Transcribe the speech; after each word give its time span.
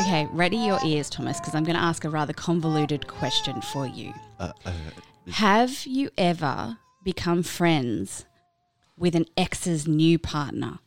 Okay, 0.00 0.26
ready 0.32 0.56
your 0.56 0.78
ears, 0.84 1.10
Thomas, 1.10 1.38
because 1.38 1.54
I'm 1.54 1.64
going 1.64 1.76
to 1.76 1.82
ask 1.82 2.04
a 2.04 2.10
rather 2.10 2.32
convoluted 2.32 3.06
question 3.06 3.60
for 3.60 3.86
you. 3.86 4.12
Uh, 4.38 4.52
uh, 4.64 4.72
Have 5.32 5.86
you 5.86 6.10
ever 6.18 6.78
become 7.04 7.42
friends 7.42 8.24
with 8.96 9.14
an 9.14 9.26
ex's 9.36 9.86
new 9.86 10.18
partner? 10.18 10.78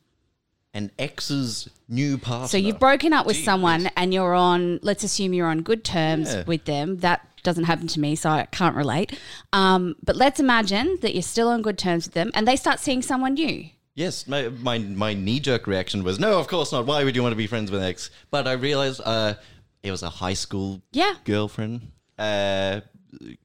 An 0.74 0.92
ex's 0.98 1.70
new 1.88 2.18
partner. 2.18 2.48
So 2.48 2.58
you've 2.58 2.80
broken 2.80 3.14
up 3.14 3.26
with 3.26 3.36
Gee 3.38 3.44
someone 3.44 3.88
and 3.96 4.14
you're 4.14 4.34
on, 4.34 4.80
let's 4.82 5.04
assume 5.04 5.34
you're 5.34 5.48
on 5.48 5.62
good 5.62 5.84
terms 5.84 6.34
Yeah. 6.34 6.44
with 6.46 6.66
them. 6.66 6.98
That 6.98 7.28
doesn't 7.44 7.66
happen 7.66 7.88
to 7.88 8.00
me, 8.00 8.16
so 8.16 8.30
I 8.30 8.46
can't 8.52 8.76
relate. 8.76 9.18
Um, 9.52 9.96
but 10.04 10.16
let's 10.16 10.40
imagine 10.40 10.98
that 11.02 11.14
you're 11.14 11.22
still 11.22 11.50
on 11.50 11.62
good 11.62 11.78
terms 11.78 12.06
with 12.06 12.14
them 12.14 12.32
and 12.34 12.48
they 12.48 12.56
start 12.56 12.80
seeing 12.80 13.02
someone 13.02 13.36
new. 13.36 13.70
Yes, 13.96 14.28
my 14.28 14.50
my, 14.50 14.80
my 14.80 15.14
knee 15.14 15.40
jerk 15.40 15.68
reaction 15.68 16.04
was 16.04 16.20
no, 16.20 16.40
of 16.40 16.48
course 16.48 16.72
not. 16.72 16.88
Why 16.88 17.04
would 17.04 17.16
you 17.16 17.22
want 17.22 17.34
to 17.34 17.38
be 17.38 17.46
friends 17.46 17.70
with 17.70 17.82
an 17.82 17.88
ex? 17.88 18.10
But 18.32 18.48
I 18.48 18.54
realized 18.54 19.02
uh, 19.06 19.36
it 19.84 19.92
was 19.92 20.02
a 20.02 20.10
high 20.10 20.34
school 20.34 20.82
Yeah. 20.92 21.14
girlfriend. 21.26 21.92
Uh, 22.18 22.82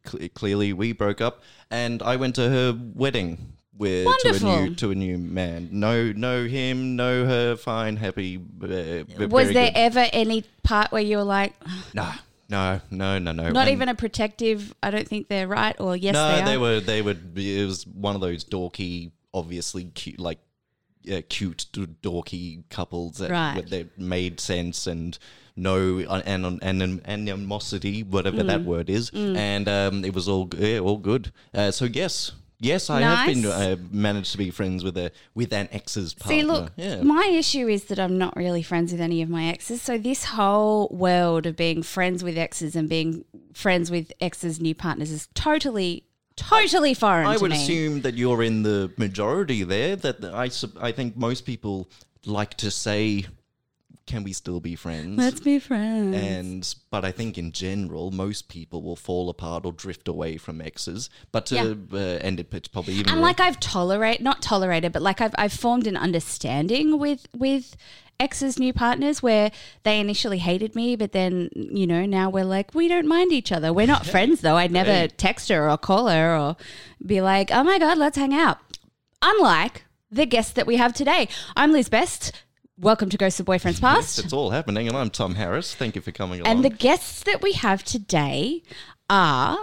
cl- 0.06 0.28
clearly, 0.34 0.72
we 0.72 0.92
broke 0.92 1.20
up, 1.20 1.42
and 1.70 2.02
I 2.02 2.16
went 2.16 2.34
to 2.36 2.48
her 2.48 2.78
wedding 2.94 3.57
with 3.78 4.06
to 4.20 4.34
a 4.34 4.38
new 4.66 4.74
to 4.74 4.90
a 4.90 4.94
new 4.94 5.16
man. 5.18 5.68
No, 5.72 6.12
know 6.12 6.44
him, 6.46 6.96
know 6.96 7.24
her, 7.26 7.56
fine, 7.56 7.96
happy. 7.96 8.36
Uh, 8.62 9.04
Was 9.28 9.52
there 9.52 9.70
ever 9.74 10.06
any 10.12 10.44
part 10.62 10.90
where 10.92 11.02
you 11.02 11.16
were 11.18 11.24
like, 11.24 11.54
no, 11.94 12.10
no, 12.48 12.80
no, 12.90 13.18
no, 13.18 13.32
no. 13.32 13.50
not 13.50 13.68
And- 13.68 13.70
even 13.70 13.88
a 13.88 13.94
protective, 13.94 14.74
I 14.82 14.90
don't 14.90 15.06
think 15.08 15.28
they're 15.28 15.48
right, 15.48 15.76
or 15.80 15.96
yes, 15.96 16.14
no, 16.14 16.28
they 16.36 16.42
are? 16.42 16.44
they 16.44 16.58
were. 16.58 16.80
They 16.80 17.02
would. 17.02 17.38
It 17.38 17.64
was 17.66 17.86
one 17.86 18.14
of 18.14 18.20
those 18.20 18.44
dorky, 18.44 19.12
obviously 19.32 19.84
cute, 19.84 20.18
like 20.18 20.38
uh, 21.12 21.22
cute, 21.28 21.66
d- 21.72 21.86
dorky 22.02 22.64
couples 22.70 23.18
that, 23.18 23.30
Right. 23.30 23.64
that 23.70 23.98
made 23.98 24.40
sense 24.40 24.86
and 24.86 25.16
no 25.56 26.00
uh, 26.00 26.22
an, 26.26 26.44
an, 26.44 26.60
an, 26.62 27.00
animosity, 27.06 28.02
whatever 28.02 28.38
Mm. 28.42 28.46
that 28.48 28.64
word 28.64 28.90
is, 28.90 29.10
and 29.14 29.68
um, 29.68 30.04
it 30.04 30.14
was 30.14 30.28
all 30.28 30.48
yeah, 30.58 30.78
all 30.80 30.98
good. 30.98 31.32
Uh, 31.54 31.70
so 31.70 31.84
yes. 31.84 32.32
Yes, 32.60 32.90
I 32.90 33.00
have 33.02 33.26
been 33.26 33.42
Nice. 33.42 33.52
uh, 33.52 33.76
managed 33.92 34.32
to 34.32 34.38
be 34.38 34.50
friends 34.50 34.82
with 34.82 34.96
a 34.98 35.12
with 35.34 35.52
an 35.52 35.68
ex's 35.70 36.12
partner. 36.14 36.36
See, 36.36 36.42
look, 36.42 36.72
yeah. 36.76 37.02
my 37.02 37.30
issue 37.32 37.68
is 37.68 37.84
that 37.84 38.00
I'm 38.00 38.18
not 38.18 38.34
really 38.36 38.62
friends 38.62 38.90
with 38.90 39.00
any 39.00 39.22
of 39.22 39.28
my 39.28 39.46
exes. 39.46 39.80
So 39.80 39.96
this 39.96 40.24
whole 40.24 40.88
world 40.90 41.46
of 41.46 41.54
being 41.56 41.84
friends 41.84 42.24
with 42.24 42.36
exes 42.36 42.74
and 42.74 42.88
being 42.88 43.24
friends 43.54 43.92
with 43.92 44.12
exes' 44.20 44.60
new 44.60 44.74
partners 44.74 45.12
is 45.12 45.28
totally, 45.34 46.04
totally 46.34 46.94
foreign 46.94 47.28
I 47.28 47.36
would 47.36 47.52
me. 47.52 47.62
assume 47.62 48.00
that 48.00 48.14
you're 48.14 48.42
in 48.42 48.64
the 48.64 48.92
majority 48.96 49.62
there. 49.62 49.94
That 49.94 50.24
I, 50.24 50.50
I 50.84 50.90
think 50.90 51.16
most 51.16 51.46
people 51.46 51.88
like 52.26 52.54
to 52.54 52.72
say, 52.72 53.24
"Can 54.08 54.24
we 54.24 54.32
still 54.32 54.58
be 54.58 54.74
friends?" 54.74 55.16
Let's 55.18 55.40
be 55.40 55.58
friends. 55.58 56.16
and 56.16 56.74
but 56.90 57.04
I 57.04 57.12
think 57.12 57.38
in 57.38 57.52
general, 57.52 58.10
most 58.10 58.48
people 58.48 58.82
will 58.82 58.96
fall 58.96 59.28
apart 59.30 59.64
or 59.64 59.72
drift 59.72 60.08
away 60.08 60.36
from 60.38 60.60
exes. 60.60 61.10
But 61.30 61.46
to 61.46 61.78
uh, 61.92 61.96
end 61.96 62.40
it, 62.40 62.52
it's 62.52 62.68
probably 62.68 62.94
even 62.94 63.10
and 63.10 63.18
wrong. 63.18 63.22
like 63.22 63.40
I've 63.40 63.60
tolerate, 63.60 64.20
not 64.20 64.42
tolerated, 64.42 64.92
but 64.92 65.02
like 65.02 65.20
I've 65.20 65.34
I've 65.38 65.52
formed 65.52 65.86
an 65.86 65.96
understanding 65.96 66.98
with 66.98 67.28
with 67.36 67.76
exes' 68.20 68.58
new 68.58 68.72
partners 68.72 69.22
where 69.22 69.52
they 69.84 70.00
initially 70.00 70.38
hated 70.38 70.74
me, 70.74 70.96
but 70.96 71.12
then 71.12 71.50
you 71.54 71.86
know 71.86 72.04
now 72.04 72.28
we're 72.30 72.44
like 72.44 72.74
we 72.74 72.88
don't 72.88 73.06
mind 73.06 73.32
each 73.32 73.52
other. 73.52 73.72
We're 73.72 73.86
not 73.86 74.06
friends 74.14 74.40
though. 74.40 74.56
I'd 74.56 74.72
never 74.72 75.06
text 75.08 75.48
her 75.50 75.70
or 75.70 75.78
call 75.78 76.08
her 76.08 76.36
or 76.36 76.56
be 77.04 77.20
like, 77.20 77.50
oh 77.52 77.62
my 77.62 77.78
god, 77.78 77.98
let's 77.98 78.16
hang 78.16 78.34
out. 78.34 78.58
Unlike 79.22 79.84
the 80.10 80.26
guest 80.26 80.54
that 80.54 80.66
we 80.66 80.76
have 80.76 80.92
today, 80.94 81.28
I'm 81.56 81.72
Liz 81.72 81.88
Best. 81.88 82.32
Welcome 82.80 83.08
to 83.08 83.16
Ghosts 83.16 83.40
of 83.40 83.46
Boyfriends 83.46 83.80
Past. 83.80 84.20
it's 84.20 84.32
all 84.32 84.50
happening, 84.50 84.86
and 84.86 84.96
I'm 84.96 85.10
Tom 85.10 85.34
Harris. 85.34 85.74
Thank 85.74 85.96
you 85.96 86.00
for 86.00 86.12
coming 86.12 86.40
along. 86.40 86.52
And 86.52 86.64
the 86.64 86.70
guests 86.70 87.24
that 87.24 87.42
we 87.42 87.52
have 87.54 87.82
today 87.82 88.62
are 89.10 89.58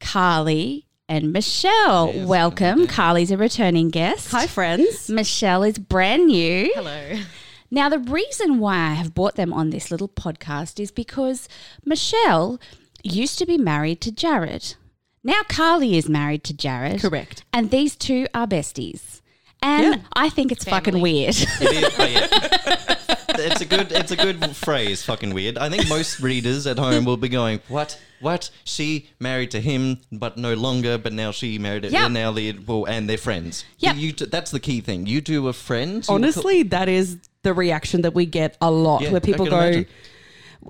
Carly 0.00 0.86
and 1.08 1.32
Michelle. 1.32 2.12
Yes, 2.12 2.26
Welcome. 2.26 2.86
Carly's 2.88 3.30
a 3.30 3.38
returning 3.38 3.88
guest. 3.88 4.30
Hi, 4.32 4.46
friends. 4.46 5.08
Michelle 5.08 5.62
is 5.62 5.78
brand 5.78 6.26
new. 6.26 6.70
Hello. 6.74 7.20
Now, 7.70 7.88
the 7.88 7.98
reason 7.98 8.58
why 8.58 8.74
I 8.76 8.92
have 8.92 9.14
brought 9.14 9.36
them 9.36 9.54
on 9.54 9.70
this 9.70 9.90
little 9.90 10.08
podcast 10.10 10.78
is 10.78 10.90
because 10.90 11.48
Michelle 11.86 12.60
used 13.02 13.38
to 13.38 13.46
be 13.46 13.56
married 13.56 14.02
to 14.02 14.12
Jared. 14.12 14.74
Now, 15.24 15.40
Carly 15.48 15.96
is 15.96 16.06
married 16.06 16.44
to 16.44 16.52
Jared. 16.54 17.00
Correct. 17.00 17.44
And 17.50 17.70
these 17.70 17.96
two 17.96 18.26
are 18.34 18.46
besties. 18.46 19.21
And 19.62 19.94
Yeah. 19.94 20.00
I 20.14 20.28
think 20.28 20.52
it's 20.52 20.64
fucking 20.64 21.00
weird. 21.00 21.36
It 21.36 21.62
is, 21.62 21.98
oh, 21.98 22.04
yeah. 22.04 22.26
it's 23.38 23.60
a 23.60 23.64
good 23.64 23.92
it's 23.92 24.10
a 24.10 24.16
good 24.16 24.56
phrase. 24.56 25.02
Fucking 25.04 25.32
weird. 25.34 25.56
I 25.58 25.68
think 25.70 25.88
most 25.88 26.20
readers 26.20 26.66
at 26.66 26.78
home 26.78 27.04
will 27.04 27.16
be 27.16 27.28
going, 27.28 27.60
"What? 27.68 27.98
What? 28.20 28.50
She 28.64 29.08
married 29.20 29.50
to 29.52 29.60
him, 29.60 29.98
but 30.10 30.36
no 30.36 30.54
longer. 30.54 30.98
But 30.98 31.12
now 31.12 31.30
she 31.30 31.58
married 31.58 31.84
it. 31.84 31.92
Yeah. 31.92 32.06
And 32.06 32.14
now 32.14 32.32
they 32.32 32.52
well, 32.52 32.84
and 32.86 33.08
they're 33.08 33.18
friends. 33.18 33.64
Yeah. 33.78 33.94
You, 33.94 34.12
t- 34.12 34.26
that's 34.26 34.50
the 34.50 34.60
key 34.60 34.80
thing. 34.80 35.06
You 35.06 35.20
two 35.20 35.46
are 35.48 35.52
friends. 35.52 36.08
You 36.08 36.14
Honestly, 36.16 36.62
that 36.64 36.88
is 36.88 37.18
the 37.42 37.54
reaction 37.54 38.02
that 38.02 38.14
we 38.14 38.26
get 38.26 38.56
a 38.60 38.70
lot 38.70 39.02
Yeah, 39.02 39.10
where 39.12 39.20
people 39.20 39.46
go, 39.46 39.58
imagine. 39.60 39.86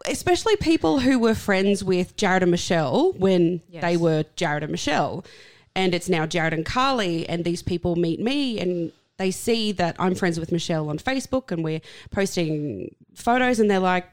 especially 0.07 0.57
people 0.57 1.01
who 1.01 1.19
were 1.19 1.35
friends 1.35 1.85
with 1.85 2.17
Jared 2.17 2.43
and 2.43 2.51
Michelle 2.51 3.13
when 3.13 3.61
Yes. 3.69 3.83
they 3.83 3.97
were 3.97 4.25
Jared 4.37 4.63
and 4.63 4.73
Michelle. 4.73 5.25
And 5.75 5.95
it's 5.95 6.09
now 6.09 6.27
Jared 6.27 6.53
and 6.53 6.67
Carly, 6.67 7.29
and 7.29 7.45
these 7.45 7.63
people 7.63 7.97
meet 7.97 8.21
me 8.21 8.61
and 8.61 8.93
they 9.19 9.31
see 9.31 9.73
that 9.73 9.95
I'm 9.99 10.15
friends 10.15 10.41
with 10.41 10.51
Michelle 10.51 10.89
on 10.89 10.99
Facebook 10.99 11.51
and 11.53 11.63
we're 11.63 11.81
posting 12.11 12.95
photos, 13.15 13.61
and 13.61 13.71
they're 13.71 13.79
like, 13.79 14.07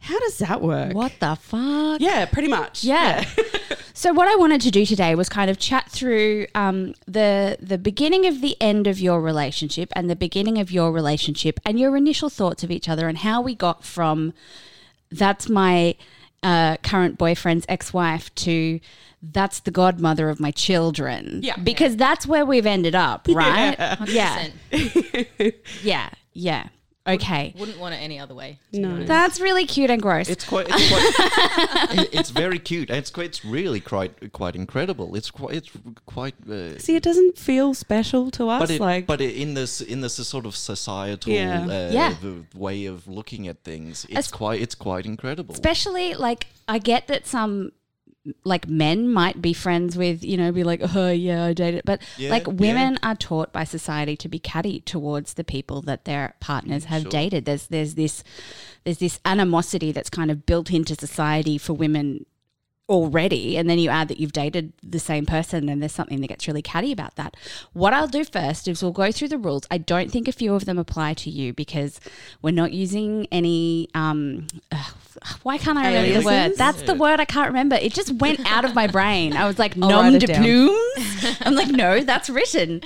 How 0.00 0.18
does 0.18 0.38
that 0.38 0.60
work? 0.60 0.94
what 0.94 1.12
the 1.20 1.36
fuck? 1.36 2.00
Yeah, 2.00 2.24
pretty 2.26 2.48
much. 2.48 2.82
Yeah. 2.82 3.24
so 3.94 4.12
what 4.12 4.28
I 4.28 4.36
wanted 4.36 4.60
to 4.62 4.70
do 4.70 4.84
today 4.86 5.14
was 5.14 5.28
kind 5.28 5.50
of 5.50 5.58
chat 5.58 5.90
through 5.90 6.46
um, 6.54 6.94
the 7.06 7.58
the 7.60 7.78
beginning 7.78 8.26
of 8.26 8.40
the 8.40 8.56
end 8.60 8.86
of 8.86 8.98
your 8.98 9.20
relationship 9.20 9.92
and 9.94 10.08
the 10.10 10.16
beginning 10.16 10.58
of 10.58 10.70
your 10.70 10.90
relationship 10.90 11.60
and 11.64 11.78
your 11.78 11.96
initial 11.96 12.28
thoughts 12.28 12.64
of 12.64 12.70
each 12.70 12.88
other 12.88 13.08
and 13.08 13.18
how 13.18 13.40
we 13.40 13.54
got 13.54 13.84
from 13.84 14.32
that's 15.12 15.48
my 15.48 15.94
uh, 16.42 16.76
current 16.78 17.18
boyfriend's 17.18 17.66
ex-wife 17.68 18.34
to 18.36 18.80
that's 19.22 19.60
the 19.60 19.70
godmother 19.70 20.30
of 20.30 20.40
my 20.40 20.50
children. 20.50 21.40
Yeah. 21.42 21.56
Because 21.56 21.96
that's 21.96 22.26
where 22.26 22.46
we've 22.46 22.66
ended 22.66 22.94
up, 22.94 23.28
right? 23.30 23.76
Yeah. 24.08 24.48
100%. 24.72 25.54
Yeah. 25.82 26.10
Yeah. 26.32 26.68
Okay. 27.06 27.54
Wouldn't 27.58 27.78
want 27.78 27.94
it 27.94 27.98
any 27.98 28.18
other 28.18 28.34
way. 28.34 28.58
No. 28.72 29.02
That's 29.04 29.40
really 29.40 29.64
cute 29.66 29.90
and 29.90 30.02
gross. 30.02 30.28
It's 30.28 30.44
quite. 30.44 30.66
It's, 30.68 30.88
quite, 30.90 32.08
it's 32.12 32.30
very 32.30 32.58
cute. 32.58 32.90
It's 32.90 33.10
quite. 33.10 33.26
It's 33.26 33.44
really 33.44 33.80
quite 33.80 34.32
quite 34.32 34.54
incredible. 34.54 35.16
It's 35.16 35.30
quite. 35.30 35.54
It's 35.56 35.70
quite. 36.04 36.34
Uh, 36.48 36.78
See, 36.78 36.96
it 36.96 37.02
doesn't 37.02 37.38
feel 37.38 37.72
special 37.74 38.30
to 38.32 38.48
us. 38.50 38.60
but 38.60 38.70
it, 38.70 38.80
like, 38.80 39.06
but 39.06 39.20
it, 39.22 39.34
in 39.34 39.54
this 39.54 39.80
in 39.80 40.02
this 40.02 40.14
sort 40.14 40.44
of 40.44 40.54
societal 40.54 41.32
Yeah. 41.32 41.62
uh, 41.64 41.90
Yeah. 41.92 42.14
v- 42.20 42.44
way 42.54 42.84
of 42.84 43.08
looking 43.08 43.48
at 43.48 43.64
things, 43.64 44.04
it's 44.08 44.18
As- 44.18 44.30
quite 44.30 44.60
it's 44.60 44.74
quite 44.74 45.06
incredible. 45.06 45.54
especially 45.54 46.14
like 46.14 46.48
I 46.68 46.78
get 46.78 47.08
that 47.08 47.26
some 47.26 47.72
like 48.44 48.68
men 48.68 49.08
might 49.10 49.40
be 49.40 49.52
friends 49.54 49.96
with 49.96 50.22
you 50.22 50.36
know 50.36 50.52
be 50.52 50.62
like 50.62 50.80
oh 50.94 51.10
yeah 51.10 51.46
I 51.46 51.52
dated 51.54 51.82
but 51.86 52.02
Yeah, 52.18 52.28
like 52.30 52.46
yeah. 52.46 52.52
women 52.52 52.98
are 53.02 53.14
taught 53.14 53.50
by 53.50 53.64
society 53.64 54.14
to 54.18 54.28
be 54.28 54.38
catty 54.38 54.80
towards 54.80 55.34
the 55.34 55.44
people 55.44 55.80
that 55.82 56.04
their 56.04 56.34
partners 56.38 56.84
have 56.84 57.02
Sure. 57.02 57.10
dated 57.10 57.46
there's 57.46 57.68
there's 57.68 57.94
this 57.94 58.22
there's 58.84 58.98
this 58.98 59.20
animosity 59.24 59.90
that's 59.90 60.10
kind 60.10 60.30
of 60.30 60.44
built 60.44 60.70
into 60.70 60.94
society 60.94 61.56
for 61.56 61.72
women 61.72 62.26
already 62.90 63.56
and 63.56 63.70
then 63.70 63.78
you 63.78 63.88
add 63.88 64.08
that 64.08 64.18
you've 64.18 64.32
dated 64.32 64.72
the 64.82 64.98
same 64.98 65.24
person 65.24 65.68
and 65.68 65.80
there's 65.80 65.92
something 65.92 66.20
that 66.20 66.26
gets 66.26 66.48
really 66.48 66.60
catty 66.60 66.90
about 66.90 67.14
that. 67.14 67.36
What 67.72 67.94
i'll 67.94 68.08
do 68.08 68.24
first 68.24 68.66
is 68.66 68.82
we'll 68.82 68.90
go 68.90 69.12
through 69.12 69.28
the 69.28 69.38
rules. 69.38 69.62
I 69.70 69.78
don't 69.78 70.10
think 70.10 70.26
a 70.26 70.32
few 70.32 70.54
of 70.56 70.64
them 70.64 70.76
apply 70.76 71.14
to 71.14 71.30
you 71.30 71.54
because 71.54 72.00
we're 72.42 72.50
not 72.50 72.72
using 72.72 73.28
any 73.30 73.88
um 73.94 74.48
ugh, 74.72 74.94
why 75.44 75.56
can't 75.56 75.78
i 75.78 75.86
remember 75.86 76.20
the 76.20 76.26
word? 76.26 76.52
That's 76.56 76.82
the 76.82 76.94
word 76.94 77.20
i 77.20 77.24
can't 77.24 77.48
remember. 77.48 77.76
It 77.76 77.94
just 77.94 78.10
went 78.14 78.40
out 78.50 78.64
of 78.64 78.74
my 78.74 78.86
brain. 78.98 79.36
I 79.36 79.46
was 79.46 79.58
like 79.58 79.76
nom 79.76 80.18
de 80.18 80.26
plumes? 80.26 81.36
I'm 81.42 81.54
like 81.54 81.68
no 81.68 82.00
that's 82.02 82.28
written. 82.28 82.82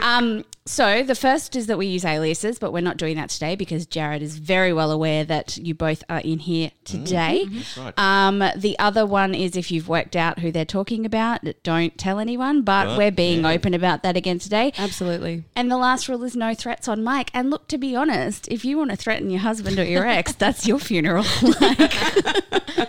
Um 0.00 0.44
so 0.66 1.02
the 1.02 1.16
first 1.16 1.56
is 1.56 1.66
that 1.66 1.78
we 1.78 1.86
use 1.86 2.04
aliases 2.04 2.60
but 2.60 2.72
we're 2.72 2.80
not 2.80 2.96
doing 2.96 3.16
that 3.16 3.30
today 3.30 3.56
because 3.56 3.86
jared 3.86 4.22
is 4.22 4.38
very 4.38 4.72
well 4.72 4.92
aware 4.92 5.24
that 5.24 5.56
you 5.56 5.74
both 5.74 6.04
are 6.08 6.20
in 6.20 6.38
here 6.38 6.70
today. 6.84 7.46
Right. 7.76 7.98
um, 7.98 8.38
the 8.56 8.78
other 8.78 9.04
one 9.06 9.34
is 9.34 9.47
if 9.56 9.70
you've 9.70 9.88
worked 9.88 10.16
out 10.16 10.38
who 10.40 10.50
they're 10.52 10.64
talking 10.64 11.04
about, 11.06 11.40
don't 11.62 11.96
tell 11.98 12.18
anyone. 12.18 12.62
But 12.62 12.86
Right, 12.88 12.98
we're 12.98 13.10
being 13.10 13.42
yeah. 13.42 13.50
open 13.50 13.74
about 13.74 14.02
that 14.02 14.16
again 14.16 14.38
today. 14.38 14.72
Absolutely. 14.78 15.44
And 15.56 15.70
the 15.70 15.76
last 15.76 16.08
rule 16.08 16.22
is 16.24 16.36
no 16.36 16.54
threats 16.54 16.88
on 16.88 17.02
mic. 17.04 17.30
And 17.34 17.50
look, 17.50 17.68
to 17.68 17.78
be 17.78 17.94
honest, 17.96 18.48
if 18.48 18.64
you 18.64 18.76
want 18.78 18.90
to 18.90 18.96
threaten 18.96 19.30
your 19.30 19.40
husband 19.40 19.78
or 19.78 19.84
your 19.84 20.06
ex, 20.06 20.32
that's 20.38 20.66
your 20.66 20.78
funeral. 20.78 21.24
like, 21.60 21.78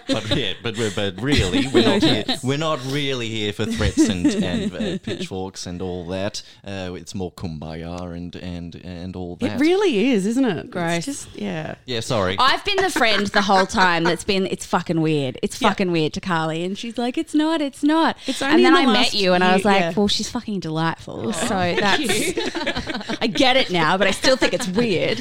But 0.08 0.36
yeah, 0.36 0.54
but 0.64 0.78
we're- 0.78 0.92
but 0.96 1.22
really, 1.22 1.68
we're 1.68 1.86
not 1.86 2.02
here. 2.04 2.24
We're 2.44 2.58
not 2.58 2.80
really 2.86 3.30
here 3.30 3.54
for 3.54 3.66
threats 3.66 3.98
and, 4.10 4.26
and 4.28 4.74
uh, 4.74 4.98
pitchforks 5.00 5.66
and 5.66 5.82
all 5.82 6.06
that. 6.08 6.42
Uh, 6.66 6.94
it's 6.96 7.14
more 7.16 7.32
kumbaya 7.32 8.16
and 8.16 8.36
and 8.36 8.76
and 8.76 9.16
all 9.16 9.36
that. 9.38 9.56
It 9.56 9.60
really 9.60 10.10
is, 10.10 10.26
isn't 10.26 10.46
it? 10.46 10.72
Gross. 10.72 10.98
It's 10.98 11.06
just 11.06 11.36
yeah. 11.36 11.76
yeah, 11.86 12.00
sorry. 12.02 12.36
I've 12.40 12.64
been 12.66 12.78
the 12.78 12.90
friend 12.90 13.28
the 13.28 13.42
whole 13.42 13.66
time 13.66 14.04
that's 14.04 14.24
been, 14.24 14.46
it's 14.48 14.66
fucking 14.66 15.02
weird. 15.02 15.38
It's 15.44 15.58
fucking 15.58 15.92
weird 15.92 16.14
to 16.14 16.22
Carly. 16.50 16.64
And 16.66 16.78
she's 16.78 16.98
like, 16.98 17.18
it's 17.18 17.34
not, 17.36 17.62
it's 17.62 17.84
not. 17.84 18.18
It's 18.28 18.42
and 18.42 18.64
then 18.64 18.76
in 18.76 18.90
I 18.90 18.92
met 18.92 19.14
you 19.14 19.34
and 19.34 19.44
I 19.44 19.54
was 19.56 19.66
like, 19.66 19.80
yeah. 19.82 19.94
well, 19.96 20.08
she's 20.08 20.30
fucking 20.30 20.60
delightful. 20.60 21.34
so 21.34 21.48
that's, 21.50 23.18
I 23.22 23.28
get 23.28 23.58
it 23.58 23.72
now, 23.72 23.98
but 23.98 24.08
I 24.08 24.12
still 24.12 24.36
think 24.38 24.54
it's 24.54 24.68
weird. 24.68 25.20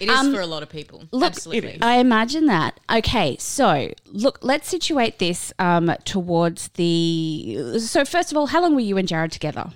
It 0.00 0.08
is 0.08 0.34
for 0.34 0.40
a 0.40 0.46
lot 0.46 0.64
of 0.64 0.68
people. 0.68 1.04
Look, 1.12 1.22
Absolutely. 1.22 1.78
I 1.80 1.98
imagine 1.98 2.46
that. 2.46 2.80
Okay, 2.92 3.36
so 3.38 3.92
look, 4.06 4.40
let's 4.42 4.68
situate 4.68 5.20
this 5.20 5.52
um, 5.60 5.94
towards 6.04 6.68
the. 6.70 7.78
So 7.78 8.04
first 8.04 8.32
of 8.32 8.36
all, 8.38 8.46
how 8.48 8.60
long 8.60 8.74
were 8.74 8.80
you 8.80 8.96
and 8.98 9.06
Jared 9.06 9.30
together? 9.30 9.70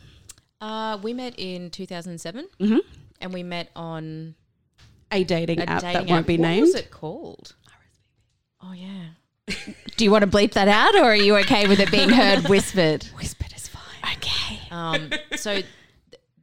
Uh, 0.61 0.99
we 1.01 1.13
met 1.13 1.35
in 1.39 1.71
2007, 1.71 2.49
Mm-hmm. 2.59 2.79
and 3.21 3.33
we 3.33 3.45
met 3.45 3.71
on 3.77 4.35
A 5.13 5.23
dating 5.23 5.61
a 5.61 5.65
app 5.65 5.83
dating 5.83 5.93
that 5.93 6.09
won't 6.11 6.21
app. 6.23 6.27
be 6.27 6.39
what 6.39 6.43
named. 6.49 6.63
What 6.63 6.73
was 6.73 6.75
it 6.75 6.91
called? 6.91 7.55
Oh 8.61 8.73
yeah. 8.73 9.11
Do 9.97 10.05
you 10.05 10.11
want 10.11 10.23
to 10.25 10.31
bleep 10.31 10.53
that 10.53 10.69
out, 10.69 10.95
or 10.97 11.05
are 11.05 11.17
you 11.17 11.37
okay 11.39 11.67
with 11.69 11.79
it 11.81 11.91
being 11.91 12.09
heard 12.11 12.45
whispered? 12.49 13.05
Whispered 13.17 13.53
is 13.55 13.69
fine. 13.69 14.15
Okay. 14.17 14.61
Um, 14.71 15.11
so 15.37 15.55
th- 15.55 15.67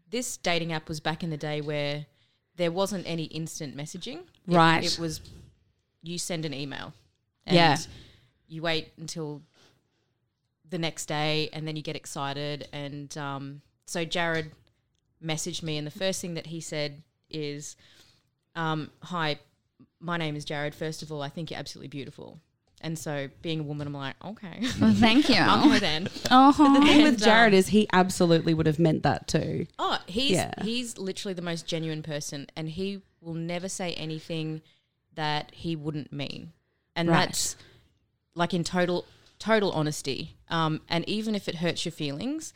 this 0.10 0.38
dating 0.38 0.72
app 0.72 0.88
was 0.88 1.00
back 1.00 1.24
in 1.24 1.30
the 1.30 1.38
day 1.38 1.62
where 1.62 2.06
there 2.56 2.72
wasn't 2.72 3.04
any 3.08 3.26
instant 3.26 3.76
messaging. 3.76 4.20
It- 4.20 4.56
Right. 4.56 4.84
It, 4.84 5.00
was 5.00 5.22
you 6.02 6.18
send 6.18 6.46
an 6.46 6.54
email. 6.54 6.94
And 7.46 7.56
Yeah. 7.56 7.78
You 8.48 8.62
wait 8.62 8.92
until 8.98 9.42
the 10.70 10.78
next 10.78 11.06
day, 11.08 11.50
and 11.54 11.68
then 11.68 11.76
you 11.76 11.82
get 11.82 11.96
excited. 11.96 12.68
And 12.72 13.16
um, 13.18 13.62
so 13.86 14.06
Jared 14.06 14.52
messaged 15.24 15.62
me, 15.64 15.78
and 15.78 15.86
the 15.88 15.92
first 15.92 16.22
thing 16.22 16.34
that 16.36 16.48
he 16.48 16.60
said 16.62 17.04
is, 17.30 17.76
um, 18.56 18.90
"Hi, 19.04 19.40
my 20.00 20.18
name 20.18 20.36
is 20.36 20.46
Jared. 20.46 20.74
First 20.76 21.02
of 21.04 21.12
all, 21.12 21.22
I 21.22 21.30
think 21.30 21.52
you're 21.52 21.60
absolutely 21.60 21.88
beautiful." 21.90 22.40
And 22.84 23.00
so, 23.00 23.30
being 23.42 23.62
a 23.62 23.64
woman, 23.64 23.88
I'm 23.88 23.94
like, 23.94 24.16
okay, 24.24 24.60
Well, 24.82 24.94
thank 24.94 25.30
you. 25.30 25.36
then. 25.80 26.10
Uh-huh. 26.30 26.80
The 26.80 26.86
thing 26.86 27.04
with 27.04 27.24
Jared 27.24 27.54
um, 27.54 27.58
is 27.60 27.70
he 27.70 27.88
absolutely 27.94 28.54
would 28.54 28.66
have 28.66 28.78
meant 28.78 29.04
that 29.04 29.28
too. 29.28 29.68
Oh, 29.80 29.98
he's 30.06 30.32
Yeah. 30.32 30.52
he's 30.62 30.98
literally 30.98 31.34
the 31.34 31.42
most 31.42 31.66
genuine 31.66 32.04
person, 32.04 32.48
and 32.58 32.70
he 32.70 33.02
will 33.22 33.36
never 33.36 33.70
say 33.70 33.94
anything 33.94 34.62
that 35.16 35.52
he 35.54 35.76
wouldn't 35.78 36.12
mean, 36.12 36.52
and 36.96 37.08
Right. 37.08 37.28
that's 37.28 37.56
like 38.36 38.54
in 38.54 38.64
total 38.66 39.06
total 39.40 39.72
honesty. 39.72 40.36
Um, 40.50 40.82
and 40.90 41.08
even 41.08 41.36
if 41.36 41.48
it 41.48 41.56
hurts 41.56 41.86
your 41.86 41.92
feelings, 41.94 42.54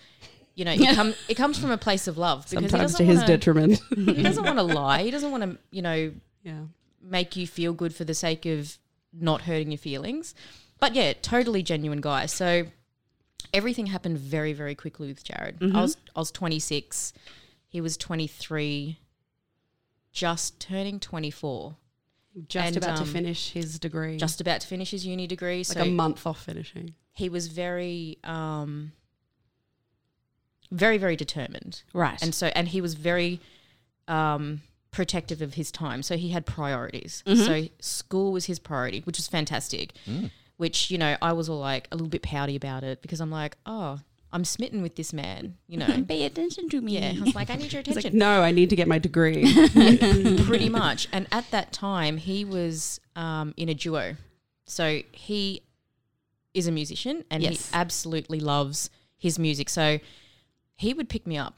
you 0.56 0.66
know, 0.66 0.72
it 0.74 0.80
come 0.96 1.14
it 1.30 1.36
comes 1.36 1.58
from 1.58 1.72
a 1.72 1.78
place 1.78 2.08
of 2.08 2.18
love 2.18 2.50
because 2.50 2.70
Sometimes 2.70 2.96
to 2.96 3.04
his 3.06 3.18
wanna, 3.20 3.28
detriment. 3.28 3.82
He 3.96 4.24
doesn't 4.24 4.44
want 4.44 4.58
to 4.58 4.64
lie. 4.82 5.04
He 5.04 5.12
doesn't 5.12 5.32
want 5.32 5.44
to, 5.44 5.58
you 5.72 5.82
know, 5.82 6.12
yeah. 6.44 6.62
make 7.02 7.36
you 7.38 7.48
feel 7.48 7.72
good 7.74 7.96
for 7.96 8.04
the 8.04 8.14
sake 8.14 8.46
of 8.46 8.78
not 9.14 9.42
hurting 9.42 9.72
your 9.72 9.78
feelings. 9.78 10.36
But 10.80 10.94
yeah, 10.96 11.14
totally 11.22 11.64
genuine 11.64 12.02
guy. 12.02 12.26
So 12.28 12.68
everything 13.54 13.88
happened 13.88 14.18
very, 14.20 14.54
very 14.54 14.76
quickly 14.76 15.08
with 15.08 15.24
Jared. 15.24 15.58
I 15.62 15.82
was 15.82 15.98
I 16.16 16.20
was 16.20 16.32
26. 16.32 17.14
He 17.70 17.82
was 17.82 17.98
23, 17.98 19.00
just 20.12 20.60
turning 20.60 21.00
24, 21.00 21.76
Just 22.48 22.68
And, 22.68 22.78
about 22.78 23.00
um, 23.00 23.06
to 23.06 23.12
finish 23.12 23.52
his 23.52 23.78
degree. 23.80 24.18
just 24.18 24.40
about 24.40 24.62
to 24.62 24.68
finish 24.68 24.92
his 24.92 25.06
uni 25.06 25.28
degree. 25.28 25.58
like 25.58 25.66
so 25.66 25.82
a 25.82 25.86
month 25.86 26.26
off 26.26 26.44
finishing. 26.44 26.94
he 27.14 27.28
was 27.30 27.48
very, 27.48 28.18
um, 28.24 28.94
very, 30.72 30.98
very 30.98 31.16
determined. 31.16 31.84
Right. 31.94 32.22
and 32.22 32.34
so 32.34 32.48
and 32.48 32.68
he 32.70 32.82
was 32.82 32.94
very 32.94 33.40
um, 34.08 34.62
protective 34.92 35.42
of 35.42 35.54
his 35.56 35.72
time. 35.72 36.02
So 36.02 36.18
he 36.18 36.30
had 36.30 36.46
priorities. 36.46 37.24
Mm-hmm. 37.28 37.44
so 37.44 37.68
school 37.80 38.32
was 38.32 38.46
his 38.46 38.60
priority 38.60 39.02
which 39.02 39.18
was 39.18 39.28
fantastic. 39.28 39.94
Which 40.58 40.90
you 40.90 40.98
know 40.98 41.18
i 41.22 41.34
was 41.34 41.50
all 41.50 41.60
like 41.60 41.88
a 41.92 41.96
little 41.96 42.08
bit 42.10 42.24
pouty 42.24 42.56
about 42.56 42.84
it 42.84 43.04
because 43.04 43.20
i'm 43.22 43.30
like 43.30 43.56
oh 43.68 44.00
i'm 44.34 44.44
smitten 44.44 44.82
with 44.82 44.96
this 44.96 45.14
man 45.14 45.56
you 45.68 45.78
know. 45.78 46.04
Pay 46.08 46.24
attention 46.26 46.68
to 46.70 46.82
me. 46.82 46.98
yeah 46.98 47.14
i 47.16 47.22
was 47.24 47.36
like 47.36 47.52
i 47.52 47.56
need 47.56 47.72
your 47.72 47.84
He's 47.86 47.96
like, 47.96 48.06
attention. 48.06 48.18
No, 48.18 48.42
I 48.42 48.52
need 48.52 48.70
to 48.72 48.76
get 48.76 48.88
my 48.88 48.98
degree. 48.98 49.44
pretty 50.46 50.70
much. 50.70 51.08
And 51.12 51.28
at 51.32 51.52
that 51.52 51.72
time 51.74 52.18
he 52.18 52.44
was 52.44 53.00
um, 53.16 53.54
in 53.56 53.70
a 53.70 53.76
duo. 53.76 54.16
So 54.66 55.02
he 55.12 55.62
is 56.56 56.66
a 56.66 56.72
musician 56.72 57.24
and 57.30 57.44
Yes. 57.44 57.70
he 57.70 57.76
absolutely 57.78 58.40
loves 58.40 58.90
his 59.18 59.38
music. 59.38 59.70
So 59.70 60.00
he 60.76 60.94
would 60.96 61.08
pick 61.10 61.28
me 61.28 61.38
up 61.38 61.54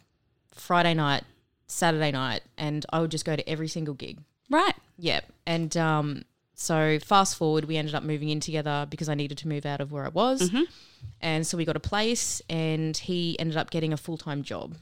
friday 0.53 0.93
night 0.93 1.23
saturday 1.69 2.12
night 2.12 2.42
and 2.57 2.86
i 2.92 3.00
would 3.00 3.12
just 3.12 3.24
go 3.25 3.36
to 3.36 3.48
every 3.48 3.68
single 3.68 3.94
gig 3.94 4.19
Right. 4.50 4.74
Yep. 4.98 5.31
And 5.45 5.77
um, 5.77 6.24
so 6.56 6.98
fast 7.00 7.38
forward, 7.38 7.66
we 7.66 7.77
ended 7.77 7.94
up 7.95 8.04
moving 8.04 8.30
in 8.30 8.39
together 8.39 8.88
because 8.89 9.07
I 9.07 9.13
needed 9.13 9.38
to 9.39 9.48
move 9.48 9.66
out 9.66 9.80
of 9.80 9.92
where 9.92 10.06
I 10.06 10.10
was. 10.10 10.51
And 11.21 11.45
so 11.45 11.56
we 11.56 11.66
got 11.66 11.75
a 11.75 11.80
place 11.80 12.42
and 12.50 12.98
he 12.98 13.38
ended 13.39 13.57
up 13.57 13.69
getting 13.69 13.94
a 13.94 13.98
full 13.98 14.18
time 14.18 14.42
job, 14.44 14.75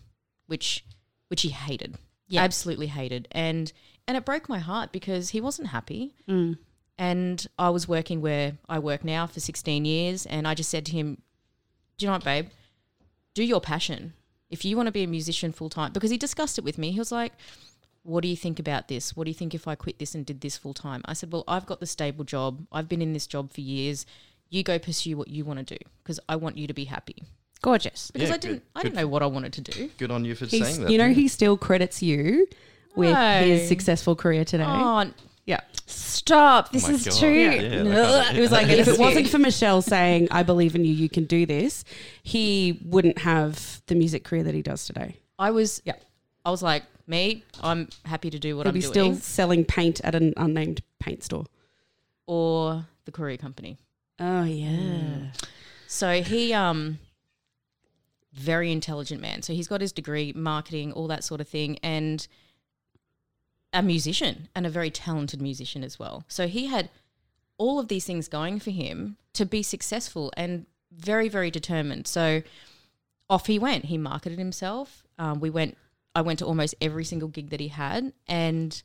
which 0.47 0.85
which 1.27 1.41
he 1.41 1.49
hated. 1.49 1.95
Yeah. 2.29 2.43
Absolutely 2.43 2.87
hated. 2.87 3.27
And 3.31 3.71
and 4.07 4.15
it 4.15 4.23
broke 4.23 4.47
my 4.47 4.59
heart 4.59 4.91
because 4.93 5.29
he 5.29 5.41
wasn't 5.41 5.67
happy. 5.67 6.15
And 6.97 7.45
I 7.59 7.69
was 7.69 7.87
working 7.87 8.21
where 8.21 8.57
I 8.67 8.79
work 8.79 9.03
now 9.03 9.27
for 9.27 9.39
16 9.39 9.83
years. 9.85 10.25
And 10.25 10.47
I 10.47 10.53
just 10.55 10.69
said 10.69 10.85
to 10.87 10.93
him, 10.93 11.21
Do 11.97 12.05
you 12.05 12.07
know 12.07 12.13
what, 12.13 12.23
babe? 12.23 12.47
Do 13.33 13.43
your 13.43 13.61
passion. 13.61 14.13
If 14.49 14.63
you 14.65 14.77
want 14.77 14.87
to 14.87 14.91
be 14.91 15.03
a 15.03 15.07
musician 15.07 15.51
full 15.51 15.69
time, 15.69 15.91
because 15.93 16.09
he 16.11 16.17
discussed 16.17 16.57
it 16.57 16.63
with 16.63 16.77
me, 16.77 16.91
he 16.91 16.99
was 16.99 17.11
like, 17.11 17.33
what 18.03 18.21
do 18.21 18.29
you 18.29 18.37
think 18.37 18.59
about 18.59 18.87
this? 18.87 19.15
What 19.15 19.25
do 19.25 19.29
you 19.31 19.35
think 19.35 19.53
if 19.53 19.67
I 19.67 19.75
quit 19.75 19.99
this 19.99 20.15
and 20.15 20.25
did 20.25 20.39
this 20.41 20.57
full 20.57 20.73
time? 20.73 21.01
I 21.05 21.13
said, 21.13 21.31
well, 21.33 21.43
I've 21.47 21.65
got 21.65 21.79
the 21.81 21.85
stable 21.85 22.23
job. 22.23 22.65
I've 22.71 22.87
been 22.87 23.01
in 23.01 23.11
this 23.11 23.27
job 23.27 23.51
for 23.51 23.59
years. 23.61 24.05
You 24.49 24.63
go 24.63 24.79
pursue 24.79 25.17
what 25.17 25.27
you 25.27 25.43
want 25.43 25.59
to 25.67 25.75
do 25.77 25.83
because 26.03 26.19
I 26.29 26.37
want 26.37 26.57
you 26.57 26.67
to 26.67 26.73
be 26.73 26.85
happy. 26.85 27.21
Gorgeous. 27.61 28.11
Because 28.11 28.29
Yeah, 28.29 28.35
I 28.35 28.37
didn't, 28.37 28.55
good- 28.59 28.63
I 28.75 28.83
didn't 28.83 28.95
know 28.95 29.07
what 29.07 29.23
I 29.23 29.25
wanted 29.25 29.51
to 29.53 29.61
do. 29.61 29.89
Good 29.97 30.11
on 30.11 30.23
you 30.23 30.35
for 30.35 30.45
He's, 30.45 30.65
saying 30.65 30.81
that. 30.83 30.91
you 30.91 30.97
know, 30.97 31.07
yeah. 31.07 31.13
he 31.13 31.27
still 31.27 31.57
credits 31.57 32.01
you 32.01 32.47
with 32.95 33.11
No. 33.11 33.39
his 33.41 33.67
successful 33.67 34.15
career 34.15 34.45
today. 34.45 34.63
Oh, 34.65 35.11
Yeah. 35.47 35.61
Stop. 35.87 36.71
This 36.71 36.87
my 36.87 36.93
is 36.93 37.05
God. 37.05 37.13
too. 37.13 37.27
Yeah, 37.31 37.83
that 37.83 38.27
Ugh. 38.29 38.35
It 38.35 38.41
was 38.41 38.51
like 38.51 38.67
if 38.67 38.87
it 38.87 38.99
wasn't 38.99 39.29
for 39.29 39.39
Michelle 39.39 39.81
saying, 39.81 40.27
"I 40.29 40.43
believe 40.43 40.75
in 40.75 40.85
you, 40.85 40.91
you 40.93 41.09
can 41.09 41.23
do 41.25 41.45
this," 41.47 41.83
he 42.21 42.79
wouldn't 42.85 43.17
have 43.19 43.81
the 43.87 43.95
music 43.95 44.23
career 44.25 44.43
that 44.43 44.53
he 44.53 44.61
does 44.61 44.85
today. 44.85 45.17
I 45.39 45.51
was, 45.51 45.81
Yeah. 45.85 45.93
I 46.45 46.51
was 46.51 46.61
like, 46.61 46.83
me, 47.07 47.43
I'm 47.61 47.87
happy 48.05 48.29
to 48.29 48.37
do 48.39 48.55
what 48.57 48.65
He'll 48.65 48.69
I'm 48.71 48.73
be 48.75 48.81
doing, 48.81 48.91
still 48.91 49.15
selling 49.15 49.63
paint 49.65 50.01
at 50.03 50.13
an 50.15 50.33
unnamed 50.37 50.81
paint 50.99 51.23
store. 51.23 51.45
or 52.25 52.85
the 53.05 53.11
courier 53.11 53.37
company. 53.37 53.77
Oh 54.19 54.43
yeah. 54.43 55.31
So 55.87 56.21
he, 56.21 56.51
um, 56.53 56.99
very 58.33 58.71
intelligent 58.71 59.21
man. 59.21 59.41
So 59.41 59.53
he's 59.53 59.67
got 59.67 59.79
his 59.79 59.91
degree, 59.93 60.33
marketing, 60.35 60.91
all 60.91 61.07
that 61.07 61.23
sort 61.23 61.39
of 61.39 61.47
thing, 61.47 61.77
and 61.81 62.27
a 63.77 63.83
musician 63.83 64.49
and 64.55 64.65
a 64.65 64.71
very 64.71 64.89
talented 64.89 65.39
musician 65.39 65.83
as 65.83 65.99
well. 65.99 66.25
So 66.27 66.47
he 66.47 66.65
had 66.65 66.89
all 67.59 67.79
of 67.79 67.89
these 67.89 68.05
things 68.05 68.27
going 68.27 68.59
for 68.59 68.71
him 68.71 69.17
to 69.33 69.45
be 69.45 69.61
successful 69.61 70.33
and 70.35 70.65
very, 70.91 71.29
very 71.29 71.51
determined. 71.51 72.07
So 72.07 72.41
off 73.29 73.45
he 73.45 73.59
went. 73.59 73.85
He 73.85 73.97
marketed 73.99 74.39
himself. 74.39 75.05
Um, 75.19 75.39
we 75.39 75.51
went. 75.51 75.77
I 76.15 76.21
went 76.21 76.39
to 76.39 76.45
almost 76.45 76.73
every 76.81 77.03
single 77.03 77.29
gig 77.29 77.51
that 77.51 77.59
he 77.59 77.67
had, 77.67 78.11
and 78.27 78.81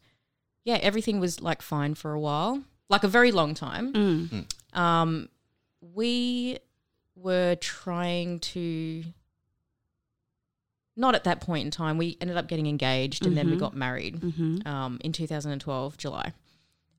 yeah, 0.64 0.78
everything 0.82 1.18
was 1.18 1.40
like 1.40 1.62
fine 1.62 1.94
for 1.94 2.12
a 2.12 2.20
while, 2.20 2.62
like 2.90 3.04
a 3.04 3.08
very 3.08 3.32
long 3.32 3.54
time. 3.54 3.92
Mm. 3.94 4.78
Um, 4.78 5.28
we 5.80 6.58
were 7.16 7.54
trying 7.54 8.40
to 8.40 9.04
not 10.96 11.14
at 11.14 11.24
that 11.24 11.40
point 11.40 11.64
in 11.64 11.70
time. 11.70 11.96
We 11.98 12.16
ended 12.20 12.36
up 12.36 12.48
getting 12.48 12.66
engaged 12.66 13.24
and 13.26 13.36
then 13.36 13.50
we 13.50 13.56
got 13.56 13.74
married 13.74 14.20
Mm-hmm. 14.20 14.66
um, 14.68 14.98
in 15.02 15.12
2012 15.12 15.96
July, 15.96 16.32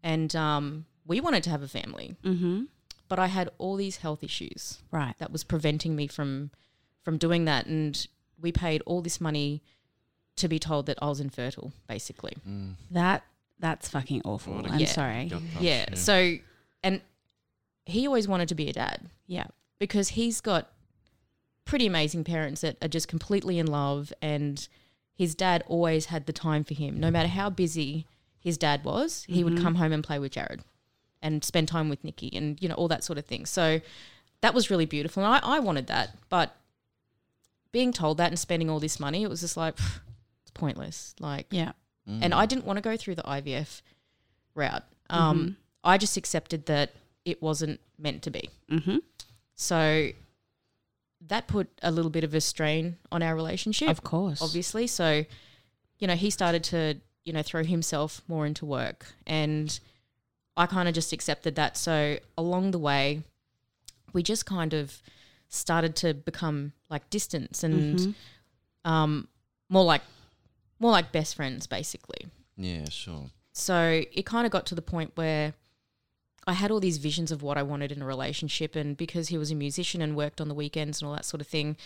and 0.02 0.36
um, 0.36 0.86
we 1.06 1.20
wanted 1.22 1.44
to 1.44 1.50
have 1.50 1.62
a 1.62 1.68
family, 1.68 2.16
Mm-hmm. 2.24 2.64
but 3.08 3.20
I 3.20 3.28
had 3.28 3.50
all 3.58 3.76
these 3.76 3.98
health 3.98 4.24
issues 4.24 4.80
Right. 4.92 5.16
that 5.20 5.32
was 5.32 5.44
preventing 5.44 5.96
me 5.96 6.08
from 6.08 6.52
from 7.04 7.18
doing 7.18 7.46
that, 7.46 7.66
and 7.66 8.08
we 8.42 8.52
paid 8.52 8.82
all 8.86 9.02
this 9.02 9.20
money 9.22 9.62
to 10.38 10.48
be 10.48 10.58
told 10.58 10.86
that 10.88 10.98
I 11.02 11.08
was 11.10 11.20
infertile, 11.20 11.74
basically. 11.88 12.38
That 12.92 13.24
that's 13.60 13.90
fucking 13.90 14.22
awful. 14.26 14.56
What 14.56 14.66
a- 14.66 14.70
I'm 14.74 14.80
Yeah. 14.80 14.88
sorry. 14.88 15.26
Gut 15.26 15.42
punch, 15.54 15.64
yeah. 15.64 15.86
So, 15.96 16.38
and 16.82 17.02
he 17.86 18.08
always 18.08 18.28
wanted 18.28 18.48
to 18.50 18.56
be 18.56 18.70
a 18.70 18.74
dad. 18.74 19.10
Yeah. 19.28 19.48
because 19.80 20.10
he's 20.10 20.40
got 20.42 20.72
pretty 21.65 21.86
amazing 21.88 22.24
parents 22.24 22.62
that 22.62 22.77
are 22.82 22.88
just 22.88 23.08
completely 23.08 23.58
in 23.60 23.67
love 23.67 24.12
and 24.22 24.67
his 25.15 25.34
dad 25.36 25.63
always 25.67 26.08
had 26.08 26.25
the 26.25 26.34
time 26.34 26.63
for 26.63 26.74
him 26.74 27.00
no 27.00 27.10
matter 27.12 27.29
how 27.29 27.50
busy 27.50 28.05
his 28.39 28.58
dad 28.58 28.84
was 28.84 29.25
he 29.29 29.43
would 29.43 29.58
come 29.62 29.75
home 29.75 29.93
and 29.93 30.03
play 30.03 30.20
with 30.20 30.32
jared 30.34 30.62
and 31.22 31.43
spend 31.43 31.67
time 31.67 31.88
with 31.89 32.03
nikki 32.03 32.29
and 32.36 32.62
you 32.62 32.67
know 32.67 32.75
all 32.75 32.88
that 32.88 33.03
sort 33.03 33.17
of 33.17 33.25
thing 33.25 33.46
so 33.46 33.79
that 34.41 34.53
was 34.53 34.70
really 34.70 34.86
beautiful 34.86 35.24
and 35.24 35.34
i, 35.34 35.55
I 35.55 35.60
wanted 35.60 35.88
that 35.88 36.15
but 36.29 36.55
being 37.72 37.91
told 37.93 38.17
that 38.17 38.27
and 38.29 38.38
spending 38.38 38.70
all 38.70 38.79
this 38.79 39.00
money 39.00 39.24
it 39.24 39.29
was 39.29 39.41
just 39.41 39.55
like 39.58 39.75
it's 40.43 40.51
pointless 40.53 41.15
like 41.20 41.48
Yeah. 41.50 41.72
and 42.08 42.34
I 42.34 42.46
didn't 42.46 42.65
want 42.65 42.77
to 42.77 42.82
go 42.82 42.98
through 42.98 43.15
the 43.15 43.24
IVF 43.24 43.82
route. 44.55 44.84
Um, 45.10 45.55
I 45.84 45.98
just 45.98 46.17
accepted 46.17 46.65
that 46.65 46.91
it 47.24 47.41
wasn't 47.41 47.79
meant 47.98 48.22
to 48.24 48.29
be. 48.32 48.50
Mm-hmm. 48.70 48.98
So 49.55 50.10
that 51.27 51.48
put 51.48 51.70
a 51.82 51.92
little 51.92 52.12
bit 52.12 52.24
of 52.24 52.34
a 52.34 52.42
strain 52.42 52.98
on 53.12 53.22
our 53.24 53.36
relationship, 53.36 53.89
Of 53.89 54.03
course. 54.03 54.42
obviously. 54.42 54.88
So, 54.88 55.25
you 56.00 56.08
know, 56.08 56.15
he 56.15 56.30
started 56.30 56.63
to, 56.65 56.96
you 57.25 57.34
know, 57.34 57.42
throw 57.42 57.63
himself 57.63 58.22
more 58.27 58.46
into 58.46 58.65
work. 58.65 59.06
And 59.25 59.80
I 60.58 60.65
kind 60.65 60.88
of 60.88 60.94
just 60.94 61.13
accepted 61.13 61.56
that. 61.56 61.77
So 61.77 62.18
along 62.38 62.72
the 62.72 62.80
way, 62.80 63.22
we 64.12 64.22
just 64.22 64.46
kind 64.46 64.74
of 64.74 65.01
started 65.48 65.96
to 65.98 66.13
become 66.13 66.74
like 66.89 67.10
distance 67.10 67.63
and 67.63 68.15
um, 68.86 69.27
more 69.70 69.84
like 69.86 70.01
more 70.80 70.92
like 70.92 71.12
best 71.12 71.36
friends, 71.36 71.68
basically. 71.68 72.27
Yeah, 72.58 72.89
sure. 72.89 73.30
So 73.53 74.03
it 74.12 74.25
kind 74.25 74.46
of 74.46 74.51
got 74.51 74.65
to 74.68 74.75
the 74.75 74.82
point 74.82 75.12
where 75.15 75.53
I 76.46 76.54
had 76.54 76.72
all 76.72 76.80
these 76.80 76.98
visions 76.98 77.32
of 77.32 77.42
what 77.42 77.58
I 77.58 77.64
wanted 77.64 77.92
in 77.92 78.02
a 78.02 78.06
relationship. 78.06 78.76
And 78.76 78.98
because 78.98 79.30
he 79.30 79.38
was 79.38 79.52
a 79.52 79.56
musician 79.56 80.02
and 80.02 80.16
worked 80.16 80.42
on 80.42 80.48
the 80.48 80.54
weekends 80.54 81.02
and 81.02 81.08
all 81.08 81.16
that 81.16 81.26
sort 81.26 81.42
of 81.42 81.48
thing, 81.48 81.78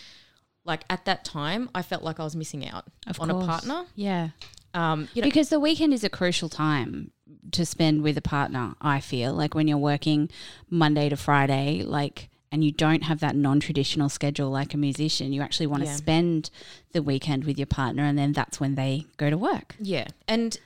like 0.64 0.84
at 0.90 1.04
that 1.04 1.24
time, 1.24 1.70
I 1.74 1.82
felt 1.82 2.02
like 2.02 2.18
I 2.20 2.24
was 2.24 2.34
missing 2.36 2.68
out 2.68 2.84
Of 3.06 3.20
on 3.20 3.30
course. 3.30 3.44
a 3.44 3.46
partner. 3.46 3.84
Yeah. 3.94 4.30
Um, 4.74 5.08
you 5.14 5.22
know, 5.22 5.28
because 5.28 5.48
the 5.48 5.60
weekend 5.60 5.94
is 5.94 6.04
a 6.04 6.10
crucial 6.10 6.48
time 6.48 7.10
to 7.52 7.64
spend 7.64 8.02
with 8.02 8.18
a 8.18 8.22
partner, 8.22 8.74
I 8.80 9.00
feel. 9.00 9.32
Like 9.32 9.54
when 9.54 9.66
you're 9.68 9.78
working 9.78 10.28
Monday 10.68 11.08
to 11.08 11.16
Friday, 11.16 11.82
like 11.82 12.28
and 12.50 12.64
you 12.64 12.72
don't 12.72 13.02
have 13.02 13.20
that 13.20 13.36
non-traditional 13.36 14.08
schedule 14.08 14.50
like 14.50 14.72
a 14.72 14.78
musician, 14.78 15.32
you 15.34 15.42
actually 15.42 15.66
want 15.66 15.82
to 15.82 15.88
Yeah. 15.88 15.96
spend 15.96 16.50
the 16.92 17.02
weekend 17.02 17.44
with 17.44 17.58
your 17.58 17.66
partner 17.66 18.04
and 18.04 18.18
then 18.18 18.32
that's 18.32 18.58
when 18.58 18.74
they 18.74 19.04
go 19.18 19.28
to 19.30 19.36
work. 19.36 19.74
Yeah. 19.78 20.08
And 20.26 20.58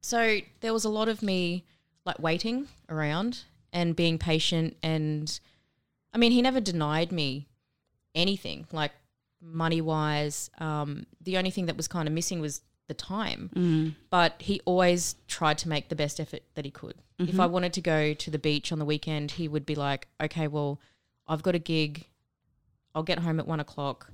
so 0.00 0.38
there 0.60 0.72
was 0.72 0.84
a 0.84 0.88
lot 0.88 1.08
of 1.08 1.22
me 1.22 1.64
like 2.06 2.18
waiting 2.18 2.68
around 2.88 3.40
and 3.72 3.94
being 3.94 4.16
patient. 4.16 4.76
And 4.82 5.38
I 6.14 6.18
mean, 6.18 6.32
he 6.32 6.40
never 6.40 6.60
denied 6.60 7.12
me 7.12 7.48
anything 8.14 8.66
like 8.72 8.92
money 9.42 9.80
wise. 9.82 10.50
Um, 10.58 11.04
the 11.20 11.36
only 11.36 11.50
thing 11.50 11.66
that 11.66 11.76
was 11.76 11.88
kind 11.88 12.08
of 12.08 12.14
missing 12.14 12.40
was 12.40 12.62
the 12.88 12.94
time. 12.94 13.50
But 14.10 14.36
he 14.38 14.60
always 14.64 15.16
tried 15.26 15.58
to 15.58 15.68
make 15.68 15.88
the 15.88 15.96
best 15.96 16.20
effort 16.20 16.42
that 16.54 16.64
he 16.64 16.70
could. 16.70 16.94
If 17.18 17.40
I 17.40 17.46
wanted 17.46 17.72
to 17.72 17.80
go 17.80 18.12
to 18.12 18.30
the 18.30 18.38
beach 18.38 18.70
on 18.72 18.78
the 18.78 18.84
weekend, 18.84 19.32
he 19.32 19.48
would 19.48 19.64
be 19.64 19.74
like, 19.74 20.06
okay, 20.22 20.48
well, 20.48 20.78
I've 21.26 21.42
got 21.42 21.54
a 21.54 21.58
gig. 21.58 22.06
I'll 22.94 23.02
get 23.02 23.20
home 23.20 23.40
at 23.40 23.46
one 23.48 23.58
o'clock. 23.58 24.10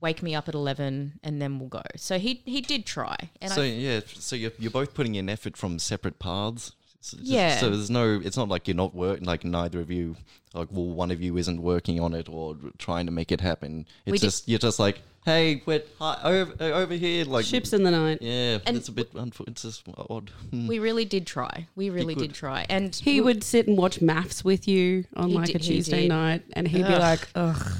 Wake 0.00 0.22
me 0.22 0.34
up 0.34 0.48
at 0.48 0.54
eleven, 0.54 1.20
and 1.22 1.40
then 1.40 1.58
we'll 1.58 1.68
go. 1.68 1.82
So 1.96 2.18
he 2.18 2.42
he 2.44 2.60
did 2.60 2.84
try, 2.84 3.16
and 3.40 3.50
so 3.50 3.62
I, 3.62 3.66
yeah, 3.66 4.00
so 4.06 4.36
you're, 4.36 4.50
you're 4.58 4.70
both 4.70 4.92
putting 4.92 5.14
in 5.14 5.28
effort 5.28 5.56
from 5.56 5.78
separate 5.78 6.18
paths. 6.18 6.72
So 7.06 7.16
just- 7.18 7.28
Yeah. 7.30 7.58
So 7.58 7.70
there's 7.70 7.90
no. 7.90 8.20
It's 8.24 8.36
not 8.36 8.48
like 8.48 8.66
you're 8.68 8.76
not 8.76 8.94
working. 8.94 9.24
Like 9.24 9.44
neither 9.44 9.80
of 9.80 9.90
you. 9.90 10.16
Like 10.54 10.68
well, 10.70 10.86
one 10.86 11.10
of 11.10 11.20
you 11.22 11.36
isn't 11.36 11.60
working 11.62 12.00
on 12.00 12.14
it 12.14 12.28
or 12.28 12.56
trying 12.78 13.06
to 13.06 13.12
make 13.12 13.30
it 13.30 13.40
happen. 13.40 13.86
It's 14.06 14.12
We 14.12 14.18
did- 14.18 14.26
just 14.26 14.48
you're 14.48 14.58
just 14.58 14.78
like, 14.78 15.02
hey, 15.24 15.62
we're 15.66 15.82
hi, 15.98 16.18
over 16.24 16.52
uh, 16.60 16.64
over 16.82 16.94
here. 16.94 17.24
Like 17.26 17.44
Ships 17.44 17.72
in 17.72 17.82
the 17.82 17.90
night. 17.90 18.18
Yeah, 18.22 18.58
And 18.66 18.76
it's 18.76 18.88
a 18.88 18.92
bit. 18.92 19.12
Unfo- 19.14 19.46
it's 19.48 19.62
just 19.62 19.84
odd. 19.96 20.30
Hmm. 20.50 20.66
we 20.66 20.78
really 20.78 21.04
did 21.04 21.26
try. 21.26 21.68
We 21.76 21.90
really 21.90 22.14
did 22.14 22.32
try, 22.34 22.64
and 22.68 22.94
He 22.94 23.20
we- 23.20 23.26
would 23.26 23.44
sit 23.44 23.68
and 23.68 23.76
watch 23.76 24.00
MAFS 24.00 24.42
with 24.44 24.66
you 24.66 25.04
on 25.14 25.32
like 25.32 25.46
did- 25.48 25.56
a 25.56 25.58
Tuesday 25.60 26.02
did. 26.02 26.08
night, 26.08 26.42
and 26.54 26.66
he'd 26.66 26.86
be 26.86 26.96
like, 26.96 27.28
"Ugh," 27.34 27.72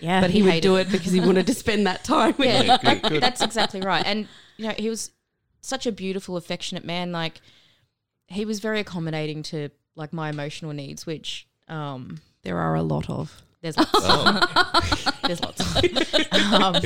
yeah, 0.00 0.20
but 0.20 0.30
he, 0.30 0.42
would 0.42 0.60
do 0.60 0.76
it 0.76 0.90
because 0.90 1.12
he 1.12 1.20
wanted 1.20 1.46
to 1.46 1.54
spend 1.54 1.86
that 1.86 2.04
time 2.04 2.34
with 2.36 2.46
Yeah, 2.48 2.62
you. 2.62 2.78
Good, 3.00 3.02
good. 3.10 3.22
that's 3.22 3.40
exactly 3.42 3.80
right. 3.80 4.04
And 4.04 4.28
you 4.56 4.66
know, 4.68 4.74
he 4.76 4.88
was 4.90 5.12
such 5.60 5.86
a 5.86 5.92
beautiful, 5.92 6.36
affectionate 6.36 6.84
man. 6.84 7.12
Like 7.12 7.40
he 8.28 8.44
was 8.44 8.60
very 8.60 8.80
accommodating 8.80 9.42
to 9.44 9.70
like 9.96 10.12
my 10.12 10.28
emotional 10.30 10.72
needs, 10.72 11.06
which 11.06 11.46
um, 11.68 12.20
There 12.42 12.58
are 12.58 12.74
a 12.74 12.82
lot 12.82 13.08
of. 13.10 13.42
there's 13.62 13.76
lots. 13.76 13.90
Oh, 13.94 15.10
there's 15.24 15.40
lots. 15.42 15.60
um, 16.52 16.76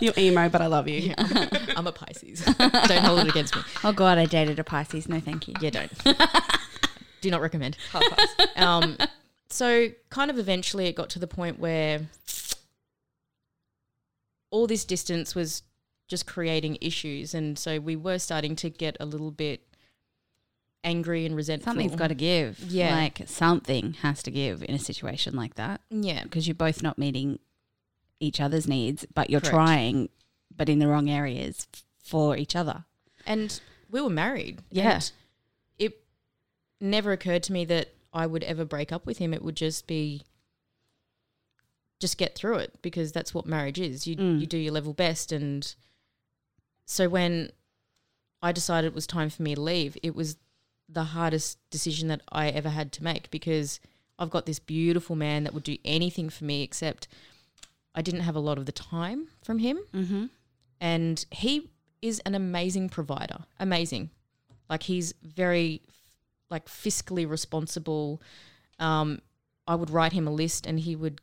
You're 0.00 0.14
emo, 0.16 0.48
but 0.48 0.60
I 0.62 0.66
love 0.66 0.88
you. 0.88 1.12
I'm 1.76 1.86
a 1.86 1.92
Pisces. 1.92 2.40
don't 2.44 3.04
hold 3.04 3.20
it 3.20 3.28
against 3.28 3.54
me. 3.56 3.62
Oh 3.84 3.92
god, 3.92 4.16
I 4.18 4.24
dated 4.26 4.58
a 4.58 4.64
Pisces. 4.64 5.08
No, 5.08 5.20
thank 5.20 5.48
you. 5.48 5.54
Yeah, 5.60 5.70
don't. 5.70 5.92
Do 7.20 7.30
not 7.30 7.40
recommend. 7.40 7.76
Um, 8.56 8.96
so 9.48 9.88
kind 10.10 10.30
of 10.30 10.38
eventually 10.38 10.86
it 10.86 10.94
got 10.96 11.10
to 11.10 11.18
the 11.18 11.26
point 11.26 11.58
where 11.58 12.00
all 14.50 14.66
this 14.66 14.84
distance 14.84 15.34
was 15.34 15.62
just 16.08 16.26
creating 16.26 16.78
issues, 16.80 17.34
and 17.34 17.58
so 17.58 17.80
we 17.80 17.96
were 17.96 18.18
starting 18.18 18.54
to 18.56 18.70
get 18.70 18.96
a 19.00 19.04
little 19.06 19.30
bit 19.30 19.60
angry 20.86 21.26
and 21.26 21.36
resentful. 21.36 21.70
Something's 21.72 21.96
got 21.96 22.08
to 22.08 22.14
give. 22.14 22.58
Yeah. 22.60 22.94
Like 22.94 23.22
something 23.26 23.94
has 24.02 24.22
to 24.22 24.30
give 24.30 24.62
in 24.62 24.74
a 24.74 24.78
situation 24.78 25.34
like 25.36 25.56
that 25.56 25.80
yeah, 25.90 26.22
because 26.22 26.46
you're 26.48 26.54
both 26.54 26.82
not 26.82 26.96
meeting 26.96 27.38
each 28.20 28.40
other's 28.40 28.66
needs, 28.66 29.04
but 29.12 29.28
you're 29.28 29.40
Correct. 29.40 29.54
trying, 29.54 30.08
but 30.56 30.68
in 30.70 30.78
the 30.78 30.86
wrong 30.88 31.10
areas 31.10 31.66
for 32.02 32.36
each 32.36 32.56
other. 32.56 32.84
and 33.26 33.60
we 33.90 34.00
were 34.00 34.08
married. 34.10 34.62
Yeah. 34.70 34.92
and 34.94 35.10
it 35.78 36.02
never 36.80 37.12
occurred 37.12 37.42
to 37.44 37.52
me 37.52 37.64
that 37.66 37.94
I 38.12 38.26
would 38.26 38.42
ever 38.44 38.64
break 38.64 38.90
up 38.92 39.04
with 39.06 39.18
him. 39.18 39.34
It 39.34 39.42
would 39.44 39.56
just 39.56 39.86
be 39.86 40.22
just 42.00 42.18
get 42.18 42.34
through 42.34 42.56
it 42.58 42.74
because 42.82 43.12
that's 43.12 43.32
what 43.34 43.46
marriage 43.46 43.80
is. 43.80 44.06
You 44.06 44.16
Mm. 44.16 44.40
you 44.40 44.46
do 44.46 44.58
your 44.58 44.72
level 44.72 44.92
best 44.92 45.32
and 45.32 45.74
so 46.84 47.08
when 47.08 47.50
I 48.42 48.52
decided 48.52 48.88
it 48.88 48.94
was 48.94 49.06
time 49.06 49.30
for 49.30 49.42
me 49.42 49.54
to 49.54 49.60
leave, 49.60 49.96
it 50.02 50.14
was 50.14 50.36
the 50.88 51.04
hardest 51.04 51.58
decision 51.70 52.08
that 52.08 52.22
I 52.30 52.48
ever 52.48 52.68
had 52.70 52.92
to 52.92 53.04
make 53.04 53.30
because 53.30 53.80
I've 54.18 54.30
got 54.30 54.46
this 54.46 54.58
beautiful 54.58 55.16
man 55.16 55.44
that 55.44 55.52
would 55.54 55.64
do 55.64 55.76
anything 55.84 56.30
for 56.30 56.44
me 56.44 56.62
except 56.62 57.08
I 57.94 58.02
didn't 58.02 58.20
have 58.20 58.36
a 58.36 58.40
lot 58.40 58.58
of 58.58 58.66
the 58.66 58.72
time 58.72 59.28
from 59.42 59.58
him. 59.58 59.78
Mm-hmm. 59.94 60.26
and 60.80 61.24
he 61.30 61.70
is 62.02 62.20
an 62.26 62.34
amazing 62.34 62.88
provider. 62.90 63.38
Amazing. 63.58 64.10
Like 64.68 64.82
he's 64.84 65.14
very 65.22 65.82
like 66.50 66.66
fiscally 66.66 67.28
responsible. 67.28 68.20
Um 68.78 69.20
i 69.66 69.74
would 69.74 69.90
write 69.90 70.12
him 70.12 70.28
a 70.28 70.30
list 70.30 70.66
and 70.66 70.78
he 70.78 70.94
would 70.94 71.20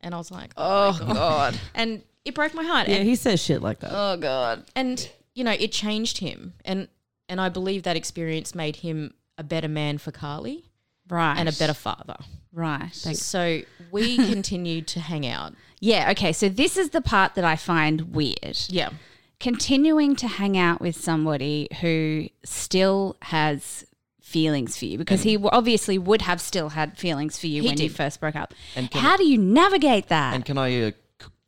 And 0.00 0.14
I 0.14 0.18
was 0.18 0.30
like, 0.30 0.52
oh, 0.56 0.98
my 1.06 1.14
God. 1.14 1.60
And 1.74 2.02
it 2.24 2.34
broke 2.34 2.54
my 2.54 2.64
heart. 2.64 2.88
Yeah, 2.88 2.96
and, 2.96 3.08
he 3.08 3.14
says 3.14 3.42
shit 3.42 3.62
like 3.62 3.80
that. 3.80 3.90
oh 3.94 4.16
god. 4.16 4.64
and 4.74 5.08
you 5.34 5.44
know, 5.44 5.52
it 5.52 5.70
changed 5.72 6.18
him. 6.18 6.54
And 6.64 6.88
and 7.28 7.40
I 7.40 7.48
believe 7.48 7.84
that 7.84 7.96
experience 7.96 8.54
made 8.54 8.76
him 8.76 9.14
a 9.38 9.44
better 9.44 9.68
man 9.68 9.98
for 9.98 10.10
Carly 10.12 10.64
Right. 11.08 11.36
and 11.38 11.48
a 11.48 11.52
better 11.52 11.74
father. 11.74 12.16
Right. 12.56 12.90
So 12.94 13.60
we 13.92 14.16
continued 14.32 14.88
to 14.88 15.00
hang 15.00 15.26
out. 15.26 15.52
Yeah, 15.80 16.10
okay. 16.12 16.32
So 16.32 16.48
this 16.48 16.76
is 16.76 16.90
the 16.90 17.00
part 17.00 17.34
that 17.36 17.44
I 17.44 17.54
find 17.56 18.12
weird. 18.14 18.58
Yeah. 18.68 18.90
continuing 19.38 20.16
to 20.16 20.26
hang 20.26 20.56
out 20.56 20.80
with 20.80 20.96
somebody 20.96 21.68
who 21.82 22.28
still 22.44 23.16
has 23.22 23.84
feelings 24.22 24.76
for 24.76 24.86
you 24.86 24.98
because 24.98 25.22
he 25.22 25.36
obviously 25.36 25.98
would 25.98 26.22
have 26.22 26.40
still 26.40 26.70
had 26.70 26.98
feelings 26.98 27.38
for 27.38 27.46
you 27.46 27.62
He 27.62 27.68
when 27.68 27.78
you 27.78 27.88
first 27.90 28.18
broke 28.20 28.34
up. 28.34 28.54
And 28.74 28.90
can- 28.90 29.00
How 29.02 29.16
do 29.16 29.24
you 29.24 29.38
navigate 29.38 30.08
that? 30.08 30.34
And 30.34 30.44
can 30.44 30.58
I 30.58 30.82
uh, 30.88 30.90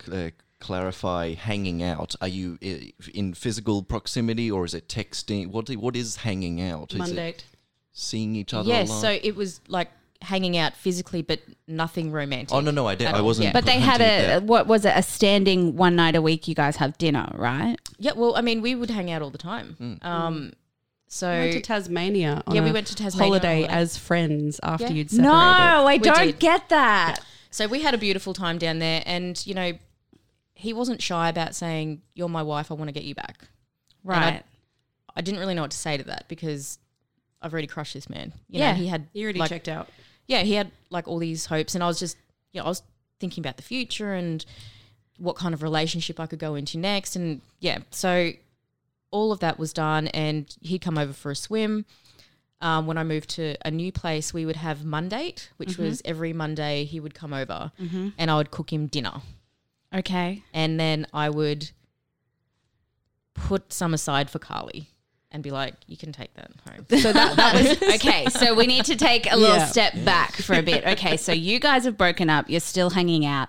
c- 0.04 0.12
uh, 0.12 0.30
clarify 0.60 1.34
hanging 1.34 1.82
out? 1.82 2.14
Are 2.20 2.28
you 2.28 2.58
in 3.14 3.34
physical 3.34 3.82
proximity 3.82 4.50
or 4.50 4.64
is 4.64 4.74
it 4.74 4.86
texting? 4.88 5.48
What 5.48 5.68
what 5.70 5.96
is 5.96 6.16
hanging 6.16 6.60
out? 6.60 6.92
Is 6.92 6.98
Monday. 6.98 7.30
it 7.30 7.44
seeing 7.92 8.36
each 8.36 8.52
other? 8.54 8.68
Yes. 8.68 8.90
a 8.90 8.92
lot? 8.92 9.00
So 9.00 9.10
it 9.22 9.34
was 9.34 9.60
like 9.66 9.90
hanging 10.22 10.56
out 10.56 10.74
physically, 10.74 11.22
but 11.22 11.40
nothing 11.66 12.10
romantic. 12.10 12.52
Oh 12.52 12.60
no 12.60 12.70
no 12.70 12.86
I 12.88 12.94
did 12.96 13.06
at 13.08 13.14
I 13.14 13.20
wasn't. 13.20 13.46
Yeah. 13.46 13.52
but 13.52 13.64
they 13.66 13.78
had 13.78 14.00
a 14.00 14.26
that. 14.26 14.42
what 14.42 14.66
was 14.66 14.84
it 14.84 14.92
a 14.96 15.02
standing 15.02 15.76
one 15.76 15.94
night 15.96 16.16
a 16.16 16.22
week 16.22 16.48
you 16.48 16.54
guys 16.54 16.76
have 16.76 16.98
dinner, 16.98 17.30
right? 17.34 17.76
Yeah. 17.98 18.12
Well, 18.16 18.34
I 18.36 18.40
mean, 18.40 18.60
we 18.60 18.74
would 18.74 18.90
hang 18.90 19.10
out 19.10 19.22
all 19.22 19.30
the 19.30 19.38
time. 19.38 19.74
Hmm. 19.78 19.94
Um. 20.06 20.52
So 21.10 21.30
We 21.32 21.38
went 21.40 21.52
to 21.52 21.60
Tasmania. 21.60 22.42
On 22.46 22.54
Yeah, 22.54 22.62
we 22.64 22.72
went 22.72 22.86
to 22.88 22.94
Tasmania 22.94 23.24
on 23.24 23.28
holiday 23.40 23.62
holiday. 23.62 23.80
as 23.80 23.96
friends 23.96 24.60
after 24.62 24.86
Yeah. 24.86 24.90
you'd 24.92 25.10
separated. 25.10 25.30
No, 25.30 25.34
I 25.86 25.92
We 25.94 25.98
don't 26.00 26.26
did. 26.26 26.38
get 26.38 26.68
that. 26.68 27.20
So 27.50 27.66
we 27.66 27.80
had 27.80 27.94
a 27.94 27.98
beautiful 27.98 28.34
time 28.34 28.58
down 28.58 28.78
there, 28.78 29.02
and 29.06 29.40
you 29.46 29.54
know, 29.54 29.72
he 30.54 30.72
wasn't 30.74 31.00
shy 31.00 31.28
about 31.28 31.54
saying, 31.54 32.02
"You're 32.14 32.28
my 32.28 32.42
wife. 32.42 32.70
I 32.70 32.74
want 32.74 32.88
to 32.88 32.92
get 32.92 33.04
you 33.04 33.14
back." 33.14 33.44
And 34.04 34.12
I- 34.14 34.18
Right. 34.30 34.42
I 35.16 35.20
didn't 35.22 35.40
really 35.40 35.54
know 35.54 35.62
what 35.62 35.70
to 35.70 35.76
say 35.78 35.96
to 35.96 36.02
that 36.04 36.26
because 36.28 36.78
I've 37.40 37.52
already 37.52 37.68
crushed 37.68 37.94
this 37.94 38.10
man. 38.10 38.32
You 38.50 38.58
Yeah. 38.60 38.72
know, 38.72 38.78
he 38.78 38.88
had 38.88 39.08
he 39.14 39.22
already 39.22 39.38
like, 39.38 39.48
checked 39.48 39.68
out. 39.68 39.88
Yeah, 40.28 40.42
he 40.42 40.52
had 40.54 40.70
like 40.90 41.08
all 41.08 41.18
these 41.18 41.46
hopes, 41.46 41.74
and 41.74 41.82
I 41.82 41.88
was 41.88 41.98
just, 41.98 42.16
you 42.52 42.60
know, 42.60 42.66
I 42.66 42.68
was 42.68 42.82
thinking 43.18 43.42
about 43.42 43.56
the 43.56 43.62
future 43.64 44.14
and 44.14 44.44
what 45.18 45.34
kind 45.34 45.52
of 45.52 45.62
relationship 45.64 46.20
I 46.20 46.26
could 46.26 46.38
go 46.38 46.54
into 46.54 46.78
next, 46.78 47.16
and 47.16 47.40
yeah, 47.58 47.78
so 47.90 48.30
all 49.10 49.32
of 49.32 49.40
that 49.40 49.58
was 49.58 49.72
done, 49.72 50.06
and 50.08 50.54
he'd 50.60 50.80
come 50.80 50.96
over 50.98 51.12
for 51.12 51.30
a 51.32 51.36
swim. 51.36 51.84
Um, 52.60 52.86
when 52.86 52.98
I 52.98 53.04
moved 53.04 53.30
to 53.30 53.54
a 53.64 53.70
new 53.70 53.90
place, 53.92 54.34
we 54.34 54.44
would 54.44 54.56
have 54.56 54.78
Mondate, 54.78 55.48
which 55.58 55.78
was 55.78 56.02
every 56.04 56.32
Monday 56.32 56.84
he 56.84 56.98
would 57.00 57.14
come 57.14 57.32
over, 57.32 57.72
and 58.18 58.30
I 58.30 58.36
would 58.36 58.50
cook 58.50 58.72
him 58.72 58.86
dinner 58.86 59.22
Okay. 59.94 60.42
and 60.52 60.78
then 60.78 61.06
I 61.14 61.30
would 61.30 61.70
put 63.34 63.72
some 63.72 63.94
aside 63.94 64.28
for 64.28 64.38
Carly 64.38 64.90
and 65.30 65.42
be 65.42 65.50
like, 65.50 65.74
"You 65.86 65.96
can 65.96 66.12
take 66.12 66.32
that 66.34 66.50
home." 66.66 66.86
So 67.00 67.12
that, 67.12 67.36
that 67.36 67.54
was 67.54 67.82
okay. 67.96 68.26
So 68.26 68.54
we 68.54 68.66
need 68.66 68.84
to 68.86 68.96
take 68.96 69.30
a 69.30 69.36
little 69.36 69.56
Yeah. 69.56 69.66
step 69.66 69.94
back 70.04 70.32
for 70.36 70.54
a 70.54 70.62
bit. 70.62 70.86
Okay, 70.86 71.16
so 71.16 71.32
you 71.32 71.58
guys 71.60 71.84
have 71.84 71.96
broken 71.98 72.30
up. 72.30 72.48
You're 72.48 72.60
still 72.60 72.90
hanging 72.90 73.24
out. 73.26 73.48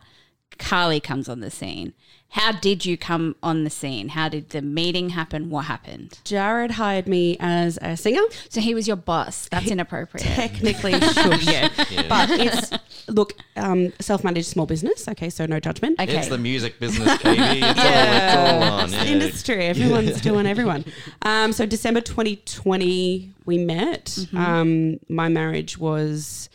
Carly 0.58 1.00
comes 1.00 1.30
on 1.30 1.40
the 1.40 1.50
scene. 1.50 1.94
How 2.32 2.52
did 2.52 2.86
you 2.86 2.96
come 2.96 3.36
on 3.42 3.64
the 3.64 3.72
scene? 3.72 4.10
How 4.10 4.30
did 4.30 4.50
the 4.50 4.62
meeting 4.62 5.10
happen? 5.10 5.50
What 5.50 5.66
happened? 5.66 6.20
Jared 6.24 6.72
hired 6.72 7.08
me 7.08 7.38
as 7.40 7.80
a 7.82 7.98
singer. 7.98 8.22
So 8.50 8.62
he 8.62 8.76
was 8.76 8.88
your 8.88 8.98
boss. 8.98 9.50
That's 9.50 9.68
inappropriate. 9.68 10.28
Technically, 10.28 10.92
should 11.00 11.44
yeah. 11.44 11.70
but 12.08 12.30
it's 12.30 12.72
look 13.08 13.34
um, 13.56 13.92
self-managed 14.00 14.46
small 14.46 14.68
business. 14.68 15.08
Okay, 15.08 15.32
so 15.32 15.48
no 15.48 15.60
judgment. 15.60 16.00
Okay. 16.00 16.18
It's 16.18 16.28
the 16.28 16.38
music 16.38 16.80
business, 16.80 17.18
Katie. 17.18 17.62
It's, 17.64 17.80
all, 17.80 17.86
it's 17.88 18.36
all 18.36 18.64
on. 18.64 18.84
It's 18.86 18.94
yeah. 18.94 19.06
industry. 19.06 19.66
Everyone's 19.66 20.22
doing 20.22 20.46
everyone. 20.46 20.86
Um, 21.24 21.52
so 21.52 21.66
December 21.66 22.02
2020, 22.02 23.34
we 23.46 23.58
met. 23.58 24.06
Mm-hmm. 24.06 24.38
Um, 24.38 25.00
my 25.10 25.30
marriage 25.30 25.80
was. 25.80 26.50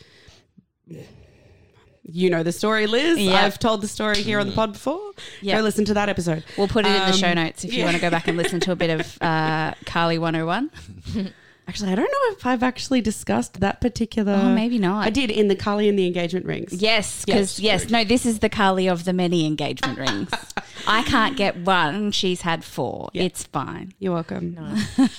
You 2.06 2.28
know 2.30 2.42
the 2.42 2.52
story, 2.52 2.86
Liz. 2.86 3.18
Yep. 3.18 3.34
I've 3.42 3.58
told 3.58 3.80
the 3.80 3.88
story 3.88 4.16
here 4.22 4.38
on 4.38 4.46
the 4.48 4.52
pod 4.54 4.74
before. 4.74 5.00
Yep. 5.40 5.58
Go 5.58 5.62
listen 5.62 5.84
to 5.86 5.94
that 5.94 6.08
episode. 6.08 6.44
We'll 6.58 6.68
put 6.68 6.84
it 6.86 6.90
in 6.90 7.00
the 7.06 7.12
show 7.12 7.28
Um, 7.30 7.36
notes 7.36 7.64
if 7.64 7.72
you 7.72 7.82
want 7.84 7.96
to 7.96 8.00
go 8.00 8.10
back 8.10 8.28
and 8.28 8.36
listen 8.36 8.60
to 8.60 8.72
a 8.72 8.76
bit 8.76 8.90
of 9.00 9.18
uh, 9.22 9.72
Carly 9.86 10.18
101. 10.18 10.70
Actually, 11.66 11.92
I 11.92 11.94
don't 11.94 12.04
know 12.10 12.36
if 12.36 12.44
I've 12.44 12.62
actually 12.62 13.00
discussed 13.00 13.60
that 13.60 13.80
particular. 13.80 14.34
Oh, 14.34 14.54
maybe 14.54 14.78
not. 14.78 15.06
I 15.06 15.08
did 15.08 15.30
in 15.30 15.48
the 15.48 15.56
Carly 15.56 15.88
and 15.88 15.98
the 15.98 16.06
engagement 16.06 16.44
rings. 16.44 16.74
Yes, 16.74 17.24
because 17.24 17.58
yes, 17.58 17.88
no, 17.88 18.04
this 18.04 18.26
is 18.26 18.40
the 18.40 18.50
Carly 18.50 18.86
of 18.86 19.06
the 19.06 19.14
many 19.14 19.46
engagement 19.46 19.98
rings. 20.06 20.28
I 20.86 21.04
can't 21.04 21.38
get 21.38 21.56
one. 21.56 22.10
She's 22.12 22.42
had 22.42 22.64
four. 22.64 23.08
It's 23.14 23.44
fine. 23.44 23.94
You're 23.98 24.12
welcome. 24.12 24.58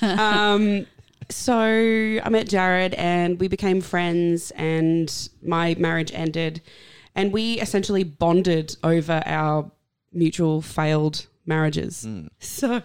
um, 0.03 0.85
so 1.29 1.55
I 1.57 2.29
met 2.29 2.47
Jared 2.47 2.93
and 2.95 3.39
we 3.39 3.47
became 3.47 3.81
friends, 3.81 4.51
and 4.51 5.29
my 5.41 5.75
marriage 5.79 6.11
ended, 6.13 6.61
and 7.15 7.31
we 7.33 7.59
essentially 7.59 8.03
bonded 8.03 8.75
over 8.83 9.21
our 9.25 9.71
mutual 10.13 10.61
failed 10.61 11.27
marriages. 11.45 12.07
So, 12.39 12.81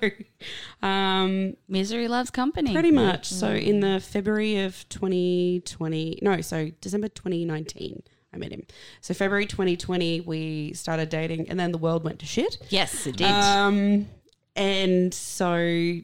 um, 0.82 1.54
Misery 1.68 2.08
loves 2.08 2.30
company. 2.30 2.72
pretty 2.72 2.90
much. 2.90 3.26
So 3.26 3.50
in 3.50 3.80
the 3.80 4.00
February 4.00 4.58
of 4.60 4.88
2020, 4.88 6.18
no, 6.22 6.40
so 6.40 6.70
December 6.80 7.08
2019. 7.08 8.02
I 8.32 8.36
met 8.36 8.52
him. 8.52 8.62
So 9.00 9.12
February 9.12 9.46
2020, 9.46 10.20
we 10.20 10.72
started 10.74 11.08
dating, 11.08 11.48
and 11.50 11.58
then 11.58 11.72
the 11.72 11.78
world 11.78 12.04
went 12.04 12.20
to 12.20 12.26
shit. 12.26 12.58
Yes, 12.68 13.06
it 13.06 13.16
did. 13.16 13.26
Um, 13.26 14.06
and 14.54 15.12
so 15.12 16.00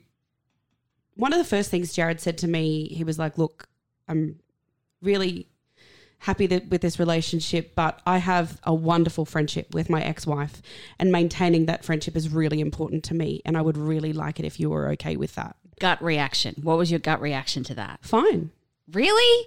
one 1.16 1.32
of 1.32 1.38
the 1.38 1.44
first 1.44 1.70
things 1.70 1.92
Jared 1.92 2.20
said 2.20 2.38
to 2.38 2.48
me, 2.48 2.88
he 2.88 3.04
was 3.04 3.18
like, 3.18 3.36
"Look, 3.38 3.68
I'm 4.08 4.38
really 5.02 5.48
happy 6.20 6.46
that, 6.46 6.68
with 6.68 6.80
this 6.80 6.98
relationship, 6.98 7.74
but 7.74 8.00
I 8.06 8.18
have 8.18 8.58
a 8.64 8.72
wonderful 8.74 9.24
friendship 9.26 9.74
with 9.74 9.90
my 9.90 10.02
ex-wife, 10.02 10.62
and 10.98 11.12
maintaining 11.12 11.66
that 11.66 11.84
friendship 11.84 12.16
is 12.16 12.30
really 12.30 12.60
important 12.60 13.04
to 13.04 13.14
me, 13.14 13.42
and 13.44 13.56
I 13.56 13.60
would 13.62 13.76
really 13.76 14.12
like 14.14 14.38
it 14.40 14.46
if 14.46 14.58
you 14.60 14.70
were 14.70 14.88
okay 14.92 15.16
with 15.16 15.34
that." 15.34 15.56
gut 15.78 16.02
reaction. 16.02 16.54
What 16.62 16.78
was 16.78 16.90
your 16.90 17.00
gut 17.00 17.20
reaction 17.20 17.62
to 17.64 17.74
that? 17.74 17.98
Fine. 18.02 18.50
Really? 18.92 19.46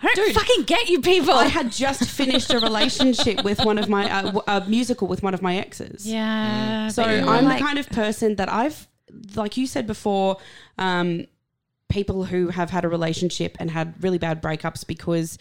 I 0.00 0.10
don't 0.14 0.32
fucking 0.34 0.64
get 0.64 0.88
you 0.88 1.02
people. 1.02 1.34
I 1.34 1.48
had 1.48 1.70
just 1.70 2.08
finished 2.08 2.50
a 2.50 2.58
relationship 2.60 3.44
with 3.44 3.62
one 3.62 3.76
of 3.76 3.86
my 3.88 4.10
uh, 4.10 4.22
w- 4.22 4.42
a 4.46 4.64
musical 4.66 5.06
with 5.06 5.22
one 5.22 5.34
of 5.34 5.42
my 5.42 5.56
exes. 5.58 6.06
yeah. 6.06 6.88
So 6.88 7.02
I'm 7.02 7.44
like- 7.44 7.58
the 7.58 7.64
kind 7.64 7.78
of 7.78 7.88
person 7.90 8.36
that 8.36 8.50
I've, 8.50 8.88
like 9.34 9.56
you 9.56 9.66
said 9.66 9.86
before, 9.86 10.38
um, 10.78 11.26
people 11.88 12.24
who 12.24 12.48
have 12.48 12.70
had 12.70 12.84
a 12.84 12.88
relationship 12.88 13.56
and 13.60 13.70
had 13.70 13.94
really 14.02 14.18
bad 14.18 14.42
breakups 14.42 14.86
because 14.86 15.38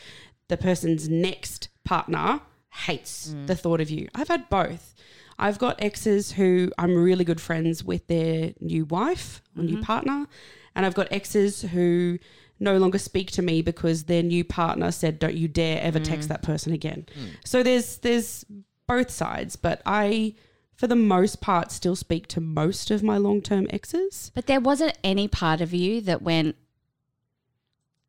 the 0.48 0.58
person's 0.58 1.10
next 1.10 1.70
partner 1.84 2.42
hates 2.72 3.30
mm. 3.30 3.48
the 3.48 3.56
thought 3.56 3.82
of 3.82 3.90
you. 3.90 4.08
I've 4.14 4.28
had 4.28 4.50
both. 4.50 4.94
I've 5.38 5.60
got 5.60 5.82
exes 5.82 6.34
who 6.34 6.72
I'm 6.78 6.96
really 6.96 7.26
good 7.26 7.42
friends 7.42 7.84
with 7.84 8.08
their 8.08 8.54
new 8.60 8.86
wife 8.86 9.42
or 9.58 9.64
new 9.64 9.74
mm-hmm. 9.74 9.82
partner, 9.82 10.28
and 10.76 10.86
I've 10.86 10.96
got 10.96 11.12
exes 11.12 11.62
who 11.62 12.20
no 12.60 12.78
longer 12.78 12.98
speak 12.98 13.32
to 13.32 13.42
me 13.42 13.62
because 13.62 14.04
their 14.04 14.24
new 14.24 14.46
partner 14.46 14.92
said, 14.92 15.20
"Don't 15.20 15.36
you 15.36 15.48
dare 15.48 15.82
ever 15.82 16.00
text 16.00 16.28
mm. 16.28 16.30
that 16.30 16.42
person 16.42 16.72
again." 16.72 17.06
Mm. 17.20 17.32
So 17.44 17.64
there's 17.64 17.98
there's 17.98 18.46
both 18.88 19.10
sides, 19.10 19.56
but 19.58 19.82
I 19.86 20.36
for 20.76 20.88
the 20.88 20.96
most 20.96 21.42
part, 21.42 21.72
still 21.72 21.96
speak 21.96 22.28
to 22.28 22.42
most 22.42 22.92
of 22.92 23.02
my 23.02 23.18
long 23.18 23.42
term 23.42 23.68
exes. 23.70 24.32
But 24.36 24.48
there 24.48 24.60
wasn't 24.60 24.98
any 25.04 25.28
part 25.28 25.62
of 25.62 25.74
you 25.74 26.02
that 26.02 26.22
went, 26.22 26.56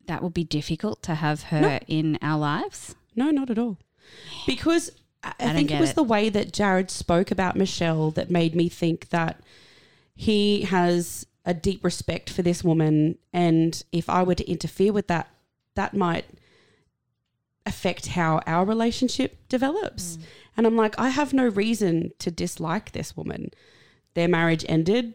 that 0.07 0.22
would 0.22 0.35
be 0.35 0.44
difficult 0.44 1.02
to 1.05 1.14
have 1.16 1.44
her 1.44 1.61
No. 1.61 1.79
in 1.87 2.18
our 2.22 2.38
lives. 2.38 2.94
No, 3.14 3.31
not 3.31 3.50
at 3.50 3.59
all. 3.59 3.79
Because 4.46 4.90
I, 5.22 5.33
I 5.40 5.52
think 5.52 5.70
it 5.70 5.81
was 5.81 5.90
it. 5.90 5.96
the 5.96 6.02
way 6.02 6.29
that 6.29 6.52
Jared 6.52 6.90
spoke 6.90 7.31
about 7.31 7.57
Michelle 7.57 8.11
that 8.12 8.31
made 8.31 8.55
me 8.55 8.68
think 8.68 9.09
that 9.11 9.40
he 10.14 10.62
has 10.62 11.26
a 11.44 11.55
deep 11.55 11.85
respect 11.85 12.31
for 12.31 12.42
this 12.42 12.64
woman. 12.64 13.18
And 13.33 13.83
if 13.92 14.09
I 14.11 14.22
were 14.22 14.35
to 14.35 14.50
interfere 14.50 14.92
with 14.92 15.07
that, 15.09 15.29
that 15.74 15.94
might 15.94 16.24
affect 17.64 18.07
how 18.09 18.40
our 18.46 18.64
relationship 18.64 19.37
develops. 19.48 20.16
Mm. 20.16 20.22
And 20.57 20.66
I'm 20.66 20.77
like, 20.77 20.99
I 20.99 21.11
have 21.11 21.33
no 21.33 21.47
reason 21.47 22.12
to 22.19 22.31
dislike 22.31 22.92
this 22.92 23.16
woman. 23.16 23.51
Their 24.14 24.29
marriage 24.29 24.64
ended. 24.69 25.14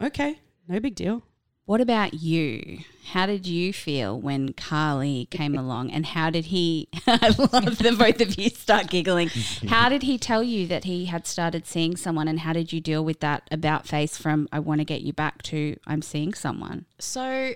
Okay, 0.00 0.38
no 0.68 0.78
big 0.78 0.94
deal. 0.94 1.22
What 1.68 1.82
about 1.82 2.14
you? 2.14 2.78
How 3.10 3.26
did 3.26 3.46
you 3.46 3.74
feel 3.74 4.18
when 4.18 4.54
Carly 4.54 5.26
came 5.30 5.54
along 5.58 5.90
and 5.90 6.06
how 6.06 6.30
did 6.30 6.46
he 6.46 6.88
I 7.06 7.28
love 7.28 7.76
the 7.76 7.94
both 7.98 8.22
of 8.22 8.38
you 8.38 8.48
start 8.48 8.88
giggling. 8.88 9.28
How 9.68 9.90
did 9.90 10.02
he 10.04 10.16
tell 10.16 10.42
you 10.42 10.66
that 10.68 10.84
he 10.84 11.06
had 11.06 11.26
started 11.26 11.66
seeing 11.66 11.94
someone 11.96 12.26
and 12.26 12.40
how 12.40 12.54
did 12.54 12.72
you 12.72 12.80
deal 12.80 13.04
with 13.04 13.20
that 13.20 13.46
about 13.50 13.86
face 13.86 14.16
from 14.16 14.48
I 14.50 14.60
want 14.60 14.80
to 14.80 14.86
get 14.86 15.02
you 15.02 15.12
back 15.12 15.42
to 15.42 15.76
I'm 15.86 16.00
seeing 16.00 16.32
someone? 16.32 16.86
So 16.98 17.52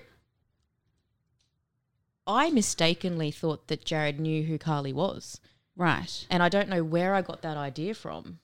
I 2.27 2.51
mistakenly 2.51 3.31
thought 3.31 3.67
that 3.67 3.83
Jared 3.83 4.19
knew 4.19 4.43
who 4.43 4.59
Carly 4.59 4.93
was. 4.93 5.39
Right. 5.75 6.25
And 6.29 6.43
I 6.43 6.49
don't 6.49 6.69
know 6.69 6.83
where 6.83 7.15
I 7.15 7.21
got 7.21 7.41
that 7.41 7.57
idea 7.57 7.93
from. 7.93 8.39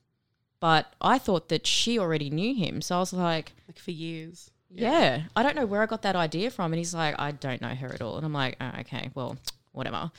But 0.59 0.93
I 0.99 1.17
thought 1.19 1.47
that 1.49 1.65
she 1.65 1.97
already 1.97 2.29
knew 2.29 2.53
him. 2.53 2.81
So 2.81 2.97
I 2.97 2.99
was 2.99 3.13
like, 3.13 3.53
Like 3.67 3.79
for 3.79 3.91
years. 3.91 4.51
yeah. 4.69 5.23
I 5.35 5.41
don't 5.43 5.55
know 5.55 5.65
where 5.65 5.81
I 5.81 5.85
got 5.85 6.01
that 6.01 6.15
idea 6.17 6.49
from. 6.51 6.73
And 6.73 6.77
he's 6.77 6.93
like, 6.93 7.15
I 7.17 7.31
don't 7.31 7.61
know 7.61 7.69
her 7.75 7.93
at 7.93 8.01
all. 8.01 8.17
And 8.17 8.25
I'm 8.25 8.33
like, 8.33 8.57
oh, 8.59 8.71
okay, 8.81 9.09
well, 9.15 9.37
whatever. 9.71 10.11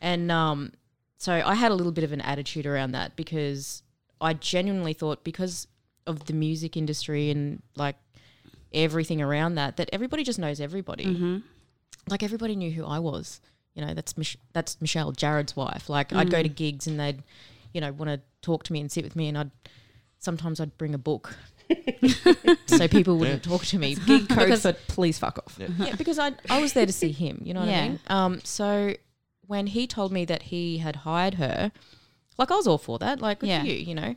And 0.00 0.30
um, 0.30 0.72
so 1.18 1.32
I 1.44 1.54
had 1.56 1.72
a 1.72 1.74
little 1.74 1.90
bit 1.92 2.04
of 2.04 2.12
an 2.12 2.20
attitude 2.20 2.66
around 2.66 2.92
that 2.92 3.16
because 3.16 3.82
I 4.20 4.34
genuinely 4.34 4.92
thought 4.92 5.24
because 5.24 5.66
of 6.06 6.26
the 6.26 6.32
music 6.34 6.76
industry 6.76 7.30
and 7.30 7.60
like 7.76 7.96
everything 8.72 9.20
around 9.20 9.56
that, 9.56 9.76
that 9.78 9.90
everybody 9.92 10.22
just 10.22 10.38
knows 10.38 10.60
everybody. 10.60 11.04
Like 12.08 12.22
everybody 12.22 12.54
knew 12.54 12.70
who 12.70 12.84
I 12.86 12.98
was. 13.00 13.40
You 13.74 13.84
know, 13.86 13.94
that's 13.94 14.16
Mich- 14.18 14.36
that's 14.52 14.80
Michelle, 14.80 15.12
Jared's 15.12 15.54
wife. 15.56 15.88
Like 15.88 16.12
I'd 16.12 16.30
go 16.30 16.42
to 16.42 16.48
gigs 16.48 16.86
and 16.86 16.98
they'd, 16.98 17.22
you 17.72 17.80
know, 17.80 17.92
want 17.92 18.10
to 18.10 18.20
talk 18.42 18.64
to 18.64 18.72
me 18.72 18.80
and 18.80 18.90
sit 18.90 19.04
with 19.04 19.14
me, 19.16 19.28
and 19.28 19.38
I'd 19.38 19.50
sometimes 20.18 20.60
I'd 20.60 20.76
bring 20.76 20.94
a 20.94 20.98
book. 20.98 21.36
so 22.66 22.88
people 22.88 23.16
wouldn't 23.16 23.44
talk 23.44 23.64
to 23.66 23.78
me. 23.78 23.94
Gig 23.94 24.28
code 24.28 24.38
Because- 24.38 24.62
for 24.62 24.72
please 24.72 25.18
fuck 25.18 25.38
off. 25.38 25.58
yeah, 25.78 25.94
because 25.98 26.18
I 26.18 26.32
I 26.48 26.60
was 26.60 26.72
there 26.72 26.86
to 26.86 26.92
see 26.92 27.12
him. 27.12 27.40
You 27.44 27.54
know 27.54 27.60
what 27.60 27.68
Yeah. 27.68 27.80
I 27.82 27.88
mean? 27.88 28.00
Um, 28.08 28.40
so 28.44 28.94
when 29.46 29.68
he 29.68 29.86
told 29.86 30.12
me 30.12 30.24
that 30.26 30.42
he 30.44 30.78
had 30.78 30.96
hired 30.96 31.34
her, 31.34 31.70
like 32.38 32.50
I 32.50 32.56
was 32.56 32.66
all 32.66 32.78
for 32.78 32.98
that. 32.98 33.20
Like, 33.20 33.40
good 33.40 33.48
Yeah. 33.48 33.62
you, 33.62 33.74
you 33.74 33.94
know. 33.94 34.14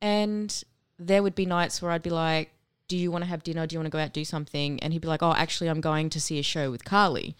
And 0.00 0.62
there 0.98 1.22
would 1.22 1.34
be 1.34 1.46
nights 1.46 1.80
where 1.82 1.90
I'd 1.90 2.02
be 2.02 2.10
like, 2.10 2.50
"Do 2.88 2.96
you 2.96 3.10
want 3.10 3.24
to 3.24 3.28
have 3.28 3.42
dinner? 3.42 3.66
Do 3.66 3.74
you 3.74 3.80
want 3.80 3.86
to 3.86 3.90
go 3.90 3.98
out 3.98 4.12
do 4.12 4.24
something?" 4.24 4.78
And 4.80 4.92
he'd 4.92 5.02
be 5.02 5.08
like, 5.08 5.22
"Oh, 5.22 5.32
actually, 5.32 5.68
I'm 5.68 5.80
going 5.80 6.10
to 6.10 6.20
see 6.20 6.38
a 6.38 6.42
show 6.42 6.70
with 6.70 6.84
Carly," 6.84 7.34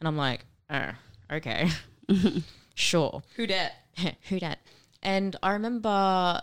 and 0.00 0.06
I'm 0.06 0.16
like, 0.16 0.44
"Oh, 0.70 0.92
okay, 1.32 1.70
sure." 2.74 3.22
Who 3.36 3.46
dat? 3.46 3.72
who 4.28 4.40
dat? 4.40 4.58
And 5.02 5.36
I 5.42 5.52
remember 5.52 6.40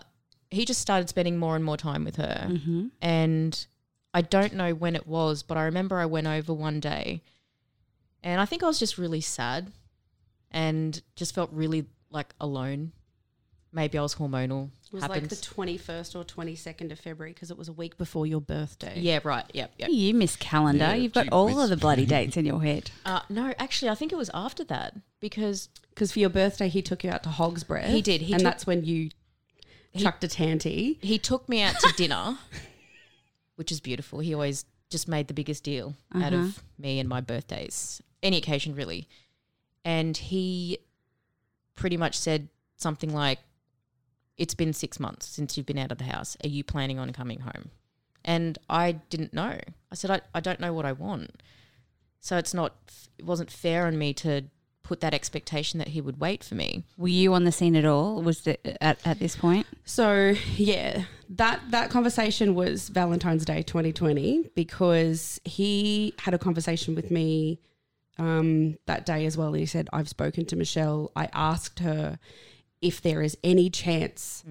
he 0.49 0.65
just 0.65 0.81
started 0.81 1.09
spending 1.09 1.37
more 1.37 1.55
and 1.55 1.63
more 1.63 1.77
time 1.77 2.03
with 2.03 2.15
her. 2.15 2.47
Mm-hmm. 2.49 2.87
And 3.01 3.67
I 4.13 4.21
don't 4.21 4.53
know 4.53 4.73
when 4.73 4.95
it 4.95 5.05
was, 5.05 5.43
but 5.43 5.57
I 5.57 5.63
remember 5.63 5.99
I 5.99 6.05
went 6.05 6.27
over 6.27 6.53
one 6.53 6.79
day 6.79 7.21
and 8.23 8.41
I 8.41 8.45
think 8.45 8.63
I 8.63 8.67
was 8.67 8.79
just 8.79 8.97
really 8.97 9.21
sad 9.21 9.71
and 10.51 11.01
just 11.15 11.35
felt 11.35 11.51
really 11.51 11.85
like 12.09 12.33
alone. 12.39 12.93
Maybe 13.73 13.97
I 13.97 14.01
was 14.01 14.15
hormonal. 14.15 14.69
It 14.85 14.93
was 14.93 15.03
Happens. 15.03 15.23
like 15.23 15.29
the 15.29 15.35
21st 15.83 16.15
or 16.15 16.23
22nd 16.23 16.91
of 16.91 16.99
February 16.99 17.33
because 17.33 17.51
it 17.51 17.57
was 17.57 17.67
a 17.67 17.73
week 17.73 17.97
before 17.97 18.25
your 18.25 18.39
birthday. 18.41 18.93
yeah, 18.99 19.19
right. 19.23 19.43
Yep, 19.53 19.73
yep. 19.77 19.89
You 19.91 20.13
miss 20.13 20.35
calendar. 20.37 20.85
Yeah, 20.85 20.93
You've 20.95 21.13
got 21.13 21.29
all 21.29 21.59
of 21.61 21.69
the 21.69 21.77
bloody 21.77 22.05
dates 22.15 22.37
in 22.37 22.45
your 22.45 22.63
head. 22.63 22.91
Uh, 23.05 23.19
no, 23.29 23.53
actually, 23.59 23.89
I 23.89 23.95
think 23.95 24.11
it 24.13 24.15
was 24.17 24.31
after 24.33 24.63
that 24.65 24.95
because 25.19 25.67
Because 25.89 26.11
for 26.13 26.19
your 26.19 26.29
birthday, 26.29 26.69
he 26.69 26.81
took 26.81 27.03
you 27.03 27.09
out 27.11 27.23
to 27.23 27.29
Hog's 27.29 27.63
Breath. 27.65 27.89
He 27.89 28.01
did. 28.01 28.21
He 28.21 28.33
and 28.33 28.39
took- 28.39 28.51
that's 28.51 28.65
when 28.65 28.85
you 28.85 29.09
chucked 29.97 30.23
a 30.23 30.27
tanty. 30.27 30.97
he 31.01 31.17
took 31.19 31.49
me 31.49 31.61
out 31.61 31.77
to 31.79 31.91
dinner, 31.97 32.37
which 33.55 33.71
is 33.71 33.79
beautiful. 33.79 34.19
He 34.19 34.33
always 34.33 34.63
just 34.89 35.07
made 35.07 35.27
the 35.27 35.33
biggest 35.33 35.63
deal 35.63 35.95
out 36.15 36.31
of 36.33 36.63
me 36.79 36.99
and 36.99 37.09
my 37.09 37.19
birthdays, 37.19 38.01
any 38.23 38.37
occasion 38.37 38.73
really. 38.75 39.07
And 39.83 40.15
he 40.15 40.77
pretty 41.75 41.97
much 41.97 42.17
said 42.17 42.47
something 42.77 43.13
like, 43.13 43.39
It's 44.37 44.53
been 44.53 44.73
six 44.73 44.99
months 44.99 45.25
since 45.25 45.57
you've 45.57 45.65
been 45.65 45.77
out 45.77 45.91
of 45.91 45.97
the 45.97 46.05
house. 46.05 46.37
Are 46.43 46.49
you 46.49 46.63
planning 46.63 46.99
on 46.99 47.11
coming 47.11 47.41
home? 47.41 47.71
And 48.23 48.57
I 48.69 48.93
didn't 48.93 49.33
know. 49.33 49.57
I 49.91 49.95
said, 49.95 50.11
I, 50.11 50.21
I 50.35 50.39
don't 50.39 50.59
know 50.59 50.73
what 50.73 50.85
I 50.85 50.91
want. 50.91 51.41
So 52.19 52.37
it's 52.37 52.53
not, 52.53 52.75
it 53.17 53.25
wasn't 53.25 53.49
fair 53.49 53.87
on 53.87 53.97
me 53.97 54.13
to 54.15 54.43
put 54.87 55.01
that 55.01 55.13
expectation 55.13 55.79
that 55.79 55.89
he 55.89 56.01
would 56.01 56.19
wait 56.19 56.43
for 56.43 56.55
me. 56.55 56.83
Were 56.97 57.09
you 57.09 57.33
on 57.33 57.43
the 57.43 57.51
scene 57.51 57.75
at 57.75 57.85
all? 57.85 58.21
Was 58.21 58.41
the, 58.41 58.83
at, 58.83 58.99
at 59.05 59.19
this 59.19 59.35
point? 59.35 59.67
So 59.85 60.33
yeah, 60.55 61.03
that 61.29 61.59
that 61.71 61.89
conversation 61.89 62.55
was 62.55 62.87
Valentine's 62.89 63.43
Day 63.43 63.63
2020 63.63 64.49
because 64.55 65.41
he 65.43 66.13
had 66.19 66.33
a 66.33 66.37
conversation 66.37 66.95
with 66.95 67.11
me 67.11 67.59
um, 68.17 68.77
that 68.85 69.05
day 69.05 69.25
as 69.25 69.35
well. 69.37 69.49
And 69.49 69.57
he 69.57 69.65
said, 69.65 69.89
"I've 69.91 70.09
spoken 70.09 70.45
to 70.45 70.55
Michelle. 70.55 71.11
I 71.15 71.29
asked 71.33 71.79
her 71.79 72.17
if 72.81 73.01
there 73.01 73.21
is 73.21 73.37
any 73.43 73.69
chance 73.69 74.43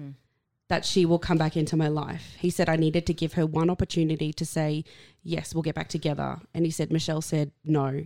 that 0.69 0.83
she 0.85 1.05
will 1.05 1.19
come 1.19 1.37
back 1.37 1.55
into 1.57 1.75
my 1.77 1.87
life." 1.87 2.35
He 2.39 2.49
said 2.49 2.67
I 2.69 2.75
needed 2.75 3.05
to 3.07 3.13
give 3.13 3.33
her 3.33 3.45
one 3.45 3.69
opportunity 3.69 4.33
to 4.33 4.45
say 4.45 4.83
yes, 5.23 5.53
we'll 5.53 5.61
get 5.63 5.75
back 5.75 5.89
together. 5.89 6.39
And 6.53 6.65
he 6.65 6.71
said 6.71 6.91
Michelle 6.91 7.21
said 7.21 7.51
no, 7.63 8.05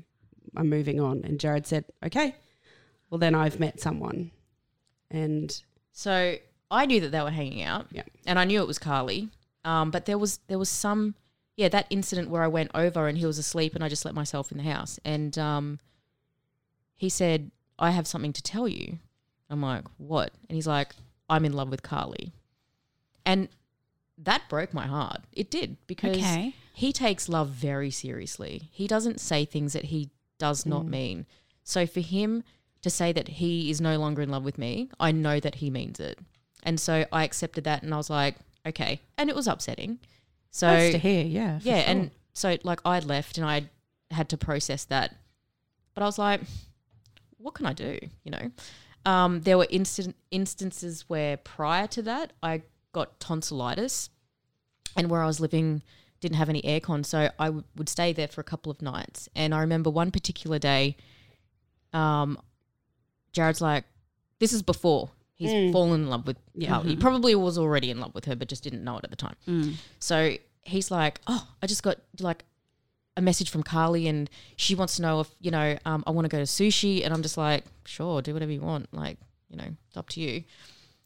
I'm 0.56 0.70
moving 0.70 1.00
on. 1.00 1.22
And 1.24 1.40
Jared 1.40 1.66
said, 1.68 1.86
"Okay, 2.06 2.36
well 3.10 3.18
then 3.20 3.36
I've 3.36 3.60
met 3.60 3.80
someone." 3.80 4.32
And 5.10 5.62
So 5.92 6.36
I 6.70 6.86
knew 6.86 7.02
that 7.02 7.12
they 7.12 7.22
were 7.22 7.32
hanging 7.32 7.64
out, 7.64 7.88
Yeah. 7.92 8.04
and 8.26 8.40
I 8.40 8.46
knew 8.46 8.62
it 8.62 8.68
was 8.68 8.80
Carly. 8.80 9.30
Um, 9.66 9.92
but 9.92 10.06
there 10.06 10.18
was 10.18 10.40
there 10.48 10.58
was 10.60 10.70
some 10.70 11.16
yeah 11.58 11.68
that 11.70 11.86
incident 11.90 12.30
where 12.30 12.44
I 12.44 12.48
went 12.48 12.72
over 12.74 13.08
and 13.08 13.18
he 13.18 13.26
was 13.26 13.38
asleep 13.38 13.76
and 13.76 13.84
I 13.84 13.90
just 13.90 14.06
let 14.06 14.16
myself 14.16 14.52
in 14.52 14.58
the 14.58 14.64
house 14.64 15.00
and 15.04 15.38
um, 15.38 15.80
he 16.96 17.10
said 17.10 17.52
I 17.78 17.92
have 17.92 18.08
something 18.08 18.34
to 18.34 18.42
tell 18.42 18.68
you. 18.68 19.00
I'm 19.52 19.62
like 19.62 19.84
what? 19.98 20.32
And 20.50 20.56
he's 20.56 20.68
like 20.68 20.96
I'm 21.30 21.46
in 21.46 21.54
love 21.54 21.70
with 21.70 21.84
Carly, 21.84 22.32
and 23.26 23.50
that 24.18 24.48
broke 24.50 24.74
my 24.74 24.88
heart. 24.88 25.22
It 25.32 25.50
did 25.50 25.78
because 25.88 26.18
Okay. 26.18 26.56
he 26.74 26.94
takes 26.94 27.30
love 27.30 27.50
very 27.50 27.92
seriously. 27.92 28.70
He 28.72 28.88
doesn't 28.88 29.20
say 29.20 29.46
things 29.46 29.74
that 29.74 29.86
he 29.86 30.10
does 30.38 30.66
not 30.66 30.84
mm. 30.84 30.90
mean. 30.90 31.26
So 31.64 31.86
for 31.86 32.02
him 32.02 32.44
to 32.82 32.90
say 32.90 33.12
that 33.12 33.28
he 33.28 33.70
is 33.70 33.80
no 33.80 33.98
longer 33.98 34.22
in 34.22 34.30
love 34.30 34.44
with 34.44 34.58
me, 34.58 34.90
I 35.00 35.12
know 35.12 35.40
that 35.40 35.56
he 35.56 35.70
means 35.70 36.00
it. 36.00 36.20
And 36.64 36.80
so 36.80 37.06
I 37.12 37.24
accepted 37.24 37.64
that 37.64 37.84
and 37.84 37.94
I 37.94 37.98
was 37.98 38.10
like, 38.10 38.36
okay. 38.66 39.00
And 39.18 39.30
it 39.30 39.36
was 39.36 39.48
upsetting. 39.48 40.00
So 40.52 40.68
nice 40.68 40.92
to 40.92 40.98
hear, 40.98 41.24
yeah, 41.24 41.60
yeah, 41.62 41.80
sure. 41.80 41.90
and 41.90 42.12
so 42.34 42.58
like 42.64 42.82
I 42.84 43.00
left 43.00 43.38
and 43.38 43.46
I 43.46 43.70
had 44.12 44.30
to 44.30 44.38
process 44.38 44.84
that. 44.86 45.16
But 45.94 46.04
I 46.04 46.06
was 46.06 46.20
like, 46.20 46.42
what 47.38 47.54
can 47.54 47.66
I 47.66 47.74
do? 47.74 47.98
You 48.24 48.32
know, 48.32 48.52
um, 49.06 49.42
there 49.42 49.58
were 49.58 49.68
instant 49.70 50.16
instances 50.32 51.06
where 51.08 51.38
prior 51.38 51.88
to 51.88 52.02
that 52.04 52.34
I 52.44 52.62
got 52.94 53.20
tonsillitis, 53.20 54.10
and 54.96 55.10
where 55.10 55.22
I 55.24 55.26
was 55.26 55.40
living 55.40 55.82
didn't 56.20 56.36
have 56.38 56.50
any 56.50 56.62
aircon, 56.62 57.04
so 57.06 57.30
I 57.40 57.46
w- 57.46 57.64
would 57.76 57.90
stay 57.90 58.14
there 58.14 58.28
for 58.28 58.42
a 58.42 58.44
couple 58.44 58.72
of 58.72 58.82
nights. 58.82 59.28
And 59.36 59.56
I 59.56 59.60
remember 59.62 59.90
one 59.90 60.12
particular 60.12 60.60
day, 60.60 60.98
um, 61.94 62.38
Jared's 63.34 63.62
like, 63.62 63.86
"This 64.40 64.54
is 64.54 64.62
before." 64.62 65.10
He's 65.36 65.52
fallen 65.74 66.02
in 66.04 66.08
love 66.08 66.28
with 66.28 66.38
Carly. 66.70 66.90
He 66.92 66.96
probably 66.98 67.34
was 67.34 67.58
already 67.58 67.90
in 67.90 68.00
love 68.00 68.14
with 68.14 68.26
her, 68.26 68.36
but 68.36 68.48
just 68.48 68.64
didn't 68.64 68.84
know 68.84 68.98
it 68.98 69.04
at 69.04 69.10
the 69.10 69.16
time. 69.16 69.36
So 70.00 70.36
he's 70.64 70.92
like, 70.92 71.20
"Oh, 71.26 71.48
I 71.64 71.68
just 71.68 71.82
got 71.82 71.98
like 72.20 72.46
a 73.22 73.24
message 73.24 73.50
from 73.50 73.64
Carly, 73.64 74.08
and 74.08 74.30
she 74.56 74.76
wants 74.76 74.96
to 74.98 75.02
know 75.02 75.22
if 75.22 75.30
you 75.40 75.52
know 75.52 75.78
um, 75.86 76.04
I 76.06 76.12
want 76.12 76.26
to 76.26 76.30
go 76.30 76.38
to 76.38 76.44
sushi." 76.44 77.04
And 77.06 77.14
I'm 77.14 77.22
just 77.22 77.38
like, 77.38 77.64
"Sure, 77.86 78.22
do 78.22 78.34
whatever 78.34 78.52
you 78.52 78.62
want. 78.62 78.94
Like, 78.94 79.18
you 79.50 79.58
know, 79.58 79.68
it's 79.88 79.98
up 79.98 80.10
to 80.10 80.20
you." 80.22 80.44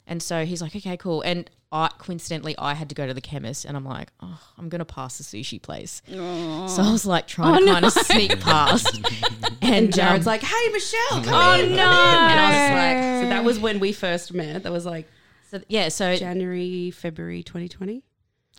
And 0.08 0.22
so 0.22 0.46
he's 0.46 0.62
like, 0.62 0.76
"Okay, 0.76 0.98
cool." 0.98 1.22
And 1.22 1.50
I 1.72 1.90
coincidentally, 1.98 2.56
I 2.58 2.74
had 2.76 2.90
to 2.90 2.96
go 2.96 3.06
to 3.08 3.14
the 3.14 3.22
chemist, 3.22 3.66
and 3.66 3.76
I'm 3.76 3.86
like, 3.86 4.10
"Oh, 4.22 4.40
I'm 4.58 4.70
gonna 4.70 4.86
pass 4.86 5.18
the 5.18 5.24
sushi 5.24 5.62
place." 5.62 6.02
So 6.08 6.82
I 6.84 6.92
was 6.92 7.06
like 7.06 7.28
trying 7.28 7.66
to 7.66 7.72
kind 7.72 7.86
of 7.86 7.92
sneak 7.92 8.40
past, 8.40 9.02
and, 9.62 9.94
Jared's 9.94 10.26
um, 10.28 10.32
like, 10.32 10.42
"Hey, 10.42 10.70
Michelle, 10.72 11.24
come 11.24 11.34
Oh 11.34 11.60
in." 11.60 11.76
no! 11.76 11.82
And 11.84 12.40
I 12.40 12.50
was 12.50 12.70
like, 12.72 13.24
so 13.24 13.30
that 13.30 13.44
was 13.44 13.60
when 13.60 13.80
we 13.80 13.92
first 13.92 14.34
met. 14.34 14.64
That 14.64 14.72
was 14.72 14.86
like 14.86 15.08
So 15.52 15.62
yeah, 15.68 15.90
so 15.90 16.16
January, 16.16 16.92
February 16.92 17.44
2020. 17.44 18.04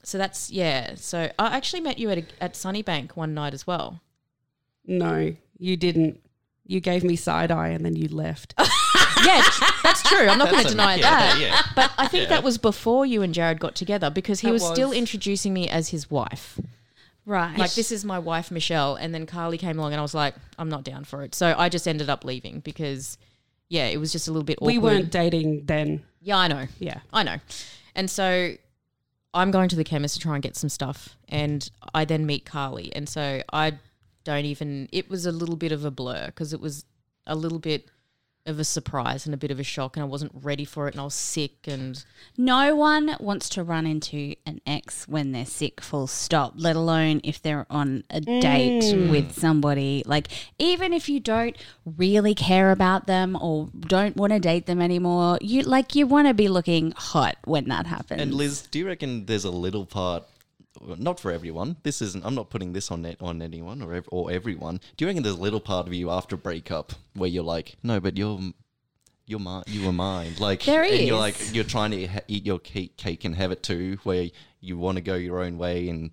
So 0.07 0.19
that's 0.19 0.51
yeah. 0.53 0.95
So 0.95 1.33
I 1.37 1.57
actually 1.57 1.81
met 1.81 1.99
you 1.99 2.11
at 2.11 2.19
a, 2.19 2.25
at 2.41 2.55
Sunnybank 2.55 3.17
one 3.17 3.35
night 3.35 3.53
as 3.55 3.67
well. 3.67 4.01
No, 4.87 5.35
you 5.59 5.77
didn't. 5.77 6.21
You 6.65 6.79
gave 6.79 7.03
me 7.03 7.17
side 7.17 7.51
eye 7.51 7.71
and 7.71 7.85
then 7.85 7.97
you 7.97 8.07
left. 8.07 8.55
yeah, 9.25 9.43
that's 9.83 10.03
true. 10.05 10.29
I'm 10.29 10.39
not 10.39 10.53
going 10.53 10.63
to 10.63 10.69
deny 10.69 10.95
yeah, 10.95 11.03
that. 11.03 11.39
yeah. 11.41 11.63
But 11.75 11.91
I 11.99 12.07
think 12.07 12.29
that 12.29 12.45
was 12.45 12.57
before 12.57 13.05
you 13.05 13.23
and 13.23 13.35
Jared 13.35 13.59
got 13.59 13.75
together 13.75 14.09
because 14.09 14.41
he 14.41 14.47
That 14.47 14.53
was, 14.53 14.65
still 14.65 14.93
introducing 14.93 15.53
me 15.53 15.69
as 15.69 15.89
his 15.89 16.09
wife. 16.09 16.61
Right. 17.25 17.59
Like 17.59 17.75
this 17.75 17.91
is 17.91 18.05
my 18.05 18.21
wife 18.21 18.53
Michelle, 18.53 18.95
and 18.95 19.13
then 19.13 19.27
Carly 19.27 19.59
came 19.59 19.77
along, 19.77 19.93
and 19.93 19.99
I 19.99 20.03
was 20.03 20.15
like, 20.15 20.37
I'm 20.57 20.69
not 20.69 20.85
down 20.85 21.03
for 21.03 21.25
it. 21.25 21.35
So 21.35 21.53
I 21.59 21.69
just 21.69 21.89
ended 21.89 22.09
up 22.09 22.25
leaving 22.25 22.61
because, 22.61 23.19
yeah, 23.69 23.87
it 23.87 23.97
was 23.97 24.13
just 24.13 24.29
a 24.29 24.31
little 24.31 24.45
bit 24.45 24.59
awkward. 24.59 24.69
we 24.69 24.79
weren't 24.79 25.11
dating 25.11 25.67
then. 25.67 26.05
Yeah, 26.21 26.39
I 26.39 26.47
know. 26.47 26.69
Yeah. 26.79 27.01
I 27.13 27.25
know. 27.25 27.39
And 27.97 28.09
so 28.09 28.55
I'm 29.37 29.51
going 29.51 29.69
to 29.69 29.77
the 29.77 29.85
chemist 29.85 30.15
to 30.15 30.21
try 30.21 30.35
and 30.35 30.43
get 30.43 30.57
some 30.57 30.71
stuff. 30.71 31.17
And 31.29 31.71
I 31.95 32.07
then 32.07 32.25
meet 32.25 32.47
Carly. 32.47 32.91
And 32.97 33.07
so 33.09 33.43
I 33.53 33.75
don't 34.25 34.47
even, 34.47 34.89
it 34.93 35.11
was 35.11 35.27
a 35.27 35.33
little 35.33 35.57
bit 35.57 35.73
of 35.73 35.85
a 35.85 35.91
blur 35.91 36.27
because 36.27 36.53
it 36.55 36.61
was 36.61 36.87
a 37.27 37.37
little 37.37 37.59
bit 37.59 37.91
of 38.47 38.59
a 38.59 38.65
surprise 38.65 39.27
and 39.27 39.35
a 39.35 39.39
bit 39.39 39.51
of 39.51 39.59
a 39.59 39.65
shock. 39.65 39.97
And 39.97 40.03
I 40.03 40.07
wasn't 40.07 40.33
ready 40.35 40.65
for 40.65 40.89
it. 40.89 40.95
And 40.95 41.01
I 41.01 41.05
was 41.05 41.15
sick. 41.15 41.67
And 41.67 42.03
No 42.37 42.75
one 42.75 43.17
wants 43.21 43.49
to 43.51 43.63
run 43.63 43.87
into 43.87 44.35
an 44.47 44.61
ex 44.67 45.07
when 45.09 45.33
they're 45.33 45.47
sick, 45.47 45.81
full 45.81 46.07
stop, 46.07 46.55
let 46.57 46.77
alone 46.77 47.21
if 47.25 47.41
they're 47.43 47.67
on 47.71 48.05
a 48.11 48.21
date 48.21 48.83
mm. 48.83 49.11
with 49.11 49.39
somebody. 49.39 50.03
Like, 50.07 50.29
even 50.59 50.93
if 50.93 51.09
you 51.09 51.21
don't 51.21 51.57
really 51.85 52.35
care 52.35 52.71
about 52.71 53.07
them 53.07 53.37
or 53.41 53.71
don't 53.81 54.17
want 54.17 54.33
to 54.33 54.39
date 54.39 54.67
them 54.67 54.81
anymore, 54.81 55.39
you 55.41 55.63
like, 55.63 55.95
you 55.95 56.07
want 56.07 56.29
to 56.29 56.35
be 56.35 56.49
looking 56.49 56.93
hot 56.93 57.37
when 57.45 57.69
that 57.69 57.87
happens. 57.87 58.21
And 58.21 58.35
Liz, 58.35 58.63
do 58.63 58.79
you 58.79 58.87
reckon 58.87 59.27
there's 59.27 59.45
a 59.45 59.51
little 59.51 59.87
part, 59.87 60.25
not 60.99 61.21
for 61.21 61.31
everyone. 61.33 61.77
This 61.83 62.01
isn't. 62.03 62.25
I'm 62.25 62.35
not 62.35 62.51
putting 62.51 62.73
this 62.73 62.91
on 62.91 63.03
net 63.03 63.17
on 63.21 63.43
anyone 63.43 63.83
or 63.83 63.95
ev- 63.95 64.09
or 64.13 64.31
everyone. 64.31 64.81
Do 64.97 65.05
you 65.05 65.09
reckon 65.09 65.23
there's 65.23 65.37
a 65.37 65.41
little 65.41 65.61
part 65.61 65.87
of 65.87 65.93
you 65.95 66.11
after 66.11 66.37
breakup 66.37 66.93
where 67.15 67.29
you're 67.31 67.45
like, 67.45 67.77
no, 67.83 68.01
but 68.01 68.17
you're. 68.17 68.39
You're 69.29 69.41
mine. 69.41 69.65
You 69.67 69.85
were 69.87 69.93
mine. 69.93 70.35
Like 70.39 70.63
There 70.63 70.85
and 70.85 71.01
you're 71.01 71.19
like 71.19 71.35
you're 71.53 71.65
trying 71.65 71.91
to 71.91 72.07
ha- 72.07 72.21
eat 72.29 72.47
your 72.47 72.61
cake, 72.61 72.97
cake 72.97 73.25
and 73.25 73.35
have 73.35 73.51
it 73.51 73.61
too, 73.61 73.99
where 74.05 74.29
you 74.61 74.79
want 74.79 74.99
to 74.99 75.03
go 75.03 75.17
your 75.17 75.41
own 75.41 75.59
way 75.59 75.89
and 75.89 76.13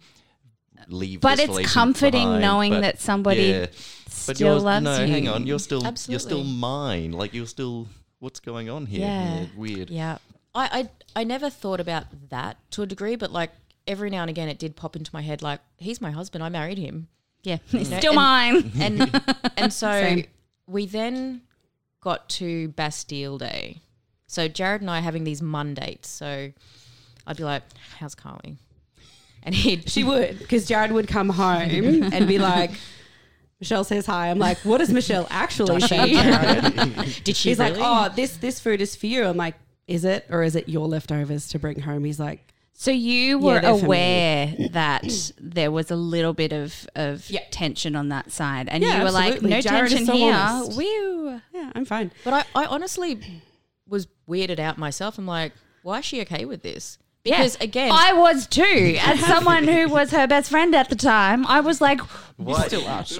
leave. 0.87 1.21
But 1.21 1.37
this 1.37 1.55
it's 1.57 1.71
comforting 1.73 2.23
behind, 2.25 2.41
knowing 2.41 2.71
but- 2.73 2.81
that 2.81 2.99
somebody 2.99 3.53
But 3.53 3.75
still 4.09 4.53
you're, 4.55 4.59
loves 4.59 4.83
no, 4.83 4.99
you. 5.01 5.11
hang 5.11 5.27
on. 5.27 5.45
You're 5.45 5.59
still 5.59 5.85
Absolutely. 5.85 6.13
you're 6.13 6.19
still 6.21 6.43
mine. 6.43 7.11
Like 7.11 7.35
you're 7.35 7.45
still. 7.45 7.87
What's 8.19 8.39
going 8.39 8.69
on 8.69 8.85
here? 8.85 9.01
Yeah. 9.01 9.45
weird. 9.57 9.89
yeah, 9.89 10.17
I, 10.55 10.89
I, 11.15 11.21
I 11.21 11.23
never 11.25 11.49
thought 11.49 11.81
about 11.81 12.05
that 12.29 12.57
to 12.71 12.81
a 12.81 12.85
degree. 12.85 13.15
But 13.17 13.31
like 13.33 13.51
every 13.87 14.09
now 14.09 14.21
and 14.21 14.29
again, 14.29 14.49
it 14.49 14.59
did 14.59 14.75
pop 14.75 14.95
into 14.95 15.11
my 15.13 15.21
head 15.21 15.41
like, 15.41 15.59
he's 15.77 16.01
my 16.01 16.11
husband. 16.11 16.43
I 16.43 16.49
married 16.49 16.77
him. 16.77 17.07
yeah, 17.43 17.57
know, 17.71 17.83
still 17.83 18.11
and- 18.11 18.15
mine. 18.15 18.71
and 18.79 19.21
and 19.57 19.73
so 19.73 19.91
Same. 19.91 20.25
we 20.67 20.85
then 20.85 21.41
got 22.01 22.27
to 22.29 22.69
Bastille 22.69 23.37
Day. 23.37 23.79
So 24.27 24.47
Jared 24.47 24.81
and 24.81 24.89
I 24.89 24.99
are 24.99 25.01
having 25.01 25.23
these 25.25 25.41
Mondates. 25.41 26.09
So 26.09 26.51
I'd 27.27 27.37
be 27.37 27.43
like, 27.43 27.63
"How's 27.99 28.15
Carly?" 28.15 28.57
And 29.43 29.53
he'd 29.53 29.89
She 29.89 30.03
would, 30.03 30.39
because 30.39 30.65
Jared 30.65 30.91
would 30.93 31.07
come 31.07 31.27
home 31.29 32.03
and 32.13 32.27
be 32.27 32.39
like, 32.39 32.71
Michelle 33.59 33.83
says 33.83 34.05
hi. 34.05 34.29
I'm 34.29 34.39
like, 34.39 34.57
what 34.59 34.77
does 34.77 34.89
Michelle 34.89 35.27
actually 35.29 35.81
say? 35.81 36.13
Jared? 36.13 36.63
did 37.23 37.35
she 37.35 37.49
He's 37.49 37.59
really? 37.59 37.71
like, 37.71 37.75
oh, 37.79 38.13
this 38.15 38.37
this 38.37 38.59
food 38.61 38.79
is 38.81 38.95
for 38.95 39.05
you. 39.07 39.25
I'm 39.25 39.35
like, 39.37 39.55
is 39.87 40.05
it 40.05 40.25
or 40.29 40.43
is 40.43 40.55
it 40.55 40.69
your 40.69 40.87
leftovers 40.87 41.49
to 41.49 41.59
bring 41.59 41.79
home? 41.81 42.05
He's 42.05 42.19
like, 42.21 42.52
So 42.75 42.91
you 42.91 43.37
were 43.37 43.61
they're 43.61 43.71
for 43.71 43.77
me. 43.77 43.85
aware 43.85 44.55
that 44.71 45.31
there 45.39 45.71
was 45.71 45.91
a 45.91 45.95
little 45.95 46.33
bit 46.33 46.51
of, 46.51 46.87
of 46.95 47.29
Yeah. 47.29 47.41
tension 47.51 47.95
on 47.95 48.09
that 48.09 48.31
side, 48.31 48.67
and 48.69 48.83
Yeah, 48.83 48.97
you 48.97 49.03
were 49.03 49.11
like, 49.11 49.41
"No 49.41 49.61
Jared 49.61 49.89
tension 49.91 50.05
so 50.07 50.13
here." 50.13 50.33
honest. 50.33 50.77
Woo. 50.77 51.39
yeah, 51.53 51.71
I'm 51.75 51.85
fine. 51.85 52.11
but 52.23 52.33
I, 52.33 52.63
I 52.63 52.65
honestly 52.65 53.19
was 53.87 54.07
weirded 54.27 54.59
out 54.59 54.77
myself. 54.77 55.17
I'm 55.17 55.27
like, 55.27 55.53
why 55.83 55.99
is 55.99 56.05
she 56.05 56.21
okay 56.21 56.45
with 56.45 56.63
this? 56.63 56.97
Yeah. 57.25 57.37
Because 57.37 57.55
again, 57.61 57.89
I 57.91 58.11
was 58.13 58.47
too. 58.47 58.97
As 59.01 59.19
someone 59.21 59.65
who 59.65 59.87
was 59.87 60.11
her 60.11 60.27
best 60.27 60.49
friend 60.49 60.75
at 60.75 60.89
the 60.89 60.95
time, 60.95 61.45
I 61.47 61.61
was 61.61 61.79
like, 61.79 62.01
What? 62.35 62.73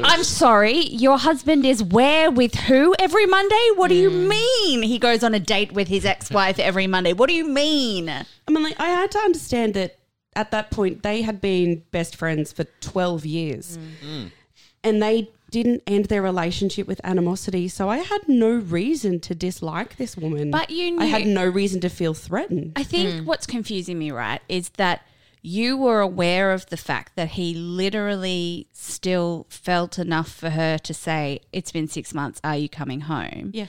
I'm 0.03 0.23
sorry, 0.25 0.77
your 0.87 1.17
husband 1.17 1.65
is 1.65 1.81
where 1.81 2.29
with 2.29 2.53
who 2.55 2.93
every 2.99 3.25
Monday? 3.25 3.69
What 3.75 3.87
do 3.87 3.95
you 3.95 4.09
Mm. 4.09 4.27
mean? 4.27 4.83
He 4.83 4.99
goes 4.99 5.23
on 5.23 5.33
a 5.33 5.39
date 5.39 5.71
with 5.71 5.87
his 5.87 6.03
ex 6.05 6.29
wife 6.31 6.59
every 6.59 6.85
Monday. 6.87 7.13
What 7.13 7.29
do 7.29 7.33
you 7.35 7.47
mean? 7.47 8.09
I 8.09 8.25
mean, 8.51 8.63
like, 8.63 8.77
I 8.79 8.87
had 8.89 9.09
to 9.11 9.19
understand 9.19 9.73
that 9.75 9.97
at 10.35 10.51
that 10.51 10.69
point 10.71 11.03
they 11.03 11.21
had 11.21 11.39
been 11.39 11.83
best 11.91 12.15
friends 12.17 12.51
for 12.51 12.65
12 12.81 13.25
years, 13.25 13.77
and 14.83 15.01
they 15.01 15.29
didn't 15.53 15.83
end 15.85 16.05
their 16.05 16.21
relationship 16.23 16.87
with 16.87 16.99
animosity. 17.03 17.67
So 17.67 17.87
I 17.87 17.97
had 17.97 18.27
no 18.27 18.49
reason 18.49 19.19
to 19.19 19.35
dislike 19.35 19.97
this 19.97 20.17
woman. 20.17 20.49
But 20.49 20.71
you 20.71 20.99
I 20.99 21.05
had 21.05 21.27
no 21.27 21.45
reason 21.45 21.79
to 21.81 21.89
feel 21.89 22.15
threatened. 22.15 22.73
I 22.75 22.81
think 22.81 23.09
mm. 23.09 23.25
what's 23.25 23.45
confusing 23.45 23.99
me, 23.99 24.09
right, 24.09 24.41
is 24.49 24.69
that 24.77 25.05
you 25.43 25.77
were 25.77 25.99
aware 25.99 26.53
of 26.53 26.65
the 26.67 26.77
fact 26.77 27.15
that 27.17 27.29
he 27.29 27.53
literally 27.53 28.67
still 28.73 29.45
felt 29.49 29.99
enough 29.99 30.31
for 30.31 30.49
her 30.49 30.79
to 30.79 30.93
say, 30.93 31.41
It's 31.51 31.71
been 31.71 31.87
six 31.87 32.15
months, 32.15 32.41
are 32.43 32.57
you 32.57 32.67
coming 32.67 33.01
home? 33.01 33.51
yeah. 33.53 33.67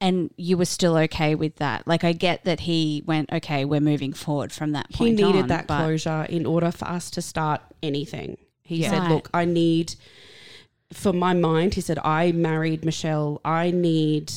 And 0.00 0.30
you 0.36 0.56
were 0.56 0.64
still 0.64 0.96
okay 0.96 1.36
with 1.36 1.56
that. 1.56 1.86
Like, 1.86 2.02
I 2.02 2.12
get 2.12 2.42
that 2.44 2.60
he 2.60 3.04
went, 3.06 3.32
Okay, 3.32 3.64
we're 3.64 3.78
moving 3.80 4.12
forward 4.12 4.50
from 4.50 4.72
that 4.72 4.90
point. 4.90 5.16
he 5.16 5.24
needed 5.24 5.42
on, 5.42 5.48
that 5.48 5.68
closure 5.68 6.26
in 6.28 6.44
order 6.44 6.72
for 6.72 6.88
us 6.88 7.08
to 7.12 7.22
start 7.22 7.60
anything. 7.84 8.36
He 8.64 8.78
Yeah. 8.78 8.90
said, 8.90 9.08
"Look, 9.10 9.30
I 9.32 9.44
need 9.44 9.94
for 10.92 11.12
my 11.12 11.34
mind." 11.34 11.74
He 11.74 11.80
said, 11.80 11.98
"I 12.04 12.32
married 12.32 12.84
Michelle. 12.84 13.40
I 13.44 13.70
need 13.70 14.32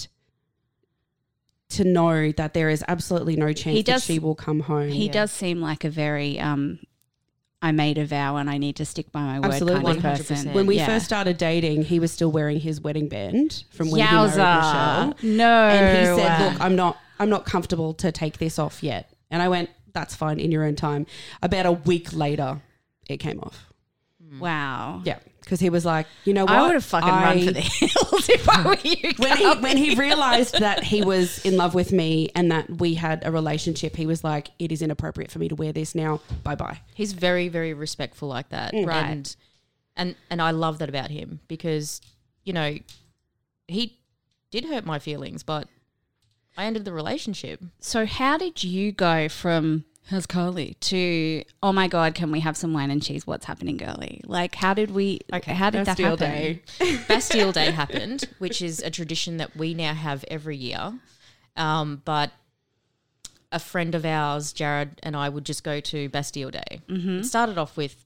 to 1.69 1.83
know 1.83 2.31
that 2.33 2.53
there 2.53 2.69
is 2.69 2.83
absolutely 2.87 3.35
no 3.35 3.51
chance 3.53 3.77
He 3.77 3.83
that 3.83 4.01
she 4.01 4.19
will 4.19 4.35
come 4.35 4.61
home." 4.61 4.89
He 4.89 5.09
does 5.09 5.31
seem 5.31 5.61
like 5.61 5.83
a 5.83 5.89
very, 5.89 6.39
um, 6.39 6.79
I 7.61 7.71
made 7.71 7.97
a 7.97 8.05
vow 8.05 8.35
and 8.37 8.49
I 8.49 8.57
need 8.59 8.75
to 8.75 8.85
stick 8.85 9.11
by 9.11 9.21
my 9.21 9.39
word 9.39 9.51
Absolutely. 9.53 9.83
kind 9.83 9.97
of 9.97 10.03
100%. 10.03 10.27
person. 10.27 10.53
when 10.53 10.67
we 10.67 10.75
Yeah. 10.77 10.85
first 10.85 11.05
started 11.05 11.37
dating, 11.37 11.85
he 11.85 11.99
was 11.99 12.11
still 12.11 12.31
wearing 12.31 12.59
his 12.59 12.79
wedding 12.79 13.07
band 13.07 13.63
from 13.71 13.89
when 13.89 14.01
he 14.01 14.11
married 14.11 14.27
Michelle. 14.29 15.13
Yowza. 15.13 15.23
No. 15.23 15.67
And 15.67 15.97
he 15.99 16.21
said, 16.23 16.51
"Look, 16.51 16.61
I'm 16.61 16.75
not 16.75 16.97
I'm 17.17 17.29
not 17.29 17.45
comfortable 17.45 17.93
to 17.95 18.11
take 18.11 18.37
this 18.37 18.59
off 18.59 18.83
yet." 18.83 19.09
And 19.31 19.41
I 19.41 19.47
went, 19.49 19.69
"That's 19.93 20.13
fine 20.13 20.37
in 20.39 20.51
your 20.51 20.63
own 20.65 20.75
time." 20.75 21.07
About 21.41 21.65
a 21.65 21.71
week 21.71 22.13
later, 22.13 22.61
it 23.09 23.17
came 23.17 23.39
off. 23.39 23.71
wow. 24.39 25.01
Yeah, 25.05 25.19
because 25.45 25.59
he 25.61 25.69
was 25.69 25.85
like, 25.85 26.07
"You 26.25 26.33
know 26.33 26.43
what? 26.43 26.53
I 26.53 26.61
would 26.63 26.73
have 26.73 26.83
fucking 26.83 27.07
run 27.07 27.37
I- 27.37 27.45
for 27.45 27.51
the 27.51 27.61
hills 27.61 28.29
if 28.29 28.49
I 28.49 28.67
were 28.67 28.77
you. 28.83 29.13
when 29.17 29.37
he 29.37 29.53
when 29.61 29.77
he 29.77 29.95
realized 30.07 30.59
that 30.59 30.83
he 30.83 31.03
was 31.03 31.39
in 31.45 31.55
love 31.55 31.73
with 31.73 31.91
me 31.93 32.29
and 32.35 32.51
that 32.51 32.69
we 32.79 32.95
had 32.95 33.25
a 33.25 33.31
relationship, 33.31 33.95
he 33.95 34.05
was 34.05 34.23
like, 34.23 34.49
"It 34.59 34.71
is 34.71 34.81
inappropriate 34.81 35.31
for 35.31 35.39
me 35.39 35.47
to 35.49 35.55
wear 35.55 35.71
this 35.71 35.95
now. 35.95 36.21
Bye 36.43 36.55
bye." 36.55 36.79
he's 36.93 37.13
very 37.13 37.47
very 37.49 37.73
respectful 37.73 38.27
like 38.27 38.49
that 38.49 38.73
mm. 38.73 38.85
Right. 38.87 39.05
and 39.05 39.35
and 39.97 40.15
and 40.29 40.41
i 40.41 40.51
love 40.51 40.79
that 40.79 40.87
about 40.89 41.09
him 41.09 41.39
because 41.47 41.99
you 42.43 42.53
know 42.53 42.77
he 43.67 43.99
did 44.51 44.65
hurt 44.65 44.85
my 44.85 44.97
feelings 44.99 45.43
but 45.43 45.67
i 46.57 46.65
ended 46.65 46.85
the 46.85 46.93
relationship 46.93 47.61
So 47.79 48.05
how 48.05 48.37
did 48.37 48.63
you 48.63 48.91
go 48.93 49.27
from 49.29 49.85
how's 50.09 50.25
Carly 50.25 50.75
to 50.81 51.43
oh 51.63 51.73
my 51.73 51.87
god, 51.87 52.15
can 52.15 52.31
we 52.31 52.39
have 52.41 52.55
some 52.55 52.73
wine 52.73 52.91
and 52.91 53.01
cheese? 53.01 53.25
What's 53.25 53.45
happening, 53.45 53.77
girly? 53.77 54.21
Like 54.25 54.55
how 54.55 54.73
did 54.73 54.91
we? 54.91 55.19
Okay, 55.33 55.53
how 55.53 55.69
did 55.69 55.85
that 55.85 55.97
happen? 55.97 56.17
Day. 56.17 56.61
bastille 57.07 57.51
day 57.51 57.71
happened 57.71 58.25
which 58.39 58.61
is 58.61 58.81
a 58.81 58.89
tradition 58.89 59.37
that 59.37 59.55
we 59.55 59.73
now 59.73 59.93
have 59.93 60.23
every 60.29 60.57
year 60.57 60.93
um, 61.57 62.01
but 62.05 62.31
a 63.51 63.59
friend 63.59 63.95
of 63.95 64.03
ours 64.05 64.51
jared 64.51 64.99
and 65.03 65.15
i 65.15 65.29
would 65.29 65.45
just 65.45 65.63
go 65.63 65.79
to 65.79 66.09
bastille 66.09 66.49
day 66.51 66.81
Mm-hmm. 66.89 67.19
it 67.19 67.25
started 67.25 67.57
off 67.57 67.77
with 67.77 68.05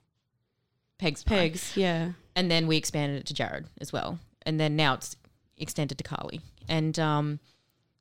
pegs 0.99 1.25
night. 1.25 1.37
Pegs, 1.37 1.75
yeah. 1.75 2.11
and 2.35 2.51
then 2.51 2.67
we 2.67 2.77
expanded 2.77 3.21
it 3.21 3.25
to 3.27 3.33
Jared 3.33 3.65
as 3.81 3.91
well, 3.93 4.19
and 4.45 4.59
then 4.59 4.75
now 4.75 4.93
it's 4.95 5.15
extended 5.57 5.97
to 5.97 6.03
Carly, 6.03 6.41
and 6.67 6.99
um, 6.99 7.39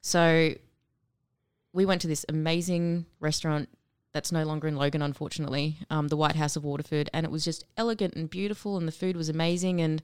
so 0.03 0.51
we 1.73 1.87
went 1.87 2.01
to 2.03 2.09
this 2.09 2.27
amazing 2.29 3.07
restaurant 3.21 3.69
that's 4.18 4.33
no 4.33 4.42
longer 4.42 4.66
in 4.66 4.74
Logan, 4.74 5.00
unfortunately, 5.00 5.78
um, 5.90 6.09
the 6.09 6.16
White 6.16 6.35
House 6.35 6.57
of 6.57 6.64
Waterford, 6.64 7.09
and 7.14 7.24
it 7.24 7.31
was 7.31 7.44
just 7.44 7.64
elegant 7.76 8.14
and 8.14 8.28
beautiful, 8.28 8.76
and 8.76 8.88
the 8.88 8.92
food 8.92 9.16
was 9.16 9.28
amazing, 9.28 9.81
and 9.81 10.02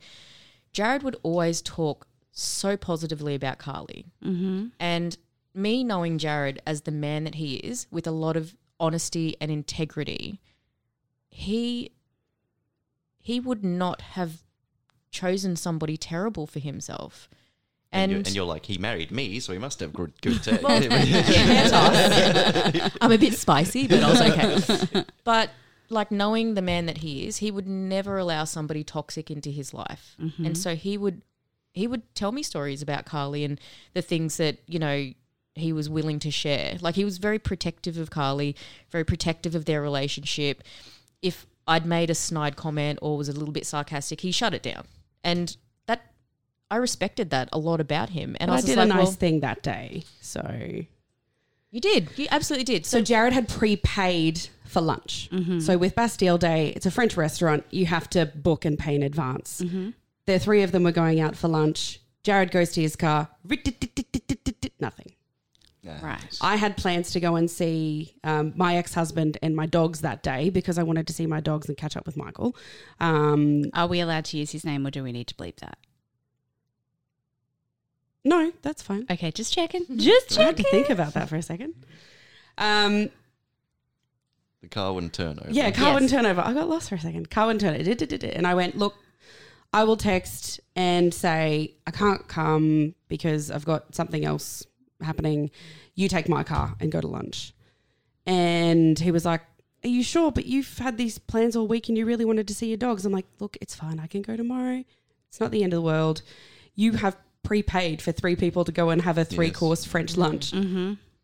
Jared 0.72 1.02
would 1.02 1.16
always 1.24 1.60
talk 1.60 2.06
so 2.30 2.76
positively 2.76 3.34
about 3.34 3.58
Carly, 3.58 4.06
mm-hmm. 4.24 4.66
and 4.78 5.18
me 5.52 5.82
knowing 5.82 6.18
Jared 6.18 6.62
as 6.64 6.82
the 6.82 6.92
man 6.92 7.24
that 7.24 7.34
he 7.34 7.56
is, 7.56 7.88
with 7.90 8.06
a 8.06 8.12
lot 8.12 8.36
of 8.36 8.54
honesty 8.78 9.34
and 9.40 9.50
integrity, 9.50 10.40
he 11.28 11.90
he 13.18 13.40
would 13.40 13.64
not 13.64 14.00
have 14.00 14.44
chosen 15.10 15.56
somebody 15.56 15.96
terrible 15.96 16.46
for 16.46 16.60
himself. 16.60 17.28
And, 17.94 18.10
you're, 18.10 18.18
And- 18.18 18.26
and 18.26 18.36
you're 18.36 18.44
like, 18.44 18.66
he 18.66 18.76
married 18.76 19.12
me, 19.12 19.38
so 19.38 19.52
he 19.52 19.58
must 19.58 19.78
have 19.80 19.92
good, 19.92 20.12
good 20.20 20.42
taste. 20.42 20.64
I'm 23.00 23.12
a 23.12 23.18
bit 23.18 23.34
spicy, 23.34 23.86
but 23.86 24.02
I 24.02 24.10
was 24.10 24.20
okay. 24.20 25.04
But 25.24 25.50
like 25.90 26.10
knowing 26.10 26.54
the 26.54 26.62
man 26.62 26.86
that 26.86 26.98
he 26.98 27.26
is, 27.26 27.38
he 27.38 27.50
would 27.50 27.68
never 27.68 28.18
allow 28.18 28.44
somebody 28.44 28.82
toxic 28.82 29.30
into 29.30 29.50
his 29.50 29.72
life, 29.72 30.16
mm-hmm. 30.20 30.44
and 30.44 30.58
so 30.58 30.74
he 30.74 30.98
would 30.98 31.22
he 31.72 31.86
would 31.86 32.14
tell 32.14 32.32
me 32.32 32.42
stories 32.42 32.82
about 32.82 33.04
Carly 33.04 33.44
and 33.44 33.60
the 33.94 34.02
things 34.02 34.36
that 34.38 34.58
you 34.66 34.78
know 34.78 35.10
he 35.54 35.72
was 35.72 35.88
willing 35.88 36.18
to 36.18 36.30
share. 36.30 36.76
Like 36.80 36.96
he 36.96 37.04
was 37.04 37.18
very 37.18 37.38
protective 37.38 37.96
of 37.96 38.10
Carly, 38.10 38.56
very 38.90 39.04
protective 39.04 39.54
of 39.54 39.66
their 39.66 39.80
relationship. 39.80 40.64
If 41.22 41.46
I'd 41.68 41.86
made 41.86 42.10
a 42.10 42.14
snide 42.14 42.56
comment 42.56 42.98
or 43.00 43.16
was 43.16 43.28
a 43.28 43.32
little 43.32 43.52
bit 43.52 43.66
sarcastic, 43.66 44.22
he 44.22 44.32
shut 44.32 44.52
it 44.52 44.62
down, 44.62 44.86
and 45.22 45.56
I 46.74 46.78
respected 46.78 47.30
that 47.30 47.48
a 47.52 47.58
lot 47.58 47.80
about 47.80 48.10
him. 48.10 48.36
And 48.40 48.50
I 48.50 48.56
I 48.56 48.60
did 48.60 48.78
a 48.78 48.80
like, 48.80 48.88
nice 48.88 48.96
well, 48.96 49.12
thing 49.12 49.40
that 49.40 49.62
day. 49.62 50.02
So 50.20 50.42
you 51.70 51.80
did, 51.80 52.08
you 52.16 52.26
absolutely 52.32 52.64
did. 52.64 52.84
So 52.84 52.98
So 52.98 53.04
Jared 53.04 53.32
had 53.32 53.48
prepaid 53.48 54.48
for 54.64 54.80
lunch. 54.80 55.30
So 55.60 55.78
with 55.78 55.94
Bastille 55.94 56.36
Day, 56.36 56.72
it's 56.74 56.84
a 56.84 56.90
French 56.90 57.16
restaurant. 57.16 57.64
You 57.70 57.86
have 57.86 58.10
to 58.10 58.26
book 58.26 58.64
and 58.64 58.76
pay 58.76 58.96
in 58.96 59.04
advance. 59.04 59.62
The 60.26 60.40
three 60.40 60.64
of 60.64 60.72
them 60.72 60.82
were 60.82 60.90
going 60.90 61.20
out 61.20 61.36
for 61.36 61.46
lunch. 61.46 62.00
Jared 62.24 62.50
goes 62.50 62.72
to 62.72 62.82
his 62.82 62.96
car. 62.96 63.28
Nothing. 64.80 65.12
Right. 66.02 66.38
I 66.40 66.56
had 66.56 66.76
plans 66.76 67.12
to 67.12 67.20
go 67.20 67.36
and 67.36 67.48
see 67.48 68.16
um, 68.24 68.52
my 68.56 68.78
ex 68.78 68.94
husband 68.94 69.38
and 69.42 69.54
my 69.54 69.66
dogs 69.66 70.00
that 70.00 70.24
day 70.24 70.50
because 70.50 70.76
I 70.76 70.82
wanted 70.82 71.06
to 71.06 71.12
see 71.12 71.26
my 71.26 71.38
dogs 71.40 71.68
and 71.68 71.76
catch 71.76 71.96
up 71.96 72.04
with 72.04 72.16
Michael. 72.16 72.56
Um, 72.98 73.66
Are 73.74 73.86
we 73.86 74.00
allowed 74.00 74.24
to 74.26 74.38
use 74.38 74.50
his 74.50 74.64
name 74.64 74.84
or 74.84 74.90
do 74.90 75.04
we 75.04 75.12
need 75.12 75.28
to 75.28 75.34
bleep 75.36 75.58
that? 75.58 75.78
No, 78.24 78.52
that's 78.62 78.82
fine. 78.82 79.06
Okay, 79.10 79.30
just 79.30 79.52
checking. 79.52 79.84
Just 79.96 80.38
I 80.38 80.44
had 80.44 80.56
to 80.56 80.62
think 80.64 80.90
about 80.90 81.14
that 81.14 81.28
for 81.28 81.36
a 81.36 81.42
second. 81.42 81.74
Um, 82.58 83.10
the 84.62 84.68
car 84.68 84.92
wouldn't 84.94 85.12
turn 85.12 85.38
over. 85.40 85.50
Yeah, 85.50 85.70
car 85.70 85.86
Yes. 85.88 85.94
wouldn't 85.94 86.10
turn 86.10 86.26
over. 86.26 86.40
I 86.40 86.52
got 86.54 86.68
lost 86.68 86.88
for 86.88 86.94
a 86.94 87.00
second. 87.00 87.30
Car 87.30 87.46
wouldn't 87.46 87.60
turn 87.60 87.74
over. 87.78 88.26
And 88.34 88.46
I 88.46 88.54
went, 88.54 88.78
look, 88.78 88.94
I 89.72 89.84
will 89.84 89.96
text 89.96 90.60
and 90.74 91.12
say, 91.12 91.74
I 91.86 91.90
can't 91.90 92.26
come 92.28 92.94
because 93.08 93.50
I've 93.50 93.64
got 93.64 93.94
something 93.94 94.24
else 94.24 94.64
happening. 95.02 95.50
You 95.94 96.08
take 96.08 96.28
my 96.28 96.42
car 96.44 96.76
and 96.80 96.90
go 96.90 97.00
to 97.00 97.06
lunch. 97.06 97.52
And 98.26 98.98
he 98.98 99.10
was 99.10 99.24
like, 99.26 99.42
Are 99.84 99.88
you 99.88 100.02
sure? 100.02 100.32
But 100.32 100.46
you've 100.46 100.78
had 100.78 100.96
these 100.96 101.18
plans 101.18 101.56
all 101.56 101.66
week 101.68 101.88
and 101.90 101.98
you 101.98 102.06
really 102.06 102.24
wanted 102.24 102.48
to 102.48 102.54
see 102.54 102.68
your 102.68 102.78
dogs. 102.78 103.04
I'm 103.04 103.12
like, 103.12 103.26
Look, 103.38 103.58
it's 103.60 103.74
fine. 103.74 104.00
I 104.00 104.06
can 104.06 104.22
go 104.22 104.34
tomorrow. 104.36 104.82
It's 105.28 105.40
not 105.40 105.50
the 105.50 105.62
end 105.62 105.72
of 105.74 105.78
the 105.78 105.82
world. 105.82 106.22
You 106.74 106.92
have 106.92 107.16
prepaid 107.44 108.02
for 108.02 108.10
three 108.10 108.34
people 108.34 108.64
to 108.64 108.72
go 108.72 108.90
and 108.90 109.02
have 109.02 109.16
a 109.18 109.24
three 109.24 109.50
course 109.52 109.84
French 109.84 110.16
lunch. 110.16 110.52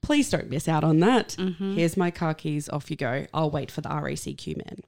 Please 0.03 0.31
don't 0.31 0.49
miss 0.49 0.69
out 0.69 0.85
on 0.85 1.01
that. 1.01 1.37
Here's 1.59 1.97
my 1.97 2.11
car 2.13 2.35
keys. 2.35 2.69
Off 2.69 2.91
you 2.91 2.97
go. 2.97 3.27
I'll 3.35 3.51
wait 3.51 3.71
for 3.71 3.81
the 3.81 3.89
RACQ 3.89 4.57
man. 4.57 4.79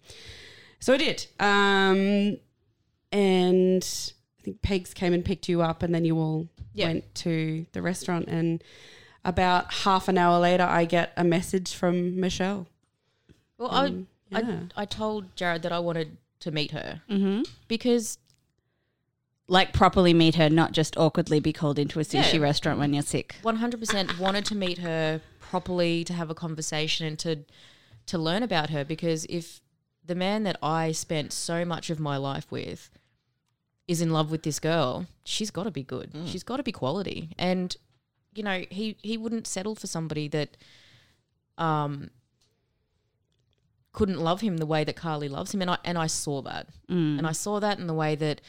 So 0.81 0.95
I 0.95 0.97
did. 0.97 1.27
Um, 1.41 2.39
and 3.11 3.83
I 4.41 4.43
think 4.43 4.63
Pegs 4.63 4.95
came 4.95 5.13
and 5.13 5.25
picked 5.25 5.49
you 5.49 5.63
up, 5.63 5.83
and 5.83 5.95
then 5.95 6.05
you 6.05 6.19
all 6.19 6.49
Yeah. 6.75 6.87
went 6.89 7.15
to 7.17 7.67
the 7.73 7.83
restaurant. 7.83 8.27
And 8.29 8.63
about 9.25 9.73
half 9.73 10.09
an 10.09 10.19
hour 10.19 10.39
later, 10.41 10.65
I 10.65 10.85
get 10.85 11.13
a 11.17 11.25
message 11.25 11.75
from 11.75 12.19
Michelle. 12.19 12.67
well, 13.59 13.71
Um, 13.73 14.07
I, 14.33 14.41
yeah. 14.41 14.61
I 14.77 14.83
I 14.83 14.85
told 14.87 15.37
Jared 15.37 15.63
that 15.63 15.73
I 15.73 15.79
wanted 15.79 16.17
to 16.41 16.51
meet 16.51 16.73
her 16.73 17.03
Mm-hmm. 17.09 17.43
because 17.69 18.19
Like 19.53 19.75
properly 19.75 20.15
meet 20.15 20.37
her, 20.37 20.49
not 20.49 20.73
just 20.73 20.97
awkwardly 20.97 21.39
be 21.39 21.53
called 21.53 21.79
into 21.79 22.01
a 22.01 22.05
sushi 22.05 22.35
Yeah. 22.35 22.41
restaurant 22.41 22.79
when 22.79 22.95
you're 22.95 23.03
sick. 23.03 23.35
100% 23.43 24.19
wanted 24.19 24.47
to 24.47 24.55
meet 24.55 24.79
her 24.79 25.21
properly 25.41 26.05
to 26.05 26.15
have 26.15 26.31
a 26.31 26.35
conversation 26.35 27.07
and 27.07 27.19
to 27.19 27.45
to 28.07 28.17
learn 28.19 28.43
about 28.43 28.71
her 28.71 28.83
because 28.85 29.27
if 29.27 29.61
the 30.11 30.15
man 30.15 30.43
that 30.45 30.57
I 30.63 30.91
spent 30.93 31.33
so 31.33 31.65
much 31.67 31.91
of 31.91 32.01
my 32.01 32.17
life 32.17 32.51
with 32.51 32.91
is 33.87 34.01
in 34.01 34.11
love 34.11 34.31
with 34.31 34.43
this 34.43 34.59
girl, 34.59 35.07
she's 35.25 35.51
got 35.51 35.65
to 35.65 35.71
be 35.71 35.83
good. 35.85 36.09
She's 36.25 36.43
got 36.43 36.57
to 36.57 36.63
be 36.63 36.73
quality. 36.73 37.31
And 37.39 37.77
you 38.35 38.43
know, 38.43 38.65
he 38.71 38.97
he 39.03 39.19
wouldn't 39.19 39.47
settle 39.47 39.75
for 39.75 39.87
somebody 39.87 40.29
that 40.29 40.57
um 41.59 42.11
couldn't 43.93 44.21
love 44.21 44.41
him 44.41 44.57
the 44.57 44.67
way 44.75 44.83
that 44.85 44.97
Carly 44.97 45.29
loves 45.29 45.53
him 45.53 45.61
and 45.61 45.71
I 45.71 45.79
and 45.85 45.99
I 45.99 46.07
saw 46.07 46.41
that. 46.43 46.69
And 46.89 47.27
I 47.27 47.33
saw 47.33 47.61
that 47.61 47.79
in 47.79 47.87
the 47.87 47.95
way 47.95 48.15
that 48.17 48.41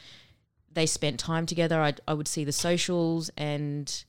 they 0.73 0.85
spent 0.85 1.19
time 1.19 1.45
together. 1.45 1.81
I, 1.81 1.93
I 2.07 2.13
would 2.13 2.27
see 2.27 2.43
the 2.43 2.51
socials 2.51 3.29
and 3.37 4.03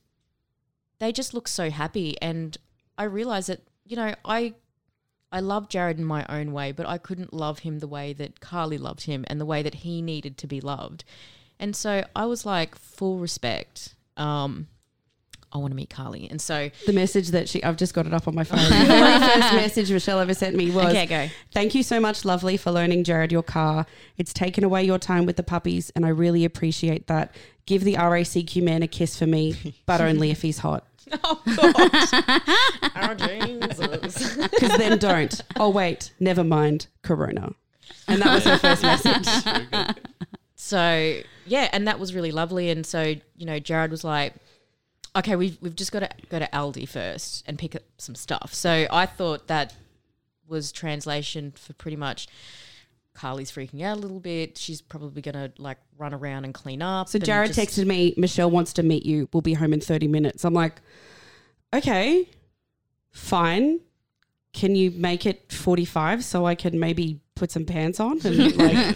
they 0.99 1.11
just 1.11 1.33
look 1.33 1.47
so 1.47 1.69
happy. 1.69 2.19
And 2.21 2.57
I 2.97 3.03
realized 3.03 3.49
that, 3.49 3.61
you 3.85 3.95
know, 3.95 4.15
I 4.23 4.53
I 5.31 5.39
love 5.41 5.67
Jared 5.67 5.97
in 5.97 6.05
my 6.05 6.25
own 6.29 6.53
way, 6.53 6.71
but 6.71 6.87
I 6.87 6.97
couldn't 6.97 7.33
love 7.33 7.59
him 7.59 7.79
the 7.79 7.87
way 7.87 8.13
that 8.13 8.39
Carly 8.39 8.77
loved 8.77 9.03
him 9.03 9.25
and 9.27 9.41
the 9.41 9.45
way 9.45 9.61
that 9.63 9.75
he 9.75 10.01
needed 10.01 10.37
to 10.37 10.47
be 10.47 10.61
loved. 10.61 11.03
And 11.59 11.75
so 11.75 12.05
I 12.15 12.25
was 12.25 12.45
like, 12.45 12.75
full 12.75 13.17
respect. 13.17 13.95
Um, 14.15 14.67
I 15.55 15.57
want 15.57 15.71
to 15.71 15.75
meet 15.75 15.89
Carly. 15.89 16.27
And 16.29 16.41
so 16.41 16.69
The 16.85 16.91
message 16.91 17.29
that 17.29 17.47
she, 17.47 17.63
I've 17.63 17.77
just 17.77 17.93
got 17.93 18.05
it 18.05 18.13
up 18.13 18.27
on 18.27 18.35
my 18.35 18.43
phone. 18.43 18.59
the 18.63 18.85
very 18.85 19.19
first 19.19 19.53
message 19.53 19.89
Michelle 19.89 20.19
ever 20.19 20.33
sent 20.33 20.53
me 20.53 20.69
was, 20.69 20.87
Okay, 20.87 21.05
go. 21.05 21.29
Thank 21.53 21.73
you 21.73 21.81
so 21.81 21.97
much, 21.97 22.25
lovely, 22.25 22.57
for 22.57 22.71
loaning 22.71 23.05
Jared 23.05 23.31
your 23.31 23.41
car. 23.41 23.85
It's 24.17 24.33
taken 24.33 24.65
away 24.65 24.83
your 24.83 24.99
time 24.99 25.25
with 25.25 25.37
the 25.37 25.43
puppies, 25.43 25.91
and 25.95 26.05
I 26.05 26.09
really 26.09 26.43
appreciate 26.43 27.07
that. 27.07 27.33
Give 27.65 27.85
the 27.85 27.93
RACQ 27.93 28.61
man 28.63 28.83
a 28.83 28.87
kiss 28.87 29.17
for 29.17 29.25
me, 29.25 29.75
but 29.85 30.01
only 30.01 30.29
if 30.29 30.41
he's 30.41 30.59
hot. 30.59 30.85
Oh 31.23 31.39
God. 31.55 32.95
Our 32.95 33.13
Jesus. 33.13 34.37
Because 34.37 34.77
then 34.77 34.97
don't. 34.97 35.39
Oh, 35.55 35.69
wait, 35.69 36.11
never 36.19 36.43
mind, 36.43 36.87
Corona. 37.03 37.53
And 38.07 38.21
that 38.23 38.33
was 38.33 38.43
her 38.43 38.57
first 38.57 38.81
message. 38.81 39.27
So 40.55 41.21
yeah, 41.45 41.69
and 41.71 41.87
that 41.87 41.99
was 41.99 42.15
really 42.15 42.31
lovely. 42.31 42.71
And 42.71 42.85
so 42.85 43.01
you 43.37 43.45
know, 43.45 43.59
Jared 43.59 43.91
was 43.91 44.03
like, 44.03 44.33
"Okay, 45.15 45.35
we've 45.35 45.57
we've 45.61 45.75
just 45.75 45.91
got 45.91 45.99
to 45.99 46.09
go 46.29 46.39
to 46.39 46.47
Aldi 46.47 46.87
first 46.87 47.43
and 47.47 47.57
pick 47.57 47.75
up 47.75 47.83
some 47.97 48.15
stuff." 48.15 48.53
So 48.53 48.87
I 48.91 49.05
thought 49.05 49.47
that 49.47 49.73
was 50.47 50.71
translation 50.71 51.51
for 51.51 51.73
pretty 51.73 51.97
much. 51.97 52.27
Carly's 53.13 53.49
freaking 53.49 53.81
out 53.81 53.97
a 53.97 53.99
little 54.01 54.19
bit. 54.19 54.57
She's 54.57 54.81
probably 54.81 55.21
gonna 55.21 55.49
like 55.57 55.77
run 55.97 56.13
around 56.13 56.43
and 56.43 56.53
clean 56.53 56.81
up. 56.81 57.07
So 57.07 57.17
Jared 57.17 57.53
just- 57.53 57.77
texted 57.77 57.87
me, 57.87 58.13
Michelle 58.17 58.51
wants 58.51 58.73
to 58.73 58.83
meet 58.83 59.05
you. 59.05 59.29
We'll 59.33 59.39
be 59.39 59.53
home 59.53 59.71
in 59.71 59.79
30 59.79 60.09
minutes. 60.09 60.43
I'm 60.43 60.53
like, 60.53 60.81
okay, 61.73 62.29
fine. 63.11 63.79
Can 64.51 64.75
you 64.75 64.91
make 64.91 65.25
it 65.25 65.51
45 65.51 66.25
so 66.25 66.45
I 66.45 66.55
can 66.55 66.77
maybe 66.77 67.21
put 67.35 67.51
some 67.51 67.65
pants 67.65 67.99
on 67.99 68.19
and 68.25 68.55
like 68.57 68.95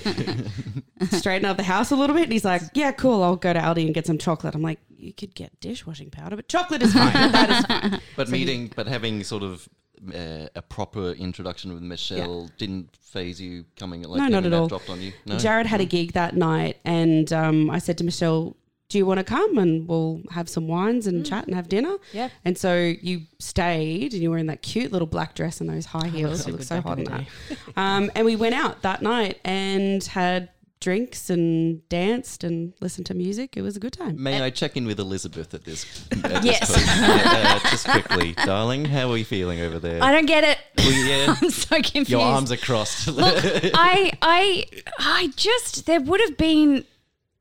straighten 1.12 1.46
up 1.46 1.58
the 1.58 1.64
house 1.64 1.92
a 1.92 1.96
little 1.96 2.16
bit? 2.16 2.24
And 2.24 2.32
he's 2.34 2.46
like, 2.46 2.62
yeah, 2.74 2.92
cool. 2.92 3.24
I'll 3.24 3.36
go 3.36 3.54
to 3.54 3.60
Aldi 3.60 3.86
and 3.86 3.94
get 3.94 4.06
some 4.08 4.18
chocolate. 4.18 4.56
I'm 4.56 4.62
like, 4.62 4.80
you 4.98 5.14
could 5.14 5.36
get 5.36 5.60
dishwashing 5.60 6.10
powder, 6.10 6.36
but 6.36 6.48
chocolate 6.48 6.82
is 6.82 6.94
fine. 6.94 7.14
that 7.32 7.50
is 7.50 7.66
fine. 7.66 8.02
But 8.16 8.30
meeting, 8.30 8.72
but 8.76 8.88
having 8.88 9.24
sort 9.24 9.44
of 9.44 9.68
uh, 10.14 10.48
a 10.56 10.62
proper 10.62 11.12
introduction 11.12 11.74
with 11.74 11.82
Michelle 11.84 12.50
didn't 12.58 12.96
phase 12.98 13.40
you 13.42 13.66
coming 13.78 14.04
like 14.04 14.20
No, 14.22 14.28
not 14.28 14.46
at 14.46 14.54
all. 14.54 14.68
dropped 14.68 14.90
on 14.90 15.02
you. 15.02 15.14
No, 15.26 15.38
Jared 15.38 15.66
had 15.68 15.82
a 15.82 15.86
gig 15.86 16.14
that 16.14 16.36
night, 16.36 16.78
and 16.86 17.32
um, 17.34 17.70
I 17.70 17.80
said 17.80 17.98
to 18.00 18.04
Michelle, 18.04 18.56
"Do 18.90 18.98
you 18.98 19.06
want 19.06 19.20
to 19.20 19.24
come 19.24 19.58
and 19.58 19.88
we'll 19.88 20.22
have 20.32 20.50
some 20.50 20.68
wines 20.68 21.08
and 21.08 21.26
chat 21.26 21.46
and 21.46 21.56
have 21.56 21.70
dinner?" 21.70 21.98
Yeah. 22.12 22.30
And 22.44 22.58
so 22.58 22.76
you 23.02 23.22
stayed, 23.40 24.14
and 24.14 24.22
you 24.22 24.30
were 24.32 24.38
in 24.38 24.48
that 24.48 24.62
cute 24.62 24.92
little 24.92 25.08
black 25.08 25.36
dress 25.36 25.62
and 25.62 25.70
those 25.70 25.86
high 25.86 26.08
heels. 26.10 26.42
so 26.42 26.48
you 26.50 26.54
look 26.54 26.64
so 26.64 26.82
hot 26.82 27.00
in 27.00 27.06
in 27.06 27.12
that. 27.12 27.26
um, 27.78 28.12
and 28.16 28.26
we 28.26 28.36
went 28.36 28.56
out 28.56 28.82
that 28.82 29.02
night 29.02 29.40
and 29.46 30.04
had 30.04 30.50
drinks 30.82 31.30
and 31.30 31.88
danced 31.90 32.44
and 32.46 32.74
listened 32.80 33.06
to 33.06 33.14
music. 33.14 33.58
It 33.58 33.62
was 33.62 33.76
a 33.76 33.82
good 33.82 33.92
time. 33.92 34.22
May 34.24 34.42
I 34.42 34.50
check 34.50 34.78
in 34.78 34.86
with 34.86 34.98
Elizabeth 34.98 35.54
at 35.54 35.66
this? 35.66 36.08
At 36.24 36.42
Yes. 36.46 36.70
This 36.70 36.78
point? 36.78 37.22
Yeah, 37.26 37.60
uh, 37.66 37.70
just 37.70 37.86
quickly, 37.86 38.32
darling. 38.46 38.86
How 38.86 39.12
are 39.12 39.18
you 39.18 39.26
feeling 39.26 39.60
over 39.60 39.78
there? 39.78 40.02
I 40.02 40.14
don't 40.14 40.26
get 40.26 40.46
it. 40.46 40.58
Well, 40.78 40.92
yeah, 41.06 41.36
I'm 41.42 41.50
so 41.50 41.76
confused. 41.82 42.10
your 42.10 42.22
arms 42.22 42.50
are 42.54 42.58
crossed. 42.58 43.08
Look, 43.10 43.44
I, 43.44 44.14
I, 44.22 44.66
I 45.00 45.34
just 45.36 45.86
there 45.86 46.00
would 46.00 46.22
have 46.22 46.38
been 46.38 46.86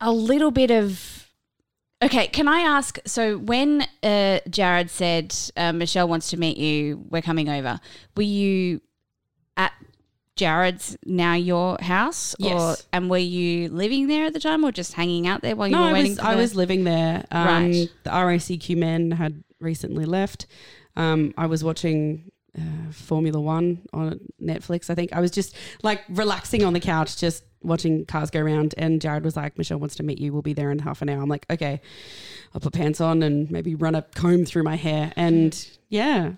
a 0.01 0.11
little 0.13 0.51
bit 0.51 0.71
of. 0.73 1.18
Okay, 2.01 2.29
can 2.29 2.47
I 2.47 2.61
ask? 2.61 2.99
So 3.07 3.39
when 3.39 3.85
uh, 4.05 4.39
Jared 4.49 4.89
said 4.91 5.35
uh, 5.57 5.73
Michelle 5.73 6.07
wants 6.09 6.31
to 6.31 6.37
meet 6.37 6.57
you, 6.57 7.05
we're 7.11 7.23
coming 7.23 7.49
over. 7.49 7.81
Were 8.17 8.23
you 8.23 8.81
at 9.57 9.73
Jared's 10.37 10.97
now 11.05 11.35
your 11.35 11.77
house, 11.81 12.37
or 12.41 12.49
Yes. 12.51 12.87
and 12.93 13.11
were 13.11 13.19
you 13.19 13.69
living 13.71 14.07
there 14.07 14.27
at 14.27 14.33
the 14.33 14.39
time, 14.39 14.65
or 14.65 14.71
just 14.71 14.93
hanging 14.93 15.27
out 15.27 15.43
there 15.43 15.57
while 15.57 15.67
you 15.67 15.75
no, 15.75 15.83
were 15.83 15.89
I 15.89 15.93
waiting? 15.95 16.13
was, 16.13 16.21
for 16.21 16.27
I 16.27 16.35
the- 16.35 16.41
was 16.41 16.55
living 16.55 16.85
there. 16.85 17.25
Um, 17.33 17.47
Right. 17.47 17.89
The 18.05 18.11
RACQ 18.11 18.77
men 18.77 19.11
had 19.11 19.43
recently 19.61 20.05
left. 20.05 20.47
Um, 20.95 21.35
I 21.37 21.47
was 21.47 21.65
watching 21.65 22.31
uh, 22.59 22.93
Formula 22.93 23.41
One 23.41 23.81
on 23.93 24.21
Netflix. 24.43 24.91
I 24.91 24.95
think 24.95 25.13
I 25.13 25.21
was 25.21 25.31
just 25.31 25.55
like 25.83 26.03
relaxing 26.09 26.65
on 26.65 26.73
the 26.73 26.81
couch, 26.81 27.17
just 27.17 27.45
watching 27.63 28.05
cars 28.07 28.31
go 28.31 28.41
around. 28.41 28.75
And 28.79 29.01
Jared 29.01 29.25
was 29.25 29.37
like, 29.37 29.59
"Michelle 29.59 29.79
wants 29.79 29.97
to 29.97 30.03
meet 30.03 30.19
you. 30.19 30.33
We'll 30.33 30.43
be 30.43 30.53
there 30.53 30.71
in 30.71 30.79
half 30.81 31.03
an 31.03 31.09
hour." 31.09 31.23
I'm 31.23 31.29
like, 31.29 31.47
"Okay." 31.51 31.81
I'll 32.55 32.61
put 32.63 32.73
pants 32.73 33.01
on 33.01 33.23
and 33.23 33.51
maybe 33.51 33.75
run 33.75 33.95
a 33.95 34.03
comb 34.15 34.47
through 34.47 34.63
my 34.63 34.77
hair. 34.77 35.13
And 35.17 35.69
yeah, 35.91 36.33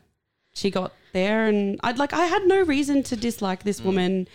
she 0.52 0.70
got 0.70 0.92
there, 1.12 1.46
and 1.46 1.78
I'd 1.82 1.98
like 1.98 2.12
I 2.12 2.26
had 2.26 2.42
no 2.46 2.62
reason 2.62 3.02
to 3.04 3.16
dislike 3.16 3.62
this 3.62 3.80
woman, 3.80 4.26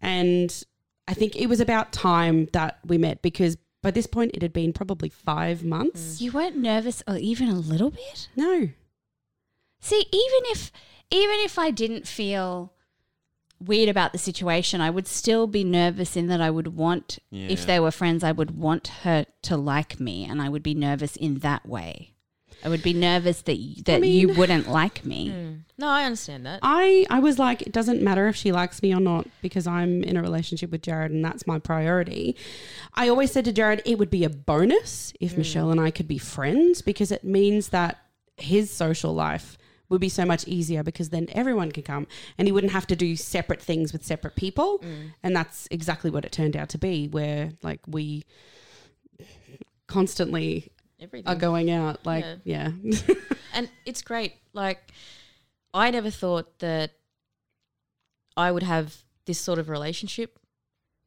and 0.00 0.64
I 1.08 1.14
think 1.14 1.34
it 1.34 1.48
was 1.48 1.60
about 1.60 1.92
time 1.92 2.46
that 2.52 2.78
we 2.86 2.98
met 2.98 3.20
because 3.20 3.56
by 3.82 3.90
this 3.90 4.06
point 4.06 4.30
it 4.34 4.42
had 4.42 4.52
been 4.52 4.72
probably 4.72 5.08
five 5.08 5.64
months. 5.64 6.20
You 6.20 6.32
weren't 6.32 6.56
nervous 6.56 7.02
or 7.08 7.16
even 7.16 7.48
a 7.48 7.56
little 7.56 7.90
bit? 7.90 8.28
No, 8.36 8.68
See, 9.84 10.06
even 10.10 10.40
if 10.46 10.72
even 11.14 11.40
if 11.40 11.58
I 11.58 11.70
didn't 11.70 12.06
feel 12.06 12.72
weird 13.60 13.88
about 13.88 14.12
the 14.12 14.18
situation, 14.18 14.80
I 14.80 14.90
would 14.90 15.06
still 15.06 15.46
be 15.46 15.64
nervous 15.64 16.16
in 16.16 16.26
that 16.28 16.40
I 16.40 16.50
would 16.50 16.76
want 16.76 17.18
if 17.30 17.66
they 17.66 17.80
were 17.80 17.90
friends, 17.90 18.24
I 18.24 18.32
would 18.32 18.56
want 18.58 18.88
her 19.02 19.26
to 19.42 19.56
like 19.56 20.00
me 20.00 20.24
and 20.24 20.42
I 20.42 20.48
would 20.48 20.62
be 20.62 20.74
nervous 20.74 21.16
in 21.16 21.38
that 21.38 21.66
way. 21.66 22.14
I 22.64 22.68
would 22.68 22.82
be 22.82 22.94
nervous 22.94 23.42
that 23.42 23.58
y- 23.58 23.74
that 23.84 24.06
you 24.06 24.28
mean- 24.28 24.36
wouldn't 24.36 24.68
like 24.68 25.04
me. 25.04 25.28
Hmm. 25.34 25.54
No, 25.76 25.88
I 25.88 26.04
understand 26.04 26.46
that. 26.46 26.60
I 26.62 27.04
I 27.10 27.18
was 27.18 27.36
like, 27.36 27.62
it 27.62 27.72
doesn't 27.72 28.00
matter 28.00 28.28
if 28.28 28.36
she 28.36 28.52
likes 28.52 28.80
me 28.80 28.94
or 28.94 29.00
not 29.00 29.26
because 29.42 29.66
I'm 29.66 30.04
in 30.04 30.16
a 30.16 30.22
relationship 30.22 30.70
with 30.70 30.82
Jared 30.82 31.10
and 31.10 31.24
that's 31.24 31.48
my 31.48 31.58
priority. 31.58 32.36
I 32.94 33.08
always 33.08 33.32
said 33.32 33.44
to 33.46 33.52
Jared, 33.52 33.82
it 33.84 33.98
would 33.98 34.10
be 34.10 34.22
a 34.22 34.30
bonus 34.30 35.12
if 35.20 35.32
hmm. 35.32 35.38
Michelle 35.38 35.70
and 35.72 35.80
I 35.80 35.90
could 35.90 36.06
be 36.06 36.18
friends 36.18 36.80
because 36.80 37.10
it 37.10 37.24
means 37.24 37.70
that 37.70 37.98
his 38.36 38.70
social 38.70 39.12
life 39.12 39.58
would 39.94 40.00
be 40.00 40.10
so 40.10 40.26
much 40.26 40.46
easier 40.46 40.82
because 40.82 41.08
then 41.08 41.26
everyone 41.32 41.72
could 41.72 41.86
come 41.86 42.06
and 42.36 42.46
he 42.46 42.52
wouldn't 42.52 42.72
have 42.72 42.86
to 42.88 42.96
do 42.96 43.16
separate 43.16 43.62
things 43.62 43.92
with 43.92 44.04
separate 44.04 44.36
people. 44.36 44.80
Mm. 44.80 45.12
And 45.22 45.34
that's 45.34 45.66
exactly 45.70 46.10
what 46.10 46.24
it 46.26 46.32
turned 46.32 46.56
out 46.56 46.68
to 46.70 46.78
be, 46.78 47.08
where 47.08 47.52
like 47.62 47.80
we 47.86 48.24
constantly 49.86 50.70
Everything. 51.00 51.28
are 51.28 51.36
going 51.36 51.70
out. 51.70 52.04
Like, 52.04 52.24
yeah. 52.44 52.70
and 53.54 53.70
it's 53.86 54.02
great. 54.02 54.34
Like, 54.52 54.90
I 55.72 55.90
never 55.90 56.10
thought 56.10 56.58
that 56.60 56.92
I 58.36 58.50
would 58.50 58.62
have 58.62 59.02
this 59.26 59.38
sort 59.38 59.58
of 59.58 59.68
relationship 59.68 60.38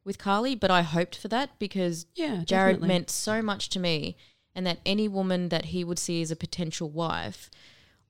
with 0.04 0.18
Carly, 0.18 0.54
but 0.54 0.70
I 0.70 0.82
hoped 0.82 1.16
for 1.16 1.28
that 1.28 1.58
because 1.58 2.06
Yeah, 2.14 2.42
Jared 2.44 2.76
definitely. 2.76 2.88
meant 2.88 3.10
so 3.10 3.42
much 3.42 3.68
to 3.70 3.78
me, 3.78 4.16
and 4.54 4.66
that 4.66 4.80
any 4.86 5.06
woman 5.08 5.50
that 5.50 5.66
he 5.66 5.84
would 5.84 5.98
see 5.98 6.22
as 6.22 6.30
a 6.30 6.36
potential 6.36 6.88
wife, 6.88 7.50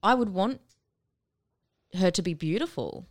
I 0.01 0.13
would 0.15 0.29
want 0.29 0.61
her 1.97 2.11
to 2.11 2.21
be 2.21 2.33
beautiful. 2.33 3.07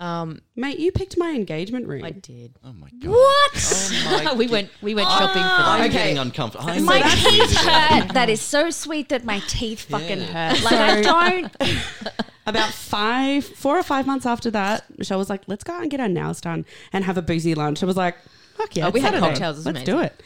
Um, 0.00 0.40
Mate, 0.56 0.80
you 0.80 0.90
picked 0.90 1.16
my 1.16 1.30
engagement 1.30 1.86
ring. 1.86 2.04
I 2.04 2.10
did. 2.10 2.54
Oh 2.64 2.72
my 2.72 2.88
god. 3.00 3.10
What? 3.10 3.52
Oh 3.54 4.20
my 4.24 4.32
we 4.36 4.48
went 4.48 4.68
we 4.82 4.96
went 4.96 5.08
shopping 5.10 5.28
for 5.42 5.48
that. 5.48 5.68
I'm 5.68 5.80
Okay. 5.82 5.92
getting 5.92 6.18
uncomfortable. 6.18 6.68
I'm 6.68 6.84
my 6.84 7.00
so 7.02 7.30
teeth 7.30 7.38
weird 7.38 7.50
hurt. 7.52 8.14
That 8.14 8.28
is 8.28 8.40
so 8.40 8.70
sweet 8.70 9.10
that 9.10 9.24
my 9.24 9.38
teeth 9.46 9.82
fucking 9.82 10.18
Yeah. 10.22 10.54
hurt. 10.56 10.64
Like 10.64 10.72
I 10.74 11.00
don't. 11.02 11.56
About 12.46 12.70
five, 12.70 13.44
four 13.44 13.78
or 13.78 13.84
five 13.84 14.04
months 14.04 14.26
after 14.26 14.50
that, 14.50 14.82
Michelle 14.98 15.18
was 15.18 15.30
like, 15.30 15.42
"Let's 15.46 15.62
go 15.62 15.74
out 15.74 15.82
and 15.82 15.90
get 15.92 16.00
our 16.00 16.08
nails 16.08 16.40
done 16.40 16.64
and 16.92 17.04
have 17.04 17.16
a 17.16 17.22
boozy 17.22 17.54
lunch." 17.54 17.84
I 17.84 17.86
was 17.86 17.96
like, 17.96 18.16
"Fuck 18.56 18.74
yeah!" 18.74 18.88
Oh, 18.88 18.90
we 18.90 18.98
it's 18.98 19.04
had 19.04 19.14
Saturday. 19.14 19.28
cocktails, 19.28 19.56
it 19.56 19.58
was 19.60 19.66
Let's 19.66 19.84
do 19.84 20.00
it. 20.00 20.20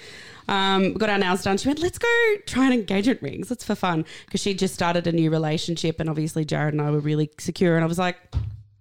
Um, 0.49 0.83
we 0.83 0.95
got 0.95 1.11
our 1.11 1.19
nails 1.19 1.43
done. 1.43 1.59
She 1.59 1.69
went, 1.69 1.81
"Let's 1.81 1.99
go 1.99 2.09
try 2.47 2.67
an 2.67 2.73
engagement 2.73 3.23
rings. 3.23 3.51
Let's 3.51 3.65
for 3.65 3.75
fun." 3.75 4.05
Because 4.27 4.41
she 4.41 4.55
just 4.55 4.75
started 4.75 5.07
a 5.07 5.13
new 5.13 5.31
relationship, 5.31 5.99
and 6.01 6.09
obviously 6.09 6.45
Jared 6.45 6.75
and 6.75 6.81
I 6.83 6.91
were 6.91 7.01
really 7.01 7.31
secure. 7.39 7.75
And 7.77 7.85
I 7.85 7.87
was 7.89 7.99
like, 7.99 8.17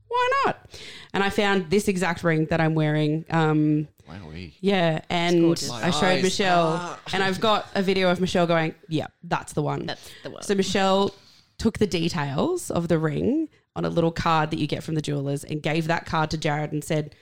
"Why 0.07 0.29
not?" 0.45 0.69
And 1.13 1.23
I 1.23 1.29
found 1.29 1.69
this 1.69 1.87
exact 1.87 2.23
ring 2.23 2.45
that 2.47 2.61
I'm 2.61 2.75
wearing. 2.75 3.25
Um, 3.29 3.87
Wowee. 4.07 4.53
yeah, 4.61 5.01
and. 5.09 5.51
I 5.73 5.89
showed 5.89 6.03
eyes. 6.05 6.23
Michelle, 6.23 6.73
Ah. 6.79 6.99
and 7.13 7.23
I've 7.23 7.39
got 7.39 7.67
a 7.73 7.81
video 7.81 8.11
of 8.11 8.21
Michelle 8.21 8.45
going, 8.47 8.75
"Yeah, 8.87 9.07
that's 9.23 9.53
the 9.53 9.63
one." 9.63 9.87
That's 9.87 10.09
the 10.23 10.29
one. 10.29 10.43
So 10.43 10.53
Michelle 10.55 11.15
took 11.57 11.79
the 11.79 11.87
details 11.87 12.69
of 12.69 12.87
the 12.89 12.99
ring 12.99 13.49
on 13.75 13.85
a 13.85 13.89
little 13.89 14.11
card 14.11 14.51
that 14.51 14.59
you 14.59 14.67
get 14.67 14.83
from 14.83 14.95
the 14.95 15.01
jewelers 15.01 15.43
and 15.43 15.61
gave 15.63 15.87
that 15.87 16.05
card 16.05 16.29
to 16.31 16.37
Jared 16.37 16.71
and 16.71 16.83
said, 16.83 17.15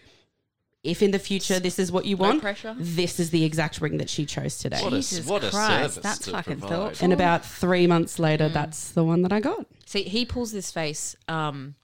"If 0.84 1.02
in 1.02 1.12
the 1.12 1.20
future 1.20 1.60
this 1.60 1.80
is 1.80 1.92
what 1.92 2.06
you 2.06 2.16
No 2.18 2.24
want, 2.24 2.42
pressure. 2.42 2.76
this 2.78 3.20
is 3.20 3.30
the 3.30 3.44
exact 3.46 3.80
ring 3.82 3.98
that 3.98 4.10
she 4.10 4.26
chose 4.26 4.58
today." 4.58 4.82
What 4.82 4.94
a, 4.94 4.98
Jesus 4.98 5.26
what 5.26 5.42
Christ, 5.42 5.56
service 5.94 5.96
that's 5.98 6.28
fucking 6.30 6.60
provide. 6.60 6.70
thoughtful. 6.70 7.04
and 7.06 7.14
about 7.14 7.46
three 7.46 7.88
months 7.88 8.20
later, 8.20 8.50
that's 8.50 8.92
the 8.92 9.04
one 9.04 9.22
that 9.24 9.32
I 9.34 9.40
got. 9.40 9.66
See, 9.86 10.04
he 10.04 10.26
pulls 10.26 10.52
this 10.52 10.72
face. 10.72 11.16
Um, 11.28 11.76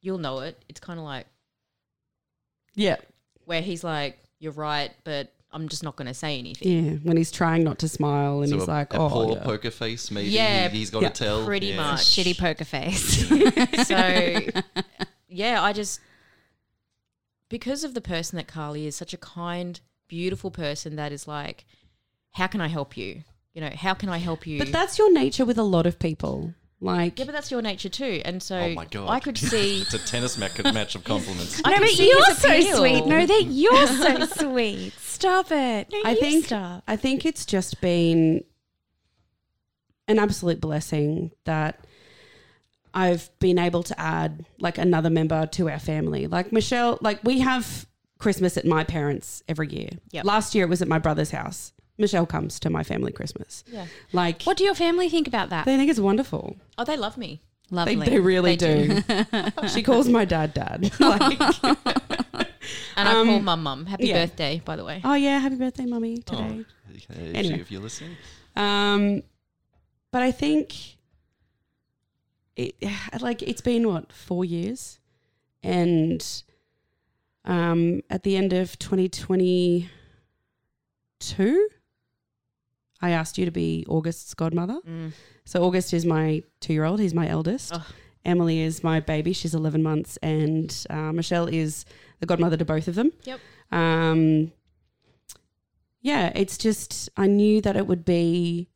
you'll 0.00 0.18
know 0.18 0.40
it. 0.40 0.62
It's 0.68 0.80
kind 0.80 0.98
of 0.98 1.04
like 1.04 1.26
Yeah, 2.74 2.96
where 3.44 3.60
he's 3.62 3.84
like, 3.84 4.18
"You're 4.38 4.52
right, 4.52 4.90
but 5.04 5.32
I'm 5.52 5.68
just 5.68 5.82
not 5.82 5.96
going 5.96 6.08
to 6.08 6.14
say 6.14 6.38
anything." 6.38 6.68
yeah. 6.84 6.92
When 7.02 7.16
he's 7.18 7.30
trying 7.30 7.62
not 7.64 7.78
to 7.80 7.88
smile 7.88 8.40
and 8.40 8.48
So 8.50 8.56
he's 8.56 8.64
a, 8.66 8.70
like, 8.70 8.94
a 8.94 8.98
"Oh, 8.98 9.08
poor 9.10 9.36
yeah. 9.36 9.42
poker 9.44 9.70
face, 9.70 10.10
maybe. 10.10 10.30
Yeah, 10.30 10.68
he, 10.70 10.80
has 10.80 10.88
got 10.90 11.02
yeah, 11.02 11.08
to 11.10 11.24
tell. 11.24 11.44
pretty 11.44 11.66
Yeah. 11.68 11.76
much. 11.76 12.00
Shitty 12.06 12.38
poker 12.38 12.64
face. 12.64 13.28
so 13.86 14.40
yeah, 15.28 15.62
I 15.62 15.72
just 15.74 16.00
because 17.52 17.84
of 17.84 17.92
the 17.92 18.00
person 18.00 18.38
that 18.38 18.48
Carly 18.48 18.86
is, 18.86 18.96
such 18.96 19.12
a 19.12 19.18
kind, 19.18 19.78
beautiful 20.08 20.50
person 20.50 20.96
that 20.96 21.12
is 21.12 21.28
like, 21.28 21.66
how 22.30 22.46
can 22.46 22.62
I 22.62 22.68
help 22.68 22.96
you? 22.96 23.24
You 23.52 23.60
know, 23.60 23.68
how 23.76 23.92
can 23.92 24.08
I 24.08 24.16
help 24.16 24.46
you? 24.46 24.58
But 24.58 24.72
that's 24.72 24.98
your 24.98 25.12
nature 25.12 25.44
with 25.44 25.58
a 25.58 25.62
lot 25.62 25.84
of 25.84 25.98
people. 25.98 26.54
Like, 26.80 27.18
yeah, 27.18 27.26
but 27.26 27.32
that's 27.32 27.50
your 27.50 27.60
nature 27.60 27.90
too. 27.90 28.22
And 28.24 28.42
so 28.42 28.56
Oh 28.56 28.72
my 28.72 28.86
god. 28.86 29.10
I 29.10 29.20
could 29.20 29.36
see. 29.52 29.82
it's 29.82 29.92
a 29.92 29.98
tennis 29.98 30.38
match, 30.38 30.64
match 30.64 30.94
of 30.94 31.04
compliments. 31.04 31.60
I 31.62 31.72
no, 31.72 31.76
can 31.76 31.82
but 31.84 31.98
you're 31.98 32.34
so 32.36 32.48
appeal. 32.48 32.76
sweet. 32.78 33.06
No, 33.06 33.26
that 33.26 33.42
you're 33.48 33.86
so 33.86 34.26
sweet. 34.48 34.94
Stop 34.94 35.52
it. 35.52 35.88
No, 35.92 36.00
I 36.06 36.12
you 36.12 36.20
think 36.20 36.46
stop. 36.46 36.84
I 36.88 36.96
think 36.96 37.26
it's 37.26 37.44
just 37.44 37.82
been 37.82 38.44
an 40.08 40.18
absolute 40.18 40.58
blessing 40.62 41.32
that 41.44 41.86
I've 42.94 43.30
been 43.38 43.58
able 43.58 43.82
to 43.84 43.98
add 44.00 44.44
like 44.60 44.78
another 44.78 45.10
member 45.10 45.46
to 45.46 45.68
our 45.70 45.78
family. 45.78 46.26
Like 46.26 46.52
Michelle, 46.52 46.98
like 47.00 47.22
we 47.24 47.40
have 47.40 47.86
Christmas 48.18 48.56
at 48.56 48.64
my 48.66 48.84
parents 48.84 49.42
every 49.48 49.68
year. 49.72 49.90
Yep. 50.12 50.24
Last 50.24 50.54
year 50.54 50.64
it 50.66 50.68
was 50.68 50.82
at 50.82 50.88
my 50.88 50.98
brother's 50.98 51.30
house. 51.30 51.72
Michelle 51.98 52.26
comes 52.26 52.58
to 52.60 52.70
my 52.70 52.82
family 52.82 53.12
Christmas. 53.12 53.64
Yeah. 53.66 53.86
Like 54.12 54.42
What 54.44 54.56
do 54.56 54.64
your 54.64 54.74
family 54.74 55.08
think 55.08 55.26
about 55.28 55.50
that? 55.50 55.64
they 55.66 55.76
think 55.76 55.90
it's 55.90 56.00
wonderful. 56.00 56.56
Oh, 56.78 56.84
they 56.84 56.96
love 56.96 57.16
me. 57.16 57.40
They, 57.70 57.76
Lovely. 57.76 58.06
they 58.10 58.20
really 58.20 58.56
They 58.56 59.00
do. 59.00 59.02
she 59.68 59.82
calls 59.82 60.06
my 60.08 60.24
dad 60.26 60.52
dad. 60.52 60.90
like, 61.00 61.40
And 62.96 63.08
I 63.08 63.14
Um, 63.20 63.26
call 63.26 63.40
mum 63.40 63.62
mum. 63.62 63.86
Happy 63.86 64.08
yeah. 64.08 64.24
birthday, 64.26 64.60
by 64.64 64.76
the 64.76 64.84
way. 64.84 65.00
oh 65.04 65.14
yeah, 65.14 65.38
happy 65.38 65.56
birthday, 65.56 65.86
mummy, 65.86 66.18
today. 66.18 66.60
Oh, 66.60 66.64
if, 66.94 67.10
Anyway. 67.34 67.56
you, 67.56 67.60
if 67.62 67.70
you're 67.70 67.80
listening. 67.80 68.16
Um, 68.56 69.22
but 70.12 70.22
I 70.22 70.30
think 70.32 70.74
it 72.56 72.74
like 73.20 73.42
it's 73.42 73.60
been 73.60 73.88
what 73.88 74.12
four 74.12 74.44
years, 74.44 74.98
and 75.62 76.42
um, 77.44 78.02
at 78.10 78.22
the 78.22 78.36
end 78.36 78.52
of 78.52 78.78
2022, 78.78 81.68
I 83.00 83.10
asked 83.10 83.38
you 83.38 83.44
to 83.44 83.50
be 83.50 83.84
August's 83.88 84.34
godmother. 84.34 84.78
Mm. 84.86 85.12
So 85.44 85.64
August 85.64 85.92
is 85.92 86.06
my 86.06 86.42
two-year-old. 86.60 87.00
He's 87.00 87.14
my 87.14 87.28
eldest. 87.28 87.72
Oh. 87.74 87.84
Emily 88.24 88.60
is 88.60 88.84
my 88.84 89.00
baby. 89.00 89.32
She's 89.32 89.54
11 89.54 89.82
months, 89.82 90.16
and 90.18 90.86
uh, 90.88 91.12
Michelle 91.12 91.48
is 91.48 91.84
the 92.20 92.26
godmother 92.26 92.56
to 92.56 92.64
both 92.64 92.86
of 92.86 92.94
them. 92.94 93.10
Yep. 93.24 93.40
Um, 93.72 94.52
yeah, 96.00 96.30
it's 96.34 96.56
just 96.56 97.08
I 97.16 97.26
knew 97.26 97.60
that 97.62 97.76
it 97.76 97.86
would 97.86 98.04
be 98.04 98.68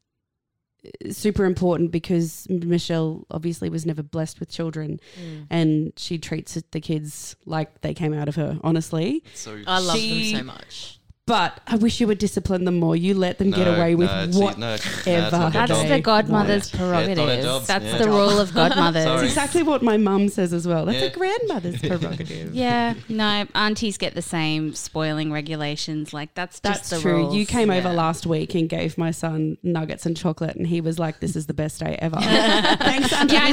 super 1.11 1.45
important 1.45 1.91
because 1.91 2.47
Michelle 2.49 3.26
obviously 3.30 3.68
was 3.68 3.87
never 3.87 4.03
blessed 4.03 4.41
with 4.41 4.51
children, 4.51 5.01
Mm. 5.20 5.47
and 5.51 5.93
she 5.97 6.18
treats 6.18 6.55
the 6.70 6.80
kids 6.80 7.37
like 7.47 7.80
they 7.82 7.95
came 7.95 8.12
out 8.12 8.28
of 8.28 8.37
her. 8.37 8.59
Honestly, 8.62 9.22
So 9.34 9.59
I 9.66 9.78
love 9.80 9.99
She- 9.99 10.32
them 10.32 10.41
so 10.41 10.45
much. 10.45 10.96
But 11.27 11.61
I 11.66 11.74
wish 11.74 12.01
you 12.01 12.07
would 12.07 12.18
discipline 12.18 12.64
them 12.66 12.79
more. 12.79 12.95
You 12.95 13.12
let 13.14 13.39
them 13.39 13.51
get 13.51 13.66
No, 13.66 13.74
away 13.74 13.97
with 13.97 14.09
no, 14.09 14.31
see, 14.31 14.41
what. 14.41 14.59
no, 14.59 14.68
no, 14.68 14.74
it's 14.74 15.07
not 15.07 15.31
their 15.53 15.66
That's 15.66 15.72
job. 15.72 15.89
the 15.89 16.01
godmother's 16.01 16.72
Yeah. 16.72 16.79
Yeah, 16.81 16.99
it's 17.01 17.09
not 17.09 17.18
our 17.18 17.27
prerogative. 17.27 17.45
jobs, 17.45 17.66
That's 17.66 17.85
yeah. 17.85 17.99
the 17.99 18.09
rule 18.09 18.39
of 18.39 18.55
godmothers. 18.55 19.03
Sorry. 19.05 19.24
It's 19.27 19.33
exactly 19.35 19.62
what 19.64 19.83
my 19.83 19.97
mum 19.97 20.29
says 20.29 20.53
as 20.53 20.68
well. 20.68 20.87
That's 20.87 20.99
Yeah. 21.01 21.07
a 21.07 21.11
grandmother's 21.11 21.81
prerogative. 21.83 22.55
Yeah, 22.55 22.95
no, 23.09 23.45
aunties 23.57 23.99
get 23.99 24.14
the 24.14 24.22
same 24.22 24.72
spoiling 24.74 25.33
regulations. 25.33 26.12
Like 26.14 26.33
that's 26.35 26.61
That's 26.61 26.79
just 26.79 26.91
the 26.91 27.01
true. 27.01 27.16
rules. 27.16 27.35
You 27.35 27.45
came 27.45 27.70
over 27.70 27.89
Yeah. 27.89 27.95
last 27.95 28.24
week 28.27 28.55
and 28.55 28.68
gave 28.68 28.97
my 28.97 29.11
son 29.11 29.59
nuggets 29.64 30.07
and 30.07 30.16
chocolate, 30.16 30.55
and 30.55 30.68
he 30.68 30.81
was 30.81 31.01
like, 31.01 31.18
"This 31.18 31.35
is 31.35 31.47
the 31.47 31.55
best 31.55 31.81
day 31.81 31.99
ever." 32.01 32.16
Thanks, 32.20 33.12
Auntie 33.12 33.35
Yeah, 33.35 33.43
I 33.43 33.51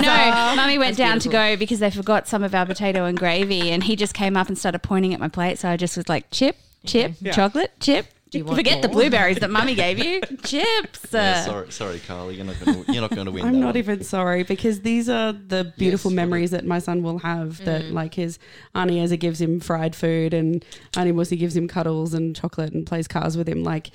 know. 0.52 0.56
Mummy 0.58 0.78
went 0.78 0.96
That's 0.96 1.10
down 1.10 1.20
to 1.22 1.30
go 1.30 1.58
because 1.58 1.80
they 1.80 1.90
forgot 1.90 2.28
some 2.28 2.44
of 2.44 2.54
our 2.54 2.68
potato 2.68 3.06
and 3.06 3.18
gravy, 3.18 3.72
and 3.72 3.84
he 3.84 3.96
just 3.96 4.14
came 4.14 4.38
up 4.38 4.48
and 4.48 4.56
started 4.60 4.80
pointing 4.84 5.14
at 5.16 5.20
my 5.20 5.28
plate. 5.28 5.58
So 5.58 5.70
I 5.70 5.76
just 5.78 5.98
was 5.98 6.08
like, 6.08 6.30
chip, 6.30 6.56
chip, 6.86 7.14
Yeah. 7.22 7.32
chocolate, 7.34 7.72
chip, 7.80 8.06
Do 8.32 8.40
you 8.40 8.46
want 8.46 8.58
Forget 8.58 8.82
the 8.82 8.88
blueberries 8.90 9.38
that 9.40 9.52
mummy 9.52 9.76
gave 9.76 10.00
you. 10.00 10.20
Chips. 10.44 11.06
Yeah, 11.14 11.20
Uh, 11.20 11.46
sorry, 11.46 11.72
sorry, 11.72 12.00
Carly. 12.00 12.36
You're 12.36 12.46
not 12.46 12.60
going 12.66 12.84
to. 12.84 12.92
You're 12.92 13.02
not 13.02 13.12
going 13.14 13.26
to 13.28 13.32
win. 13.32 13.46
I'm 13.46 13.54
that 13.54 13.60
not 13.60 13.66
one. 13.68 13.78
even 13.78 14.04
sorry 14.04 14.42
because 14.44 14.82
these 14.82 15.08
are 15.08 15.34
the 15.34 15.72
beautiful 15.78 16.10
Yes, 16.12 16.16
memories 16.16 16.50
that 16.52 16.66
my 16.66 16.80
son 16.80 17.04
will 17.04 17.20
have. 17.20 17.64
That 17.66 17.92
like 17.92 18.16
his 18.16 18.40
Auntie 18.74 19.00
Eza 19.00 19.18
gives 19.18 19.40
him 19.40 19.60
fried 19.60 19.96
food 19.96 20.34
and 20.34 20.66
Auntie 20.98 21.12
Mussy 21.12 21.36
gives 21.38 21.56
him 21.56 21.68
cuddles 21.68 22.16
and 22.16 22.36
chocolate 22.36 22.74
and 22.74 22.88
plays 22.88 23.08
cars 23.08 23.38
with 23.38 23.48
him. 23.48 23.64
Like 23.64 23.92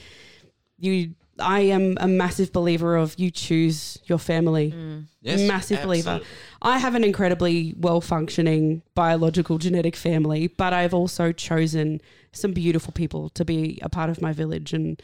you, 0.78 1.14
I 1.40 1.60
am 1.60 1.96
a 2.00 2.08
massive 2.08 2.52
believer 2.52 2.96
of 2.96 3.14
you 3.18 3.30
choose 3.30 3.98
your 4.04 4.18
family. 4.18 4.72
Mm. 4.72 5.06
Yes, 5.22 5.40
massive 5.42 5.82
believer. 5.82 6.10
absolutely. 6.10 6.36
I 6.62 6.78
have 6.78 6.94
an 6.94 7.04
incredibly 7.04 7.74
well 7.78 8.00
functioning 8.00 8.82
biological 8.94 9.58
genetic 9.58 9.96
family, 9.96 10.48
but 10.48 10.72
I've 10.72 10.94
also 10.94 11.32
chosen 11.32 12.00
some 12.32 12.52
beautiful 12.52 12.92
people 12.92 13.28
to 13.30 13.44
be 13.44 13.78
a 13.82 13.88
part 13.88 14.10
of 14.10 14.20
my 14.20 14.32
village 14.32 14.72
and. 14.72 15.00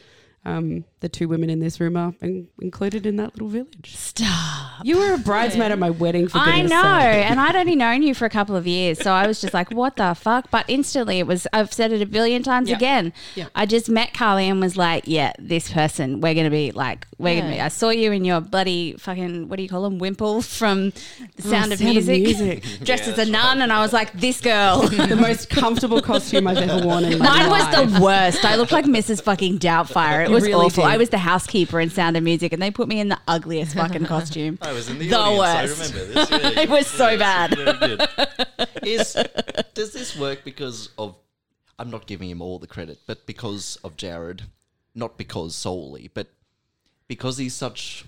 Um, 0.47 0.85
the 0.99 1.09
two 1.09 1.27
women 1.27 1.49
in 1.49 1.59
this 1.59 1.79
room 1.79 1.97
are 1.97 2.13
in- 2.21 2.47
included 2.61 3.05
in 3.07 3.15
that 3.15 3.33
little 3.33 3.47
village. 3.47 3.95
Stop. 3.95 4.83
You 4.83 4.97
were 4.97 5.13
a 5.13 5.17
bridesmaid 5.17 5.71
at 5.71 5.79
my 5.79 5.89
wedding. 5.89 6.27
For 6.27 6.37
I 6.37 6.61
know, 6.61 6.67
sake. 6.99 7.29
and 7.31 7.39
I'd 7.39 7.55
only 7.55 7.75
known 7.75 8.03
you 8.03 8.13
for 8.13 8.25
a 8.25 8.29
couple 8.29 8.55
of 8.55 8.67
years, 8.67 8.99
so 8.99 9.11
I 9.11 9.25
was 9.27 9.41
just 9.41 9.53
like, 9.53 9.71
"What 9.71 9.95
the 9.95 10.13
fuck?" 10.13 10.51
But 10.51 10.65
instantly, 10.67 11.17
it 11.19 11.27
was. 11.27 11.47
I've 11.53 11.73
said 11.73 11.91
it 11.91 12.01
a 12.01 12.05
billion 12.05 12.43
times 12.43 12.69
Yeah. 12.69 12.75
again. 12.77 13.13
Yeah. 13.35 13.45
I 13.55 13.65
just 13.65 13.89
met 13.89 14.13
Carly 14.13 14.47
and 14.47 14.59
was 14.61 14.77
like, 14.77 15.03
"Yeah, 15.07 15.33
this 15.39 15.71
person. 15.71 16.21
We're 16.21 16.33
gonna 16.35 16.49
be 16.51 16.71
like, 16.71 17.07
we're 17.17 17.41
gonna 17.41 17.53
be." 17.55 17.61
I 17.61 17.67
saw 17.69 17.89
you 17.89 18.11
in 18.11 18.23
your 18.25 18.39
bloody 18.41 18.93
fucking 18.99 19.47
what 19.49 19.57
do 19.57 19.63
you 19.63 19.69
call 19.69 19.83
them? 19.83 19.97
Wimple 19.99 20.41
from 20.43 20.91
The 21.37 21.41
Sound, 21.41 21.73
of, 21.73 21.81
Oh, 21.81 21.83
Sound 21.85 21.97
of 21.97 22.07
Music, 22.07 22.21
Music. 22.23 22.63
dressed 22.83 23.03
Yeah, 23.05 23.09
as 23.13 23.13
a 23.13 23.15
that's 23.17 23.29
nun, 23.29 23.61
and 23.61 23.71
I 23.73 23.79
was 23.81 23.93
like, 23.93 24.11
"This 24.13 24.41
girl." 24.41 24.81
the 24.87 25.15
most 25.15 25.49
comfortable 25.49 26.01
costume 26.01 26.47
I've 26.47 26.57
ever 26.57 26.85
worn 26.85 27.03
in 27.05 27.17
my 27.19 27.25
Mine 27.25 27.49
was 27.49 27.63
life. 27.73 27.93
the 27.93 27.99
worst. 28.01 28.45
I 28.45 28.55
looked 28.55 28.71
like 28.71 28.85
Mrs. 28.85 29.21
fucking 29.23 29.59
Doubtfire. 29.59 30.25
It 30.25 30.29
You 30.29 30.34
was 30.35 30.43
really 30.43 30.65
awful. 30.67 30.83
did. 30.83 30.89
I 30.91 30.97
was 30.97 31.09
the 31.09 31.17
housekeeper 31.17 31.79
in 31.79 31.89
Sound 31.89 32.15
of 32.17 32.23
Music, 32.23 32.53
and 32.53 32.61
they 32.61 32.71
put 32.71 32.87
me 32.87 32.99
in 32.99 33.09
the 33.09 33.19
ugliest 33.27 33.75
fucking 33.81 34.05
costume. 34.05 34.57
I 34.61 34.71
was 34.73 34.89
in 34.89 34.99
the, 34.99 35.07
The 35.09 35.17
audience. 35.17 35.79
worst. 35.79 35.93
I 35.93 35.97
remember 35.99 36.13
this. 36.13 36.29
Yeah, 36.55 36.61
It 36.63 36.69
was 36.69 36.87
so 36.87 37.17
bad. 37.17 37.53
Is 38.83 39.17
does 39.73 39.93
this 39.93 40.15
work 40.17 40.43
because 40.43 40.89
of? 40.97 41.15
I'm 41.79 41.89
not 41.89 42.05
giving 42.07 42.29
him 42.29 42.41
all 42.41 42.59
the 42.59 42.67
credit, 42.67 42.99
but 43.07 43.25
because 43.25 43.77
of 43.83 43.97
Jared, 43.97 44.43
not 44.93 45.17
because 45.17 45.55
solely, 45.55 46.09
but 46.13 46.27
because 47.07 47.37
he's 47.37 47.53
such 47.53 48.05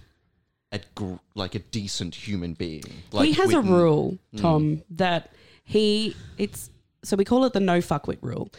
a 0.72 0.80
gr- 0.96 1.16
like 1.36 1.56
a 1.56 1.60
decent 1.60 2.16
human 2.16 2.54
being. 2.54 2.84
Like 3.12 3.28
he 3.28 3.34
has 3.34 3.50
a 3.52 3.56
Whitten- 3.56 3.70
rule, 3.70 4.18
Mm. 4.36 4.42
Tom, 4.42 4.82
that 4.92 5.32
he 5.64 6.16
it's 6.38 6.70
so 7.08 7.16
we 7.16 7.24
call 7.26 7.46
it 7.46 7.54
the 7.54 7.60
no 7.60 7.80
fuckwit 7.80 8.18
rule. 8.22 8.50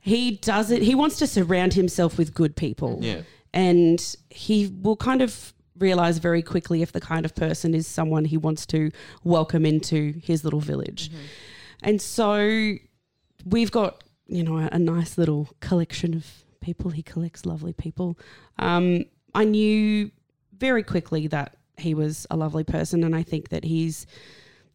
He 0.00 0.32
does 0.36 0.70
it. 0.70 0.82
He 0.82 0.94
wants 0.94 1.16
to 1.18 1.26
surround 1.26 1.74
himself 1.74 2.18
with 2.18 2.34
good 2.34 2.54
people. 2.56 2.98
Yeah. 3.00 3.22
and 3.52 4.16
he 4.30 4.66
will 4.82 4.96
kind 4.96 5.22
of 5.22 5.52
realize 5.78 6.18
very 6.18 6.42
quickly 6.42 6.82
if 6.82 6.92
the 6.92 7.00
kind 7.00 7.24
of 7.24 7.34
person 7.34 7.74
is 7.74 7.86
someone 7.86 8.24
he 8.26 8.36
wants 8.36 8.66
to 8.66 8.90
welcome 9.24 9.64
into 9.66 10.14
his 10.22 10.44
little 10.44 10.60
village. 10.60 11.10
And 11.82 12.00
so 12.00 12.74
we've 13.44 13.70
got, 13.70 14.04
you 14.26 14.42
know, 14.42 14.58
a, 14.58 14.68
a 14.72 14.78
nice 14.78 15.18
little 15.18 15.48
collection 15.60 16.14
of 16.14 16.26
people. 16.60 16.90
He 16.90 17.02
collects 17.02 17.44
lovely 17.44 17.72
people. 17.72 18.18
Um, 18.58 19.04
I 19.34 19.44
knew 19.44 20.10
very 20.56 20.82
quickly 20.82 21.26
that 21.28 21.56
he 21.76 21.92
was 21.94 22.26
a 22.30 22.36
lovely 22.36 22.64
person, 22.64 23.02
and 23.02 23.14
I 23.16 23.22
think 23.24 23.48
that 23.48 23.64
he's 23.64 24.06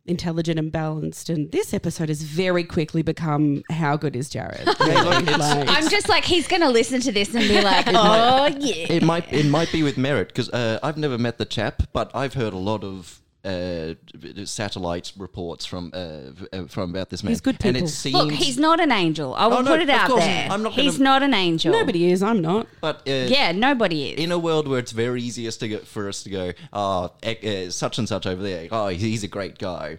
intelligent 0.09 0.59
and 0.59 0.71
balanced. 0.71 1.29
And 1.29 1.51
this 1.51 1.73
episode 1.73 2.09
has 2.09 2.21
very 2.21 2.63
quickly 2.63 3.01
become 3.01 3.63
how 3.71 3.95
good 3.95 4.15
is 4.15 4.29
Jared? 4.29 4.67
Really, 4.79 5.03
like- 5.25 5.69
I'm 5.69 5.87
just 5.89 6.09
like, 6.09 6.25
he's 6.25 6.47
going 6.47 6.61
to 6.61 6.69
listen 6.69 6.99
to 7.01 7.11
this 7.11 7.33
and 7.35 7.47
be 7.47 7.61
like, 7.61 7.85
oh, 7.89 8.47
yeah. 8.59 8.91
It 8.91 9.03
might 9.03 9.31
it 9.31 9.45
might 9.45 9.71
be 9.71 9.83
with 9.83 9.97
merit 9.97 10.29
because 10.29 10.49
uh, 10.49 10.79
I've 10.81 10.97
never 10.97 11.17
met 11.17 11.37
the 11.37 11.45
chap, 11.45 11.83
but 11.93 12.09
I've 12.15 12.33
heard 12.33 12.53
a 12.53 12.57
lot 12.57 12.83
of 12.83 13.21
uh, 13.49 14.45
satellite 14.45 15.11
reports 15.17 15.65
from 15.65 15.91
uh, 15.93 16.31
uh, 16.53 16.65
from 16.67 16.89
about 16.91 17.09
this 17.09 17.23
man. 17.23 17.31
He's 17.31 17.41
good 17.41 17.57
and 17.63 17.75
people. 17.75 17.87
it 17.87 17.91
seems. 17.91 18.15
Look, 18.15 18.31
he's 18.31 18.57
not 18.57 18.79
an 18.79 18.91
angel. 18.91 19.33
I 19.35 19.47
will 19.47 19.57
Oh, 19.57 19.61
no, 19.61 19.71
put 19.71 19.81
it 19.81 19.89
out 19.89 20.07
course, 20.09 20.23
there. 20.23 20.47
I'm 20.51 20.63
not 20.63 20.73
he's 20.73 20.93
gonna- 20.97 21.03
not 21.03 21.23
an 21.23 21.33
angel. 21.33 21.71
Nobody 21.73 22.11
is. 22.11 22.21
I'm 22.23 22.41
not. 22.41 22.67
but 22.81 22.97
uh, 23.07 23.11
Yeah, 23.27 23.51
nobody 23.51 24.11
is. 24.11 24.19
in 24.19 24.31
a 24.31 24.39
world 24.39 24.67
where 24.67 24.79
it's 24.79 24.91
very 24.91 25.21
easiest 25.21 25.59
to 25.61 25.67
go, 25.69 25.77
for 25.79 26.07
us 26.07 26.23
to 26.23 26.29
go, 26.29 26.53
oh, 26.73 27.11
uh, 27.23 27.69
such 27.69 27.97
and 27.97 28.07
such 28.07 28.25
over 28.27 28.41
there, 28.43 28.67
oh, 28.71 28.87
he's 28.87 29.23
a 29.23 29.27
great 29.27 29.57
guy. 29.57 29.97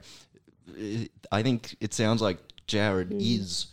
Uh, 0.69 1.05
I 1.33 1.43
think 1.43 1.77
it 1.81 1.93
sounds 1.95 2.21
like 2.23 2.39
Jared 2.67 3.13
is 3.13 3.67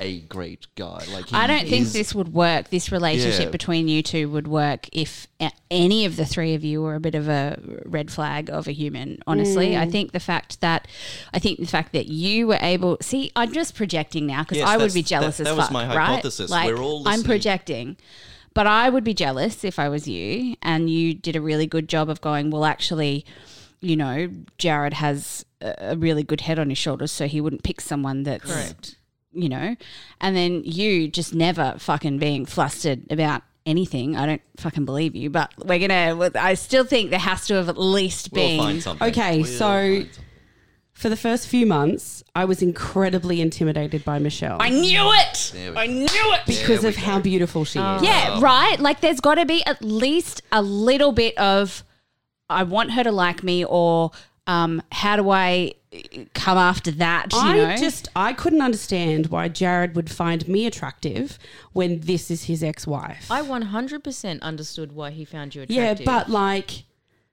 a 0.00 0.20
great 0.20 0.66
guy. 0.76 1.04
Like 1.12 1.28
he 1.28 1.36
I 1.36 1.46
don't 1.46 1.68
think 1.68 1.88
this 1.88 2.14
would 2.14 2.32
work. 2.32 2.70
This 2.70 2.90
relationship 2.90 3.44
Yeah. 3.46 3.50
between 3.50 3.86
you 3.86 4.02
two 4.02 4.28
would 4.30 4.48
work 4.48 4.88
if 4.92 5.26
a- 5.38 5.52
any 5.70 6.04
of 6.06 6.16
the 6.16 6.24
three 6.24 6.54
of 6.54 6.64
you 6.64 6.82
were 6.82 6.94
a 6.94 7.00
bit 7.00 7.14
of 7.14 7.28
a 7.28 7.58
red 7.84 8.10
flag 8.10 8.50
of 8.50 8.66
a 8.66 8.72
human. 8.72 9.18
Honestly, 9.26 9.76
I 9.76 9.86
mm. 9.86 9.92
think 9.92 10.12
the 10.12 10.20
fact 10.20 10.60
that 10.62 10.88
I 11.34 11.38
think 11.38 11.60
the 11.60 11.66
fact 11.66 11.92
that 11.92 12.06
you 12.06 12.46
were 12.48 12.58
able. 12.60 12.96
See, 13.00 13.30
I'm 13.36 13.52
just 13.52 13.74
projecting 13.74 14.26
now 14.26 14.42
because 14.42 14.58
Yes, 14.58 14.68
I 14.68 14.72
would 14.76 14.80
that's- 14.90 14.94
be 14.94 15.02
jealous 15.02 15.36
that- 15.36 15.42
as 15.46 15.48
that 15.52 15.56
was 15.56 15.66
fuck. 15.66 15.72
my 15.72 15.86
right? 15.86 16.06
hypothesis. 16.06 16.50
Like, 16.50 16.66
We're 16.66 16.78
all 16.82 17.00
I'm 17.00 17.04
listening. 17.04 17.24
projecting. 17.26 17.96
But 18.52 18.66
I 18.66 18.88
would 18.90 19.04
be 19.04 19.14
jealous 19.14 19.62
if 19.62 19.78
I 19.78 19.88
was 19.88 20.08
you 20.08 20.56
and 20.62 20.90
you 20.90 21.14
did 21.14 21.36
a 21.36 21.40
really 21.40 21.68
good 21.68 21.88
job 21.88 22.08
of 22.10 22.20
going, 22.20 22.50
well, 22.50 22.64
actually, 22.64 23.24
you 23.80 23.94
know, 23.96 24.28
Jared 24.58 24.94
has 24.94 25.44
a 25.62 25.90
a 25.92 25.96
really 25.96 26.22
good 26.22 26.40
head 26.40 26.58
on 26.58 26.70
his 26.70 26.78
shoulders, 26.78 27.12
so 27.12 27.26
he 27.28 27.38
wouldn't 27.40 27.62
pick 27.62 27.80
someone 27.82 28.22
that's 28.22 28.44
Correct. 28.50 28.96
You 29.32 29.48
know, 29.48 29.76
and 30.20 30.36
then 30.36 30.62
you 30.64 31.08
just 31.08 31.34
never 31.34 31.74
fucking 31.78 32.18
being 32.18 32.46
flustered 32.46 33.02
about 33.10 33.42
anything. 33.66 34.16
I 34.16 34.26
don't 34.26 34.42
fucking 34.56 34.84
believe 34.84 35.14
you, 35.14 35.30
but 35.30 35.52
we're 35.58 35.78
gonna. 35.86 36.30
I 36.34 36.54
still 36.54 36.84
think 36.84 37.10
there 37.10 37.18
has 37.18 37.46
to 37.48 37.54
have 37.54 37.68
at 37.68 37.78
least 37.78 38.30
We'll 38.32 38.46
been. 38.48 38.58
find 38.58 38.82
something. 38.82 39.08
Okay, 39.08 39.36
We'll 39.38 39.46
so- 39.46 39.58
find 39.66 40.02
something. 40.06 40.24
For 40.92 41.08
the 41.08 41.16
first 41.16 41.48
few 41.48 41.64
months, 41.64 42.22
I 42.34 42.44
was 42.44 42.60
incredibly 42.60 43.40
intimidated 43.40 44.04
by 44.04 44.18
Michelle 44.18 44.58
I 44.60 44.68
knew 44.68 45.10
it. 45.14 45.54
I 45.74 45.86
knew 45.86 46.04
it. 46.10 46.40
because 46.46 46.84
of 46.84 46.94
we 46.94 47.00
how 47.00 47.18
beautiful 47.20 47.64
she 47.64 47.78
is. 47.78 48.02
Yeah, 48.02 48.38
right. 48.42 48.78
Like, 48.78 49.00
there's 49.00 49.20
got 49.20 49.36
to 49.36 49.46
be 49.46 49.64
at 49.64 49.80
least 49.82 50.42
a 50.52 50.60
little 50.60 51.12
bit 51.12 51.38
of, 51.38 51.84
I 52.50 52.64
want 52.64 52.90
her 52.92 53.02
to 53.04 53.12
like 53.12 53.42
me, 53.42 53.64
or 53.64 54.10
um, 54.46 54.82
how 54.92 55.16
do 55.16 55.30
I 55.30 55.72
come 56.34 56.56
after 56.58 56.90
that? 56.92 57.32
You 57.32 57.38
I 57.38 57.56
know, 57.56 57.76
just 57.76 58.08
I 58.14 58.32
couldn't 58.32 58.62
understand 58.62 59.26
why 59.26 59.48
Jared 59.48 59.96
would 59.96 60.10
find 60.10 60.46
me 60.46 60.66
attractive 60.66 61.38
when 61.72 62.00
this 62.00 62.30
is 62.30 62.44
his 62.44 62.62
ex-wife. 62.62 63.30
I 63.30 63.42
100% 63.42 64.40
understood 64.42 64.92
why 64.92 65.10
he 65.10 65.24
found 65.24 65.54
you 65.54 65.62
attractive. 65.62 65.76
yeah, 65.76 65.90
attractive. 65.90 66.06
but 66.06 66.30
like 66.30 66.84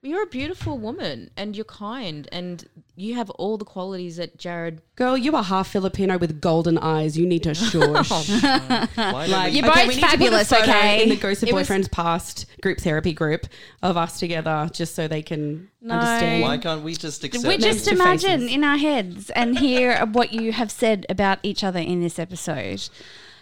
you're 0.02 0.22
a 0.22 0.26
beautiful 0.26 0.78
woman 0.78 1.28
and 1.36 1.56
you're 1.56 1.64
kind 1.64 2.28
and 2.30 2.68
you 2.94 3.14
have 3.16 3.30
all 3.30 3.56
the 3.58 3.64
qualities 3.64 4.16
that 4.16 4.38
Jared. 4.38 4.80
girl, 4.96 5.16
you 5.16 5.34
are 5.36 5.42
half 5.42 5.68
Filipino 5.68 6.18
with 6.18 6.40
golden 6.40 6.78
eyes. 6.78 7.18
You 7.18 7.26
need 7.26 7.42
to 7.44 7.54
shush. 7.54 8.10
Why 8.10 8.86
don't 8.94 8.96
Like, 8.96 9.52
we- 9.52 9.58
You're 9.58 9.66
both 9.66 9.88
we 9.88 9.94
need 9.96 10.00
to 10.00 10.00
put 10.00 10.04
a 10.04 10.08
fabulous, 10.10 10.52
okay? 10.52 11.02
In 11.02 11.08
the 11.08 11.16
Ghost 11.16 11.42
of 11.42 11.48
It 11.48 11.54
was- 11.54 11.68
Boyfriends 11.68 11.90
past 11.90 12.46
group 12.62 12.78
therapy 12.78 13.12
group 13.12 13.46
of 13.82 13.96
us 13.96 14.18
together, 14.18 14.68
just 14.72 14.94
so 14.94 15.08
they 15.08 15.22
can 15.22 15.68
understand. 15.82 16.42
why 16.42 16.58
can't 16.58 16.82
we 16.82 16.94
just 16.94 17.22
accept? 17.24 17.46
we 17.46 17.56
just 17.58 17.84
to 17.86 17.92
imagine 17.94 18.40
faces. 18.40 18.52
in 18.54 18.64
our 18.64 18.76
heads 18.78 19.30
and 19.30 19.58
hear 19.58 20.04
what 20.12 20.32
you 20.32 20.52
have 20.52 20.70
said 20.70 21.06
about 21.08 21.38
each 21.42 21.62
other 21.64 21.80
in 21.80 22.00
this 22.00 22.18
episode. 22.18 22.88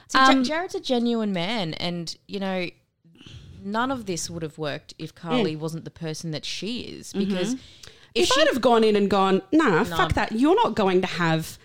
So 0.08 0.18
Um, 0.20 0.44
Jared's 0.44 0.74
a 0.74 0.80
genuine 0.80 1.32
man 1.32 1.74
and, 1.74 2.14
you 2.28 2.38
know, 2.40 2.68
none 3.66 3.90
of 3.90 4.06
this 4.06 4.30
would 4.30 4.42
have 4.42 4.56
worked 4.58 4.94
if 4.98 5.14
Carly 5.14 5.56
wasn't 5.56 5.84
the 5.84 5.90
person 5.90 6.30
that 6.30 6.44
she 6.44 6.80
is 6.80 7.12
because 7.12 7.56
If 8.14 8.28
she- 8.28 8.40
I'd 8.40 8.48
have 8.52 8.62
gone 8.62 8.82
in 8.84 8.96
and 8.96 9.10
gone, 9.10 9.42
nah, 9.52 9.84
fuck 9.84 10.12
that, 10.14 10.32
you're 10.32 10.54
not 10.64 10.74
going 10.74 11.00
to 11.02 11.06
have 11.06 11.58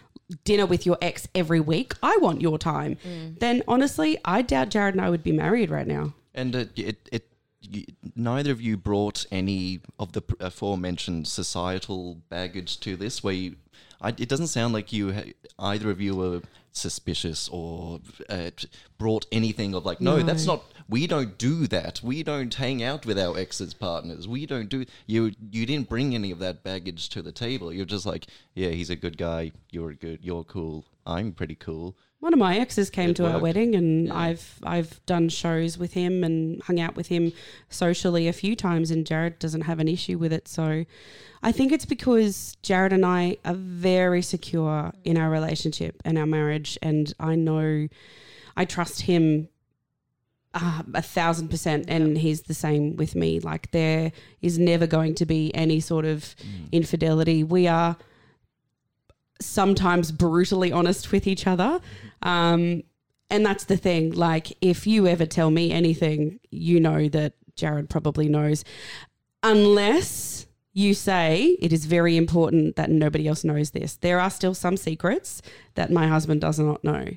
dinner 0.44 0.66
with 0.66 0.86
your 0.86 0.98
ex 1.02 1.28
every 1.36 1.60
week. 1.60 1.94
I 2.04 2.18
want 2.18 2.42
your 2.42 2.58
time. 2.58 2.98
Then 3.40 3.64
honestly, 3.68 4.18
I 4.26 4.42
doubt 4.42 4.70
Jared 4.70 4.96
and 4.96 5.02
I 5.06 5.10
would 5.10 5.24
be 5.24 5.32
married 5.32 5.70
right 5.70 5.88
now. 5.88 6.14
And 6.34 6.56
uh, 6.56 6.66
it, 6.76 7.08
it, 7.12 7.28
you, 7.62 7.86
neither 8.16 8.52
of 8.52 8.60
you 8.62 8.76
brought 8.78 9.26
any 9.32 9.82
of 10.00 10.12
the 10.14 10.22
aforementioned 10.40 11.28
societal 11.28 12.18
baggage 12.30 12.80
to 12.82 12.96
this. 12.98 13.24
Where 13.24 13.34
you, 13.34 13.56
I, 14.02 14.10
it 14.10 14.28
doesn't 14.30 14.48
sound 14.48 14.74
like 14.74 14.92
you, 14.92 15.14
ha- 15.14 15.32
either 15.60 15.90
of 15.92 16.00
you, 16.02 16.16
were 16.16 16.42
suspicious 16.74 17.50
or 17.52 18.00
uh, 18.30 18.50
brought 18.98 19.26
anything 19.32 19.74
of 19.76 19.86
like, 19.86 20.00
no, 20.02 20.22
that's 20.24 20.46
not. 20.46 20.64
We 20.92 21.08
don't 21.08 21.38
do 21.38 21.68
that. 21.68 22.02
We 22.04 22.22
don't 22.22 22.54
hang 22.54 22.84
out 22.84 23.06
with 23.06 23.18
our 23.18 23.38
exes 23.38 23.74
partners. 23.74 24.28
We 24.28 24.46
don't 24.46 24.68
do. 24.68 24.86
You, 25.08 25.32
you 25.50 25.66
didn't 25.66 25.88
bring 25.88 26.14
any 26.14 26.32
of 26.32 26.40
that 26.40 26.64
baggage 26.64 27.08
to 27.10 27.22
the 27.22 27.32
table. 27.32 27.72
You're 27.72 27.86
just 27.86 28.06
like, 28.06 28.28
yeah, 28.56 28.72
he's 28.72 28.90
a 28.90 28.98
good 28.98 29.18
guy. 29.18 29.54
You're 29.70 29.94
good. 29.94 30.20
You're 30.22 30.44
cool. 30.44 30.84
I'm 31.06 31.32
pretty 31.32 31.56
cool. 31.56 31.96
One 32.20 32.34
of 32.34 32.40
my 32.40 32.58
exes 32.58 32.90
came 32.90 33.12
It 33.12 33.16
to 33.16 33.32
our 33.32 33.40
wedding, 33.40 33.74
and 33.74 34.12
I've 34.12 34.60
I've 34.64 35.04
done 35.06 35.30
shows 35.30 35.78
with 35.78 35.94
him 35.94 36.26
and 36.26 36.62
hung 36.64 36.80
out 36.80 36.98
with 36.98 37.08
him 37.08 37.32
socially 37.70 38.28
a 38.28 38.34
few 38.34 38.56
times, 38.56 38.92
and 38.92 39.08
Jared 39.08 39.40
doesn't 39.40 39.62
have 39.62 39.80
an 39.80 39.88
issue 39.88 40.18
with 40.20 40.34
it. 40.34 40.48
So, 40.48 40.86
I 41.42 41.52
think 41.52 41.72
it's 41.72 41.86
because 41.86 42.58
Jared 42.62 42.94
and 42.94 43.06
I 43.06 43.38
are 43.44 43.56
very 43.56 44.22
secure 44.22 44.92
in 45.04 45.18
our 45.18 45.32
relationship 45.32 46.02
and 46.06 46.18
our 46.18 46.28
marriage, 46.28 46.78
and 46.82 47.12
I 47.20 47.36
know 47.36 47.88
I 48.56 48.66
trust 48.66 49.02
him 49.02 49.48
Uh, 50.54 50.84
a 50.96 51.02
thousand 51.02 51.48
percent, 51.48 51.86
and 51.88 52.18
he's 52.18 52.42
the 52.42 52.54
same 52.54 52.98
with 52.98 53.16
me. 53.16 53.40
Like 53.40 53.72
there 53.72 54.12
is 54.42 54.60
never 54.60 54.86
going 54.86 55.16
to 55.16 55.26
be 55.26 55.50
any 55.56 55.80
sort 55.80 56.04
of 56.04 56.36
infidelity. 56.74 57.42
We 57.42 57.70
are 57.70 57.96
sometimes 59.40 60.12
brutally 60.12 60.70
honest 60.74 61.10
with 61.14 61.26
each 61.26 61.48
other, 61.48 61.80
um, 62.22 62.84
and 63.30 63.46
that's 63.46 63.64
the 63.64 63.78
thing. 63.78 64.12
Like 64.12 64.52
if 64.60 64.86
you 64.86 65.08
ever 65.08 65.26
tell 65.26 65.52
me 65.52 65.72
anything, 65.72 66.42
you 66.50 66.82
know 66.82 67.08
that 67.08 67.32
Jared 67.56 67.90
probably 67.90 68.28
knows, 68.28 68.66
unless 69.44 70.48
you 70.74 70.94
say 70.94 71.58
it 71.62 71.72
is 71.72 71.86
very 71.86 72.18
important 72.18 72.76
that 72.76 72.90
nobody 72.90 73.26
else 73.26 73.46
knows 73.46 73.72
this. 73.72 73.96
There 73.96 74.20
are 74.20 74.30
still 74.30 74.54
some 74.54 74.76
secrets 74.76 75.42
that 75.76 75.92
my 75.92 76.08
husband 76.08 76.42
does 76.42 76.60
not 76.60 76.84
know. 76.84 77.08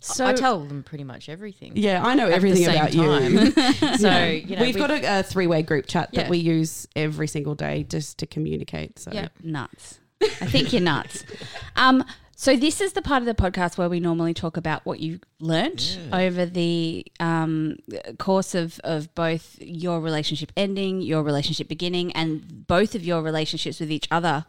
So 0.00 0.26
I 0.26 0.32
tell 0.32 0.60
them 0.60 0.82
pretty 0.82 1.04
much 1.04 1.28
everything. 1.28 1.72
Yeah, 1.76 2.02
I 2.02 2.14
know 2.14 2.26
everything 2.26 2.64
same 2.64 2.76
about 2.76 2.94
you. 2.94 3.52
time. 3.52 3.96
so 3.98 4.08
Yeah. 4.08 4.28
you 4.30 4.56
know, 4.56 4.62
we've, 4.62 4.76
got 4.76 4.90
a, 4.90 5.20
a 5.20 5.22
three-way 5.22 5.62
group 5.62 5.86
chat 5.86 6.10
that 6.14 6.28
we 6.30 6.38
use 6.38 6.88
every 6.96 7.28
single 7.28 7.54
day 7.54 7.84
just 7.84 8.18
to 8.18 8.26
communicate. 8.26 8.98
So 8.98 9.10
Yeah. 9.12 9.28
nuts. 9.42 10.00
I 10.22 10.46
think 10.46 10.72
you're 10.72 10.82
nuts. 10.82 11.24
Um, 11.76 12.04
so 12.36 12.56
this 12.56 12.80
is 12.80 12.94
the 12.94 13.02
part 13.02 13.22
of 13.22 13.26
the 13.26 13.34
podcast 13.34 13.76
where 13.76 13.88
we 13.90 14.00
normally 14.00 14.32
talk 14.32 14.56
about 14.56 14.84
what 14.86 14.98
you 15.00 15.20
learnt 15.40 15.98
over 16.10 16.46
the 16.46 17.06
um, 17.20 17.76
course 18.18 18.54
of, 18.54 18.80
of 18.82 19.14
both 19.14 19.56
your 19.60 20.00
relationship 20.00 20.50
ending, 20.56 21.02
your 21.02 21.22
relationship 21.22 21.68
beginning, 21.68 22.12
and 22.12 22.66
both 22.66 22.94
of 22.94 23.04
your 23.04 23.20
relationships 23.22 23.78
with 23.78 23.92
each 23.92 24.08
other 24.10 24.46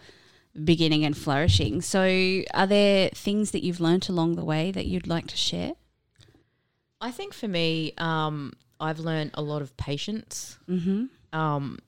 beginning 0.64 1.06
and 1.06 1.18
flourishing. 1.18 1.82
So 1.82 2.44
are 2.54 2.68
there 2.68 3.10
things 3.10 3.52
that 3.52 3.64
you've 3.64 3.80
learnt 3.80 4.10
along 4.10 4.36
the 4.36 4.46
way 4.46 4.72
that 4.72 4.86
you'd 4.86 5.08
like 5.08 5.28
to 5.28 5.38
share? 5.38 5.74
I 7.00 7.12
think 7.12 7.34
for 7.34 7.48
me, 7.48 7.94
um, 7.98 8.54
I've 8.80 9.00
learned 9.00 9.32
a 9.34 9.42
lot 9.42 9.62
of 9.62 9.76
patience. 9.78 10.58
Mm-hmm. 10.70 11.06
Um, 11.38 11.80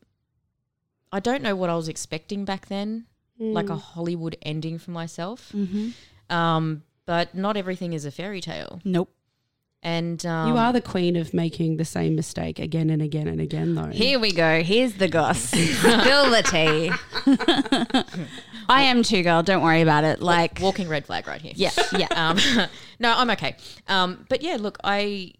I 1.11 1.19
don't 1.19 1.43
know 1.43 1.55
what 1.55 1.69
I 1.69 1.75
was 1.75 1.87
expecting 1.87 2.45
back 2.45 2.67
then, 2.67 3.05
like 3.39 3.69
a 3.69 3.75
Hollywood 3.75 4.37
ending 4.41 4.79
for 4.79 4.91
myself. 4.91 5.51
Mm-hmm. 5.53 6.35
Um, 6.35 6.83
but 7.05 7.35
not 7.35 7.57
everything 7.57 7.93
is 7.93 8.05
a 8.05 8.11
fairy 8.11 8.41
tale. 8.41 8.81
Nope. 8.83 9.13
And 9.85 10.25
um, 10.25 10.47
you 10.47 10.57
are 10.57 10.71
the 10.71 10.81
queen 10.81 11.17
of 11.17 11.33
making 11.33 11.75
the 11.75 11.83
same 11.83 12.15
mistake 12.15 12.57
again 12.57 12.89
and 12.89 13.01
again 13.01 13.27
and 13.27 13.41
again, 13.41 13.75
though. 13.75 13.87
Here 13.87 14.17
we 14.17 14.31
go. 14.31 14.63
Here's 14.63 14.93
the 14.93 15.09
goss. 15.09 15.39
Spill 15.49 16.31
the 16.31 16.41
tea. 16.41 16.89
I 18.69 18.83
am 18.83 19.03
too, 19.03 19.23
girl. 19.23 19.43
Don't 19.43 19.61
worry 19.61 19.81
about 19.81 20.05
it. 20.05 20.21
Like, 20.21 20.59
walking 20.61 20.87
red 20.87 21.05
flag 21.05 21.27
right 21.27 21.41
here. 21.41 21.51
yeah, 21.57 21.71
yeah. 21.97 22.07
um, 22.15 22.39
no, 22.97 23.13
I'm 23.13 23.29
okay. 23.31 23.57
Um, 23.89 24.25
but 24.29 24.41
yeah, 24.41 24.55
look, 24.57 24.77
I 24.85 25.33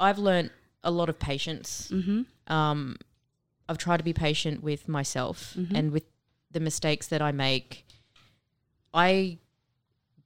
I've 0.00 0.18
learned 0.18 0.50
a 0.82 0.90
lot 0.90 1.08
of 1.08 1.20
patience. 1.20 1.88
Mm-hmm. 1.92 2.52
Um, 2.52 2.96
I've 3.68 3.78
tried 3.78 3.98
to 3.98 4.04
be 4.04 4.12
patient 4.12 4.60
with 4.60 4.88
myself 4.88 5.56
and 5.72 5.92
with 5.92 6.04
the 6.50 6.58
mistakes 6.58 7.06
that 7.08 7.22
I 7.22 7.30
make. 7.30 7.86
I 8.92 9.38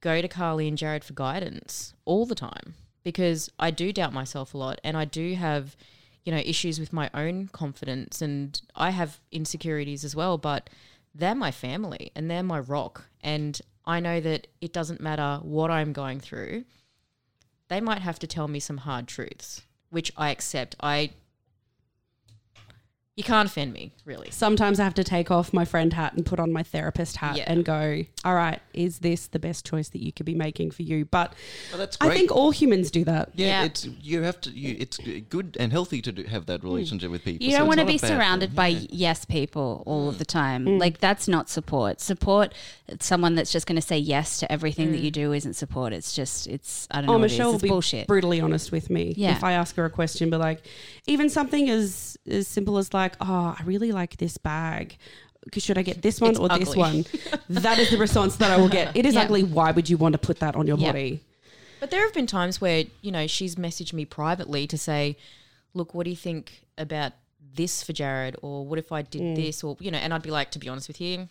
go 0.01 0.21
to 0.21 0.27
Carly 0.27 0.67
and 0.67 0.77
Jared 0.77 1.03
for 1.03 1.13
guidance 1.13 1.93
all 2.05 2.25
the 2.25 2.35
time 2.35 2.73
because 3.03 3.49
I 3.59 3.71
do 3.71 3.91
doubt 3.93 4.13
myself 4.13 4.53
a 4.53 4.57
lot 4.57 4.79
and 4.83 4.97
I 4.97 5.05
do 5.05 5.35
have, 5.35 5.75
you 6.23 6.31
know, 6.31 6.39
issues 6.39 6.79
with 6.79 6.93
my 6.93 7.09
own 7.13 7.49
confidence 7.49 8.21
and 8.21 8.59
I 8.75 8.91
have 8.91 9.19
insecurities 9.31 10.03
as 10.03 10.15
well, 10.15 10.37
but 10.37 10.69
they're 11.13 11.35
my 11.35 11.51
family 11.51 12.11
and 12.15 12.29
they're 12.29 12.43
my 12.43 12.59
rock. 12.59 13.05
And 13.21 13.59
I 13.85 13.99
know 13.99 14.19
that 14.21 14.47
it 14.61 14.73
doesn't 14.73 15.01
matter 15.01 15.39
what 15.43 15.69
I'm 15.69 15.93
going 15.93 16.19
through, 16.19 16.65
they 17.67 17.81
might 17.81 18.01
have 18.01 18.19
to 18.19 18.27
tell 18.27 18.47
me 18.47 18.59
some 18.59 18.77
hard 18.77 19.07
truths, 19.07 19.61
which 19.89 20.11
I 20.15 20.29
accept. 20.29 20.75
I 20.79 21.11
you 23.15 23.23
can't 23.23 23.47
offend 23.47 23.73
me, 23.73 23.91
really. 24.05 24.31
Sometimes 24.31 24.79
I 24.79 24.83
have 24.85 24.95
to 24.95 25.03
take 25.03 25.29
off 25.29 25.53
my 25.53 25.65
friend 25.65 25.93
hat 25.93 26.13
and 26.13 26.25
put 26.25 26.39
on 26.39 26.51
my 26.51 26.63
therapist 26.63 27.17
hat 27.17 27.37
Yeah. 27.37 27.43
and 27.45 27.63
go, 27.63 28.03
all 28.25 28.33
right, 28.33 28.59
is 28.73 28.99
this 28.99 29.27
the 29.27 29.37
best 29.37 29.65
choice 29.67 29.89
that 29.89 30.01
you 30.03 30.11
could 30.11 30.25
be 30.25 30.33
making 30.33 30.71
for 30.71 30.81
you? 30.81 31.05
But 31.05 31.33
Well, 31.71 31.77
that's 31.77 31.95
I 32.01 32.09
think 32.09 32.31
all 32.31 32.49
humans 32.49 32.89
do 32.89 33.03
that. 33.05 33.29
yeah, 33.35 33.47
Yeah. 33.61 33.65
it's 33.65 33.85
you 33.85 34.23
have 34.23 34.41
to. 34.41 34.49
You, 34.49 34.75
it's 34.79 34.97
good 35.29 35.57
and 35.59 35.71
healthy 35.71 36.01
to 36.01 36.11
do, 36.11 36.23
have 36.23 36.47
that 36.47 36.63
relationship 36.63 37.11
with 37.11 37.23
people. 37.23 37.45
You 37.45 37.51
don't 37.51 37.61
it's 37.61 37.67
want 37.67 37.79
to 37.81 37.85
be 37.85 37.99
surrounded 37.99 38.49
thing. 38.49 38.55
by 38.55 38.67
Yeah. 38.69 38.87
yes 38.89 39.25
people 39.25 39.83
all 39.85 40.09
of 40.09 40.17
the 40.17 40.25
time. 40.25 40.65
Mm. 40.65 40.79
Like 40.79 40.97
that's 40.99 41.27
not 41.27 41.49
support. 41.51 42.01
Support 42.01 42.55
someone 42.99 43.35
that's 43.35 43.51
just 43.51 43.67
going 43.67 43.75
to 43.75 43.81
say 43.81 43.97
yes 43.97 44.39
to 44.39 44.51
everything 44.51 44.91
that 44.91 45.01
you 45.01 45.11
do 45.11 45.33
isn't 45.33 45.53
support. 45.53 45.93
It's 45.93 46.13
just 46.15 46.47
it's 46.47 46.87
I 46.89 46.97
don't 46.97 47.05
know. 47.05 47.13
Oh, 47.13 47.17
what 47.17 47.23
it 47.23 47.25
is. 47.27 47.31
Michelle 47.33 47.47
will 47.59 47.79
It's 47.79 47.91
be 47.91 48.05
brutally 48.05 48.41
honest 48.41 48.71
with 48.71 48.89
me. 48.89 49.13
Yeah. 49.15 49.33
If 49.35 49.43
I 49.43 49.51
ask 49.51 49.75
her 49.75 49.85
a 49.85 49.89
question, 49.91 50.31
but 50.31 50.39
like, 50.39 50.65
even 51.05 51.29
something 51.29 51.69
as 51.69 52.17
as 52.27 52.47
simple 52.47 52.77
as 52.77 52.93
like, 52.93 53.02
oh, 53.19 53.55
I 53.57 53.63
really 53.63 53.91
like 53.91 54.17
this 54.17 54.37
bag. 54.37 54.97
Should 55.57 55.77
I 55.77 55.81
get 55.81 56.01
this 56.01 56.21
one 56.21 56.31
It's 56.31 56.39
or 56.39 56.47
this 56.49 56.75
one? 56.75 57.05
that 57.49 57.77
is 57.77 57.89
the 57.89 57.97
response 57.97 58.37
that 58.37 58.51
I 58.51 58.57
will 58.57 58.69
get. 58.69 58.95
It 58.95 59.05
is 59.05 59.15
ugly. 59.15 59.43
Why 59.43 59.71
would 59.71 59.89
you 59.89 59.97
want 59.97 60.13
to 60.13 60.19
put 60.19 60.39
that 60.39 60.55
on 60.55 60.67
your 60.67 60.77
body? 60.77 61.21
But 61.79 61.91
there 61.91 62.01
have 62.01 62.13
been 62.13 62.27
times 62.27 62.61
where, 62.61 62.85
you 63.01 63.11
know, 63.11 63.27
she's 63.27 63.55
messaged 63.55 63.91
me 63.91 64.05
privately 64.05 64.67
to 64.67 64.77
say, 64.77 65.17
look, 65.73 65.93
what 65.93 66.05
do 66.05 66.11
you 66.11 66.15
think 66.15 66.63
about 66.77 67.11
this 67.55 67.83
for 67.83 67.91
Jared? 67.91 68.37
Or 68.41 68.65
what 68.65 68.79
if 68.79 68.93
I 68.93 69.01
did 69.01 69.21
mm. 69.21 69.35
this? 69.35 69.65
Or, 69.65 69.75
you 69.81 69.91
know, 69.91 69.97
and 69.97 70.13
I'd 70.13 70.21
be 70.21 70.31
like, 70.31 70.51
to 70.51 70.59
be 70.59 70.69
honest 70.69 70.87
with 70.87 71.01
you, 71.01 71.27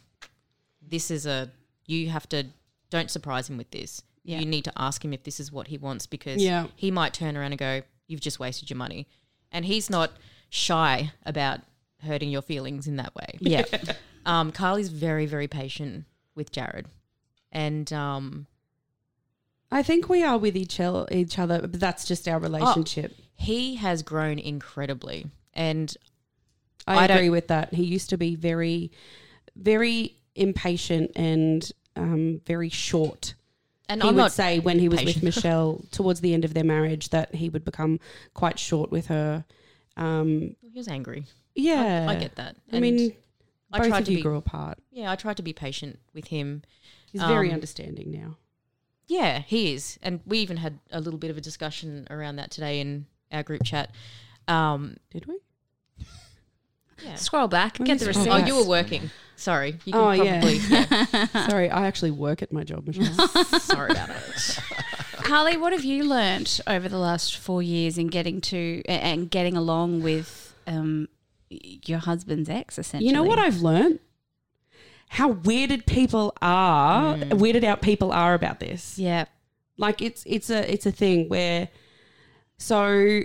this 0.87 1.11
is 1.11 1.25
a, 1.25 1.51
you 1.87 2.11
have 2.11 2.29
to, 2.29 2.49
don't 2.91 3.11
surprise 3.11 3.49
him 3.49 3.57
with 3.57 3.71
this. 3.71 4.03
Yeah. 4.25 4.41
You 4.41 4.45
need 4.47 4.65
to 4.65 4.73
ask 4.77 5.03
him 5.03 5.15
if 5.15 5.25
this 5.25 5.41
is 5.41 5.51
what 5.51 5.69
he 5.69 5.79
wants 5.79 6.07
because 6.07 6.43
Yeah. 6.43 6.67
he 6.77 6.91
might 6.91 7.15
turn 7.15 7.35
around 7.35 7.53
and 7.53 7.59
go, 7.59 7.83
you've 8.07 8.21
just 8.21 8.39
wasted 8.39 8.69
your 8.69 8.77
money. 8.77 9.07
And 9.51 9.65
he's 9.65 9.89
not 9.89 10.13
shy 10.53 11.11
about 11.25 11.61
hurting 12.03 12.29
your 12.29 12.43
feelings 12.43 12.87
in 12.87 12.97
that 12.97 13.15
way. 13.15 13.39
Yeah. 13.41 13.65
Um, 14.25 14.53
Carly's 14.53 14.89
very, 14.89 15.27
very 15.27 15.49
patient 15.49 16.05
with 16.37 16.53
Jared. 16.53 16.87
And 17.51 17.93
um, 17.93 18.47
I 19.73 19.83
think 19.83 20.09
we 20.09 20.23
are 20.23 20.39
with 20.39 20.57
each 20.57 20.79
other, 20.79 21.09
each 21.11 21.41
other, 21.41 21.61
but 21.63 21.81
that's 21.81 22.05
just 22.05 22.29
our 22.29 22.39
relationship. 22.39 23.17
he 23.35 23.75
has 23.75 24.05
grown 24.05 24.39
incredibly. 24.39 25.27
And 25.55 25.93
I, 26.87 26.99
I 26.99 27.05
agree 27.07 27.31
with 27.31 27.49
that. 27.49 27.75
He 27.75 27.83
used 27.83 28.11
to 28.11 28.17
be 28.17 28.37
very, 28.37 28.93
very 29.57 30.15
impatient 30.37 31.11
and 31.17 31.69
um, 31.97 32.41
very 32.47 32.69
short. 32.69 33.35
and 33.89 34.05
he 34.05 34.09
I'm 34.09 34.15
would 34.15 34.31
say 34.31 34.61
when 34.61 34.79
he 34.79 34.89
was 34.89 35.01
patient. 35.01 35.25
with 35.25 35.35
Michelle 35.35 35.85
towards 35.91 36.21
the 36.21 36.33
end 36.33 36.45
of 36.45 36.55
their 36.55 36.63
marriage 36.63 37.09
that 37.09 37.35
he 37.35 37.49
would 37.49 37.65
become 37.65 37.99
quite 38.35 38.61
short 38.61 38.93
with 38.93 39.09
her. 39.09 39.45
Um, 39.97 40.57
he 40.63 40.71
was 40.75 40.89
angry. 40.89 41.27
yeah, 41.55 42.07
I, 42.09 42.13
I 42.13 42.17
get 42.17 42.37
that. 42.37 42.57
I 42.73 42.81
mean, 42.81 43.15
I 43.73 43.79
both 43.79 43.89
tried 43.89 43.99
of 44.01 44.05
to 44.07 44.11
you 44.13 44.19
be 44.19 44.23
grew 44.23 44.37
apart. 44.37 44.79
yeah, 44.91 45.11
I 45.11 45.17
tried 45.17 45.37
to 45.39 45.43
be 45.43 45.53
patient 45.53 45.99
with 46.15 46.29
him. 46.29 46.63
He's 47.11 47.23
very 47.23 47.49
Um, 47.49 47.55
understanding 47.55 48.11
now. 48.11 48.37
Yeah, 49.07 49.41
he 49.41 49.75
is. 49.75 49.99
And 50.03 50.21
we 50.25 50.39
even 50.39 50.57
had 50.57 50.79
a 50.91 51.01
little 51.01 51.19
bit 51.19 51.31
of 51.31 51.37
a 51.37 51.41
discussion 51.43 52.07
around 52.11 52.37
that 52.37 52.51
today 52.51 52.81
in 52.81 53.07
our 53.31 53.43
group 53.43 53.63
chat. 53.65 53.91
Um, 54.49 54.97
Did 55.11 55.27
we? 55.27 55.39
yeah. 57.05 57.17
Scroll 57.17 57.49
back. 57.49 57.79
Let 57.79 57.87
Get 57.87 57.99
the 57.99 58.13
scroll 58.13 58.27
receipt. 58.27 58.43
Oh, 58.45 58.47
you 58.47 58.57
were 58.57 58.69
working. 58.69 59.11
Sorry. 59.43 59.77
You 59.85 59.93
can 59.93 60.01
Oh, 60.01 60.11
yeah. 60.13 60.41
probably 60.41 60.57
yeah. 60.69 61.49
Sorry, 61.49 61.69
I 61.71 61.87
actually 61.87 62.13
work 62.13 62.43
at 62.43 62.53
my 62.53 62.63
job, 62.63 62.87
Michelle. 62.87 63.29
Sorry 63.61 63.91
about 63.91 64.11
it. 64.11 64.59
Carly, 65.17 65.57
what 65.57 65.73
have 65.73 65.85
you 65.85 66.05
learnt 66.05 66.61
over 66.67 66.89
the 66.89 66.99
last 66.99 67.37
four 67.37 67.61
years 67.63 67.99
in 67.99 68.07
getting 68.07 68.41
to 68.43 68.83
and 68.87 69.31
getting 69.31 69.57
along 69.57 70.03
with 70.03 70.55
um, 70.67 71.09
your 71.51 71.99
husband's 71.99 72.49
ex? 72.49 72.79
Essentially, 72.79 73.09
you 73.09 73.13
know 73.13 73.25
what 73.25 73.39
I've 73.41 73.61
learned? 73.63 73.99
How 75.09 75.33
weirded 75.35 75.87
people 75.87 76.35
are, 76.41 77.17
weirded 77.17 77.65
out 77.65 77.83
people 77.83 78.13
are 78.13 78.35
about 78.35 78.61
this. 78.61 78.97
yeah. 78.99 79.25
Like 79.79 80.01
it's 80.03 80.23
it's 80.27 80.51
a 80.51 80.71
it's 80.73 80.87
a 80.87 80.93
thing 80.93 81.29
where 81.29 81.69
so 82.59 83.23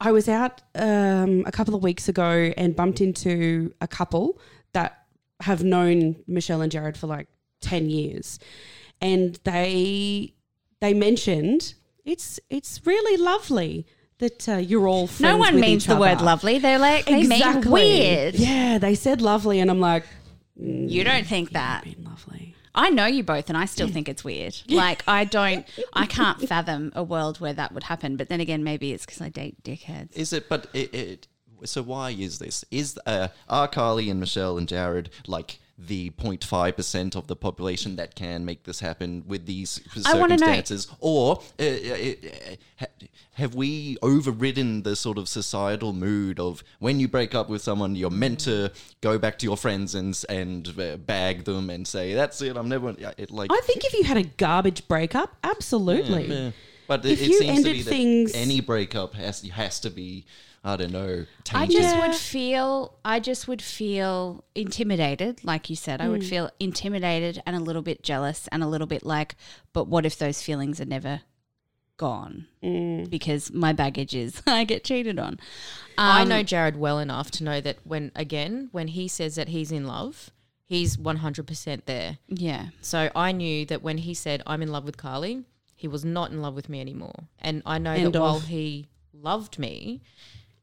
I 0.00 0.12
was 0.12 0.28
out 0.28 0.60
um, 0.74 1.44
a 1.46 1.52
couple 1.52 1.74
of 1.74 1.82
weeks 1.82 2.08
ago 2.08 2.52
and 2.56 2.74
bumped 2.74 3.00
into 3.00 3.72
a 3.80 3.88
couple 3.88 4.38
that 4.72 5.04
have 5.40 5.64
known 5.64 6.16
Michelle 6.26 6.60
and 6.60 6.70
Jared 6.70 6.96
for 6.96 7.06
like 7.06 7.28
10 7.60 7.90
years 7.90 8.38
and 9.00 9.38
they 9.44 10.34
they 10.80 10.94
mentioned 10.94 11.74
it's 12.04 12.40
it's 12.48 12.80
really 12.84 13.16
lovely 13.16 13.86
that 14.18 14.48
uh, 14.48 14.56
you're 14.56 14.86
all 14.86 15.06
friends 15.06 15.32
No 15.32 15.36
one 15.38 15.54
with 15.54 15.62
means 15.62 15.84
each 15.84 15.88
the 15.88 15.96
word 15.96 16.20
lovely. 16.20 16.58
They're 16.58 16.78
like 16.78 17.06
they 17.06 17.26
mean 17.26 17.62
weird. 17.62 18.34
Yeah, 18.34 18.76
they 18.76 18.94
said 18.94 19.22
lovely 19.22 19.60
and 19.60 19.70
I'm 19.70 19.80
like 19.80 20.04
You 20.56 21.04
don't 21.04 21.26
think 21.26 21.52
that? 21.52 21.84
I 21.84 21.88
mean 21.88 22.04
lovely. 22.04 22.54
I 22.72 22.90
know 22.90 23.06
you 23.06 23.24
both, 23.24 23.48
and 23.48 23.58
I 23.58 23.64
still 23.64 23.88
think 23.88 24.08
it's 24.08 24.22
weird. 24.22 24.56
Like 24.68 25.02
I 25.08 25.24
don't, 25.24 25.66
I 25.92 26.06
can't 26.06 26.40
fathom 26.48 26.92
a 26.94 27.02
world 27.02 27.40
where 27.40 27.52
that 27.52 27.72
would 27.72 27.82
happen. 27.82 28.16
But 28.16 28.28
then 28.28 28.40
again, 28.40 28.62
maybe 28.62 28.92
it's 28.92 29.04
because 29.04 29.20
I 29.20 29.28
date 29.28 29.62
dickheads. 29.64 30.16
Is 30.16 30.32
it? 30.32 30.48
But 30.48 30.68
it, 30.72 30.94
it. 30.94 31.28
So 31.64 31.82
why 31.82 32.10
is 32.10 32.38
this? 32.38 32.64
Is 32.70 32.98
uh, 33.06 33.28
are 33.48 33.68
Carly 33.68 34.10
and 34.10 34.20
Michelle 34.20 34.56
and 34.58 34.68
Jared 34.68 35.10
like 35.26 35.58
the 35.82 36.10
0.5% 36.10 37.16
of 37.16 37.26
the 37.26 37.34
population 37.34 37.96
that 37.96 38.14
can 38.14 38.44
make 38.44 38.64
this 38.64 38.80
happen 38.80 39.24
with 39.26 39.46
these 39.46 39.80
I 40.04 40.12
wanna 40.18 40.36
know- 40.36 40.46
circumstances? 40.46 40.88
Or 41.00 41.40
uh, 41.58 41.62
uh, 41.62 41.66
uh, 41.66 42.56
ha- 42.80 42.86
have 43.34 43.54
we 43.54 43.96
overridden 44.02 44.82
the 44.82 44.94
sort 44.94 45.16
of 45.16 45.26
societal 45.28 45.94
mood 45.94 46.38
of 46.38 46.62
when 46.80 47.00
you 47.00 47.08
break 47.08 47.34
up 47.34 47.48
with 47.48 47.62
someone, 47.62 47.96
you're 47.96 48.10
meant 48.10 48.40
to 48.40 48.70
go 49.00 49.18
back 49.18 49.38
to 49.38 49.46
your 49.46 49.56
friends 49.56 49.94
and 49.94 50.22
and 50.28 50.68
uh, 50.78 50.96
bag 50.98 51.44
them 51.44 51.70
and 51.70 51.88
say, 51.88 52.12
"That's 52.12 52.42
it, 52.42 52.56
I'm 52.58 52.68
never." 52.68 52.94
yeah, 52.98 53.12
It, 53.16 53.30
like, 53.30 53.50
I 53.50 53.60
think 53.64 53.84
if 53.84 53.94
you 53.94 54.02
had 54.04 54.18
a 54.18 54.24
garbage 54.24 54.86
breakup, 54.86 55.34
absolutely. 55.42 56.26
yeah. 56.26 56.50
But 56.86 57.06
If 57.06 57.20
it, 57.20 57.24
it 57.24 57.28
you 57.30 57.38
seems 57.38 57.62
to 57.64 57.72
be 57.72 57.82
that 57.82 57.90
things- 57.90 58.32
any 58.34 58.60
breakup 58.60 59.14
has 59.14 59.40
has 59.48 59.80
to 59.80 59.90
be, 59.90 60.26
I 60.62 60.76
don't 60.76 60.92
know, 60.92 61.24
I 61.54 61.66
just 61.66 61.94
Yeah. 61.94 62.00
would 62.00 62.14
feel 62.14 62.98
I 63.04 63.18
just 63.18 63.48
would 63.48 63.62
feel 63.62 64.44
intimidated, 64.54 65.42
like 65.42 65.70
you 65.70 65.76
said. 65.76 66.00
I 66.02 66.08
would 66.10 66.22
feel 66.24 66.50
intimidated 66.60 67.42
and 67.46 67.56
a 67.56 67.60
little 67.60 67.80
bit 67.82 68.02
jealous 68.02 68.46
and 68.52 68.62
a 68.62 68.66
little 68.66 68.86
bit 68.86 69.04
like, 69.04 69.36
but 69.72 69.88
what 69.88 70.04
if 70.04 70.18
those 70.18 70.42
feelings 70.42 70.78
are 70.80 70.84
never 70.84 71.22
gone? 71.96 72.46
Because 73.08 73.50
my 73.52 73.72
baggage 73.72 74.14
is 74.14 74.42
I 74.46 74.64
get 74.64 74.84
cheated 74.84 75.18
on. 75.18 75.38
I 75.96 76.22
Um, 76.22 76.28
know 76.28 76.42
Jared 76.42 76.76
well 76.76 76.98
enough 76.98 77.30
to 77.32 77.44
know 77.44 77.60
that 77.60 77.78
when 77.84 78.12
again 78.14 78.68
when 78.72 78.88
he 78.88 79.08
says 79.08 79.34
that 79.36 79.48
he's 79.48 79.72
in 79.72 79.86
love, 79.86 80.30
he's 80.64 80.98
one 80.98 81.16
hundred 81.16 81.46
percent 81.46 81.86
there. 81.86 82.18
Yeah. 82.28 82.66
So 82.82 83.10
I 83.16 83.32
knew 83.32 83.64
that 83.66 83.82
when 83.82 83.98
he 83.98 84.12
said 84.14 84.42
I'm 84.46 84.60
in 84.62 84.70
love 84.70 84.84
with 84.84 84.96
Carly, 84.98 85.44
he 85.74 85.88
was 85.88 86.04
not 86.04 86.30
in 86.30 86.42
love 86.42 86.54
with 86.54 86.68
me 86.68 86.80
anymore. 86.82 87.24
And 87.38 87.62
I 87.64 87.78
know 87.78 87.92
End 87.92 88.12
that 88.14 88.20
while 88.20 88.40
he 88.40 88.88
loved 89.12 89.58
me 89.58 90.02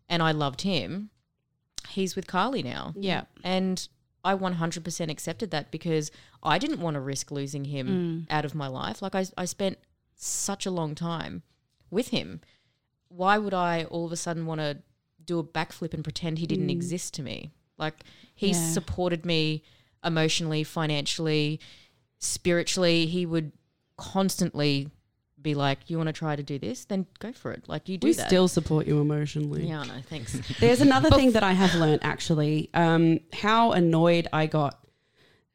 and 0.09 0.21
I 0.21 0.31
loved 0.31 0.61
him, 0.61 1.09
he's 1.89 2.15
with 2.15 2.27
Carly 2.27 2.63
now. 2.63 2.93
Yeah. 2.97 3.23
And 3.43 3.87
I 4.23 4.35
100% 4.35 5.09
accepted 5.09 5.51
that 5.51 5.71
because 5.71 6.11
I 6.43 6.57
didn't 6.57 6.81
want 6.81 6.95
to 6.95 6.99
risk 6.99 7.31
losing 7.31 7.65
him 7.65 7.87
mm. 7.87 8.33
out 8.33 8.45
of 8.45 8.55
my 8.55 8.67
life. 8.67 9.01
Like 9.01 9.15
I, 9.15 9.25
I 9.37 9.45
spent 9.45 9.77
such 10.15 10.65
a 10.65 10.71
long 10.71 10.95
time 10.95 11.43
with 11.89 12.09
him. 12.09 12.41
Why 13.07 13.37
would 13.37 13.53
I 13.53 13.85
all 13.85 14.05
of 14.05 14.11
a 14.11 14.17
sudden 14.17 14.45
want 14.45 14.59
to 14.59 14.79
do 15.23 15.39
a 15.39 15.43
backflip 15.43 15.93
and 15.93 16.03
pretend 16.03 16.39
he 16.39 16.47
didn't 16.47 16.67
mm. 16.67 16.71
exist 16.71 17.13
to 17.15 17.23
me? 17.23 17.51
Like 17.77 18.03
he's 18.35 18.57
Yeah. 18.57 18.71
supported 18.71 19.25
me 19.25 19.63
emotionally, 20.03 20.63
financially, 20.63 21.59
spiritually. 22.19 23.05
He 23.05 23.25
would 23.25 23.51
constantly 23.97 24.89
be 25.51 25.55
like, 25.55 25.79
"You 25.89 25.97
want 25.97 26.07
to 26.07 26.13
try 26.13 26.35
to 26.35 26.43
do 26.43 26.57
this? 26.59 26.85
Then 26.85 27.05
go 27.19 27.31
for 27.31 27.51
it. 27.51 27.63
Like 27.67 27.87
you 27.89 27.97
do 27.97 28.07
We 28.07 28.13
that." 28.13 28.27
still 28.27 28.47
support 28.47 28.87
you 28.87 28.99
emotionally. 29.01 29.67
yeah, 29.67 29.81
I 29.81 29.85
know. 29.87 30.01
Thanks. 30.09 30.33
There's 30.59 30.81
another 30.81 31.09
thing 31.09 31.31
that 31.31 31.43
I 31.43 31.53
have 31.53 31.73
learnt 31.75 32.03
actually. 32.03 32.69
Um, 32.73 33.19
how 33.33 33.71
annoyed 33.71 34.27
I 34.33 34.45
got. 34.47 34.77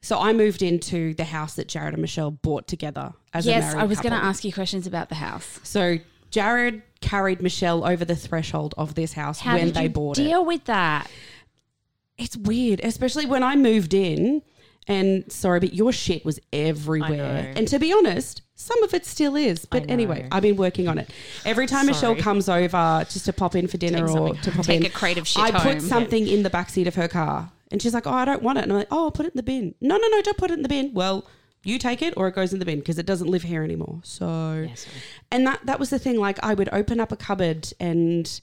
So 0.04 0.18
I 0.18 0.32
moved 0.32 0.62
into 0.62 1.14
the 1.14 1.24
house 1.24 1.54
that 1.54 1.68
Jared 1.68 1.94
and 1.94 2.00
Michelle 2.02 2.32
bought 2.32 2.66
together 2.66 3.12
as 3.32 3.46
a 3.46 3.50
yes, 3.50 3.74
I 3.74 3.84
was 3.84 4.00
going 4.00 4.12
to 4.12 4.18
ask 4.18 4.44
you 4.44 4.52
questions 4.52 4.86
about 4.88 5.08
the 5.08 5.14
house. 5.14 5.60
So 5.62 5.98
Jared 6.32 6.82
carried 7.00 7.40
Michelle 7.40 7.86
over 7.86 8.04
the 8.04 8.16
threshold 8.16 8.74
of 8.76 8.94
this 8.96 9.12
house 9.12 9.38
How 9.38 9.54
when 9.54 9.66
did 9.66 9.74
they 9.74 9.82
you 9.84 9.88
bought 9.90 10.18
it. 10.18 10.24
deal 10.24 10.44
with 10.44 10.64
that? 10.64 11.08
It's 12.18 12.36
weird, 12.36 12.80
especially 12.82 13.26
when 13.26 13.42
I 13.44 13.54
moved 13.54 13.94
in. 13.94 14.42
And 14.88 15.30
sorry, 15.30 15.60
but 15.60 15.72
your 15.72 15.92
shit 15.92 16.24
was 16.24 16.40
everywhere. 16.52 17.52
And 17.54 17.68
to 17.68 17.78
be 17.78 17.92
honest, 17.92 18.42
some 18.62 18.82
of 18.82 18.94
it 18.94 19.04
still 19.04 19.36
is. 19.36 19.64
But 19.64 19.86
know. 19.86 19.92
anyway, 19.92 20.28
I've 20.30 20.42
been 20.42 20.56
working 20.56 20.88
on 20.88 20.98
it. 20.98 21.10
Every 21.44 21.66
time 21.66 21.86
Michelle 21.86 22.14
comes 22.16 22.48
over 22.48 23.04
just 23.10 23.24
to 23.26 23.32
pop 23.32 23.54
in 23.54 23.66
for 23.66 23.76
dinner 23.76 24.08
or 24.08 24.34
to 24.34 24.50
pop 24.52 24.64
Take 24.64 24.80
in, 24.80 24.86
a 24.86 24.90
crate 24.90 25.18
of 25.18 25.26
shit 25.26 25.42
I 25.42 25.50
home. 25.50 25.74
put 25.74 25.82
something 25.82 26.26
in 26.28 26.42
the 26.42 26.50
backseat 26.50 26.86
of 26.86 26.94
her 26.94 27.08
car. 27.08 27.50
And 27.70 27.82
she's 27.82 27.94
like, 27.94 28.06
Oh, 28.06 28.12
I 28.12 28.24
don't 28.24 28.42
want 28.42 28.58
it. 28.58 28.62
And 28.62 28.72
I'm 28.72 28.78
like, 28.78 28.88
Oh, 28.90 29.04
I'll 29.04 29.10
put 29.10 29.26
it 29.26 29.32
in 29.32 29.36
the 29.36 29.42
bin. 29.42 29.74
No, 29.80 29.96
no, 29.96 30.08
no, 30.08 30.22
don't 30.22 30.36
put 30.38 30.50
it 30.50 30.54
in 30.54 30.62
the 30.62 30.68
bin. 30.68 30.92
Well, 30.94 31.26
you 31.64 31.78
take 31.78 32.02
it 32.02 32.14
or 32.16 32.28
it 32.28 32.34
goes 32.34 32.52
in 32.52 32.58
the 32.58 32.64
bin 32.64 32.78
because 32.78 32.98
it 32.98 33.06
doesn't 33.06 33.28
live 33.28 33.42
here 33.42 33.62
anymore. 33.62 34.00
So 34.04 34.66
and 35.30 35.46
that 35.46 35.60
that 35.64 35.78
was 35.80 35.90
the 35.90 35.98
thing. 35.98 36.18
Like 36.18 36.38
I 36.42 36.54
would 36.54 36.68
open 36.72 37.00
up 37.00 37.12
a 37.12 37.16
cupboard 37.16 37.72
and 37.80 38.40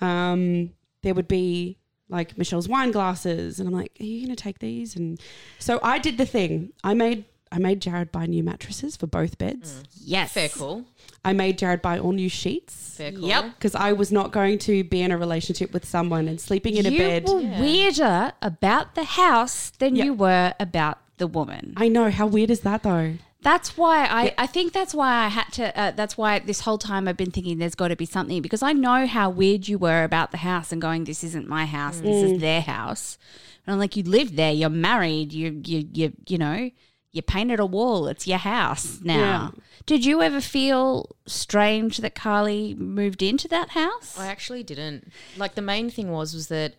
um, 0.00 0.70
there 1.02 1.14
would 1.14 1.28
be 1.28 1.78
like 2.08 2.38
Michelle's 2.38 2.68
wine 2.68 2.90
glasses, 2.90 3.60
and 3.60 3.68
I'm 3.68 3.74
like, 3.74 3.92
"Are 4.00 4.04
you 4.04 4.24
going 4.24 4.34
to 4.34 4.42
take 4.42 4.60
these?" 4.60 4.96
And 4.96 5.20
so 5.58 5.78
I 5.82 5.98
did 5.98 6.16
the 6.18 6.26
thing. 6.26 6.72
I 6.82 6.94
made 6.94 7.24
I 7.50 7.58
made 7.58 7.80
Jared 7.80 8.12
buy 8.12 8.26
new 8.26 8.42
mattresses 8.42 8.96
for 8.96 9.06
both 9.06 9.38
beds. 9.38 9.82
Yes. 10.04 10.32
Fair 10.32 10.48
call. 10.48 10.84
I 11.24 11.32
made 11.32 11.58
Jared 11.58 11.82
buy 11.82 11.98
all 11.98 12.12
new 12.12 12.28
sheets 12.28 12.94
Fair 12.96 13.12
call. 13.12 13.20
Yep. 13.28 13.44
because 13.56 13.74
I 13.74 13.92
was 13.92 14.12
not 14.12 14.32
going 14.32 14.58
to 14.60 14.84
be 14.84 15.00
in 15.02 15.10
a 15.10 15.18
relationship 15.18 15.72
with 15.72 15.84
someone 15.84 16.28
and 16.28 16.40
sleeping 16.40 16.76
in 16.76 16.86
a 16.86 16.90
bed. 16.90 17.28
you 17.28 17.34
bed. 17.40 17.58
were 17.58 17.60
weirder 17.62 18.32
about 18.42 18.94
the 18.94 19.04
house 19.04 19.70
than 19.78 19.96
Yeah. 19.96 20.04
you 20.04 20.14
were 20.14 20.54
about 20.60 20.98
the 21.18 21.26
woman. 21.26 21.74
I 21.76 21.88
know 21.88 22.10
how 22.10 22.26
weird 22.26 22.50
is 22.50 22.60
that 22.60 22.82
though. 22.82 23.14
That's 23.40 23.76
why 23.76 24.04
I, 24.06 24.34
I 24.36 24.46
think 24.46 24.72
that's 24.72 24.92
why 24.94 25.24
I 25.24 25.28
had 25.28 25.52
to. 25.52 25.78
Uh, 25.78 25.90
that's 25.92 26.18
why 26.18 26.40
this 26.40 26.60
whole 26.60 26.76
time 26.78 27.06
I've 27.06 27.16
been 27.16 27.30
thinking 27.30 27.58
there's 27.58 27.76
got 27.76 27.88
to 27.88 27.96
be 27.96 28.04
something 28.04 28.42
because 28.42 28.62
I 28.64 28.72
know 28.72 29.06
how 29.06 29.30
weird 29.30 29.68
you 29.68 29.78
were 29.78 30.02
about 30.02 30.32
the 30.32 30.38
house 30.38 30.72
and 30.72 30.82
going, 30.82 31.04
this 31.04 31.22
isn't 31.22 31.48
my 31.48 31.64
house, 31.64 31.98
this 32.00 32.16
Mm. 32.16 32.34
is 32.34 32.40
their 32.40 32.60
house. 32.62 33.16
And 33.64 33.72
I'm 33.74 33.78
like, 33.78 33.96
you 33.96 34.02
live 34.02 34.34
there, 34.34 34.52
you're 34.52 34.68
married, 34.70 35.32
you 35.32 35.60
you 35.64 35.88
you 35.92 36.12
you 36.26 36.36
know, 36.38 36.70
you 37.12 37.22
painted 37.22 37.58
a 37.60 37.66
wall, 37.66 38.06
it's 38.08 38.26
your 38.26 38.38
house 38.38 39.00
now. 39.02 39.54
Did 39.86 40.04
you 40.04 40.20
ever 40.22 40.40
feel 40.40 41.16
strange 41.26 41.98
that 41.98 42.14
Carly 42.14 42.74
moved 42.74 43.22
into 43.22 43.48
that 43.48 43.70
house? 43.70 44.18
I 44.18 44.26
actually 44.26 44.62
didn't. 44.62 45.10
Like 45.36 45.54
the 45.54 45.62
main 45.62 45.88
thing 45.90 46.10
was 46.12 46.34
was 46.34 46.48
that 46.48 46.74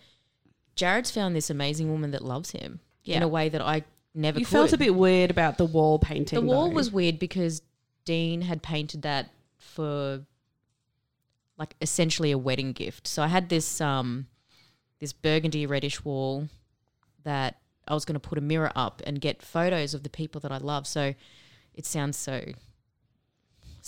Jared's 0.75 1.11
found 1.11 1.35
this 1.35 1.49
amazing 1.49 1.89
woman 1.91 2.11
that 2.11 2.23
loves 2.23 2.51
him 2.51 2.79
in 3.05 3.23
a 3.23 3.27
way 3.27 3.49
that 3.49 3.61
I 3.61 3.83
never 4.13 4.39
You 4.39 4.45
could. 4.45 4.51
felt 4.51 4.73
a 4.73 4.77
bit 4.77 4.93
weird 4.95 5.31
about 5.31 5.57
the 5.57 5.65
wall 5.65 5.97
painting. 5.97 6.39
the 6.39 6.45
wall 6.45 6.69
though. 6.69 6.75
was 6.75 6.91
weird 6.91 7.17
because 7.17 7.61
Dean 8.05 8.41
had 8.43 8.61
painted 8.61 9.01
that 9.01 9.31
for 9.57 10.21
like 11.57 11.75
essentially 11.81 12.31
a 12.31 12.37
wedding 12.37 12.71
gift. 12.73 13.07
So 13.07 13.23
I 13.23 13.27
had 13.27 13.49
this 13.49 13.81
um 13.81 14.27
this 14.99 15.11
burgundy 15.13 15.65
reddish 15.65 16.05
wall 16.05 16.47
that 17.23 17.57
I 17.89 17.93
was 17.93 18.05
going 18.05 18.13
to 18.19 18.19
put 18.19 18.37
a 18.37 18.41
mirror 18.41 18.71
up 18.75 19.01
and 19.05 19.19
get 19.19 19.41
photos 19.41 19.93
of 19.93 20.03
the 20.03 20.09
people 20.09 20.39
that 20.41 20.51
I 20.51 20.57
love. 20.57 20.85
So 20.87 21.13
it 21.73 21.85
sounds 21.85 22.17
so 22.17 22.31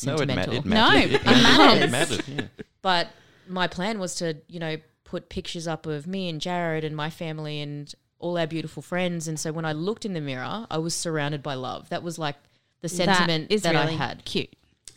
No, 0.06 0.16
it, 0.16 0.28
ma- 0.28 0.34
sentimental. 0.36 0.54
it 0.56 0.66
No, 0.66 0.76
mattered. 0.76 1.12
it 1.14 1.26
mattered. 1.26 1.32
matters. 1.58 1.84
It 1.84 1.92
mattered. 1.92 2.24
Yeah. 2.28 2.64
But 2.82 3.08
my 3.48 3.68
plan 3.68 4.00
was 4.00 4.16
to, 4.16 4.38
you 4.48 4.60
know, 4.60 4.78
put 5.04 5.30
pictures 5.30 5.68
up 5.68 5.86
of 5.86 6.08
me 6.08 6.30
and 6.30 6.40
Jared 6.42 6.84
and 6.84 6.96
my 6.96 7.10
family 7.10 7.60
and 7.62 7.94
all 8.20 8.38
our 8.38 8.48
beautiful 8.48 8.82
friends. 8.82 9.28
And 9.28 9.40
so 9.40 9.52
when 9.52 9.66
I 9.66 9.74
looked 9.74 10.06
in 10.06 10.14
the 10.14 10.22
mirror, 10.22 10.66
I 10.70 10.78
was 10.78 10.96
surrounded 10.96 11.44
by 11.44 11.54
love. 11.56 11.90
That 11.90 12.02
was 12.04 12.18
like 12.18 12.36
the 12.82 12.90
sentiment 12.90 13.50
that 13.50 13.54
is 13.54 13.62
that 13.64 13.72
really 13.74 13.94
I 13.94 13.98
had. 13.98 14.26
cute. 14.26 14.50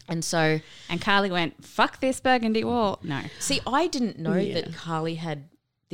And 0.08 0.22
so, 0.24 0.60
And 0.90 1.00
Carly 1.00 1.30
went, 1.30 1.64
fuck 1.64 2.00
this 2.00 2.20
burgundy 2.20 2.62
wall. 2.64 3.00
No. 3.02 3.22
see, 3.40 3.60
I 3.66 3.86
didn't 3.86 4.18
know 4.18 4.34
Yeah. 4.36 4.54
that 4.60 4.74
Carly 4.74 5.14
had 5.16 5.44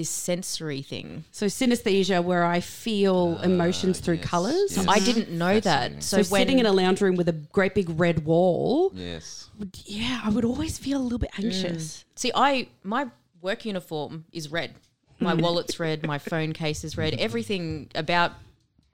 this 0.00 0.08
sensory 0.08 0.80
thing. 0.80 1.24
So 1.30 1.46
synesthesia, 1.46 2.24
where 2.24 2.44
I 2.44 2.60
feel 2.60 3.36
ah, 3.38 3.42
emotions 3.42 4.00
through 4.00 4.16
yes, 4.16 4.24
colors. 4.24 4.76
yes. 4.76 4.86
I 4.88 4.98
didn't 4.98 5.30
know 5.30 5.60
Fascinating. 5.60 5.96
that. 5.96 6.02
So, 6.02 6.22
So, 6.22 6.32
when 6.32 6.40
sitting 6.40 6.58
in 6.58 6.64
a 6.66 6.72
lounge 6.72 7.02
room 7.02 7.16
with 7.16 7.28
a 7.28 7.32
great 7.32 7.74
big 7.74 8.00
red 8.00 8.24
wall, 8.24 8.92
Yes. 8.94 9.50
would- 9.58 9.78
yeah, 9.84 10.22
I 10.24 10.30
would 10.30 10.46
always 10.46 10.78
feel 10.78 10.98
a 10.98 11.04
little 11.04 11.18
bit 11.18 11.32
mm. 11.32 11.44
anxious. 11.44 12.04
see, 12.14 12.32
I 12.34 12.68
my 12.82 13.08
work 13.42 13.66
uniform 13.66 14.24
is 14.32 14.50
red. 14.50 14.74
My 15.18 15.34
hmm. 15.34 15.42
wallet's 15.42 15.78
red. 15.78 16.06
My 16.06 16.18
phone 16.18 16.54
case 16.54 16.82
is 16.82 16.96
red. 16.96 17.12
Everything 17.14 17.90
about 17.94 18.32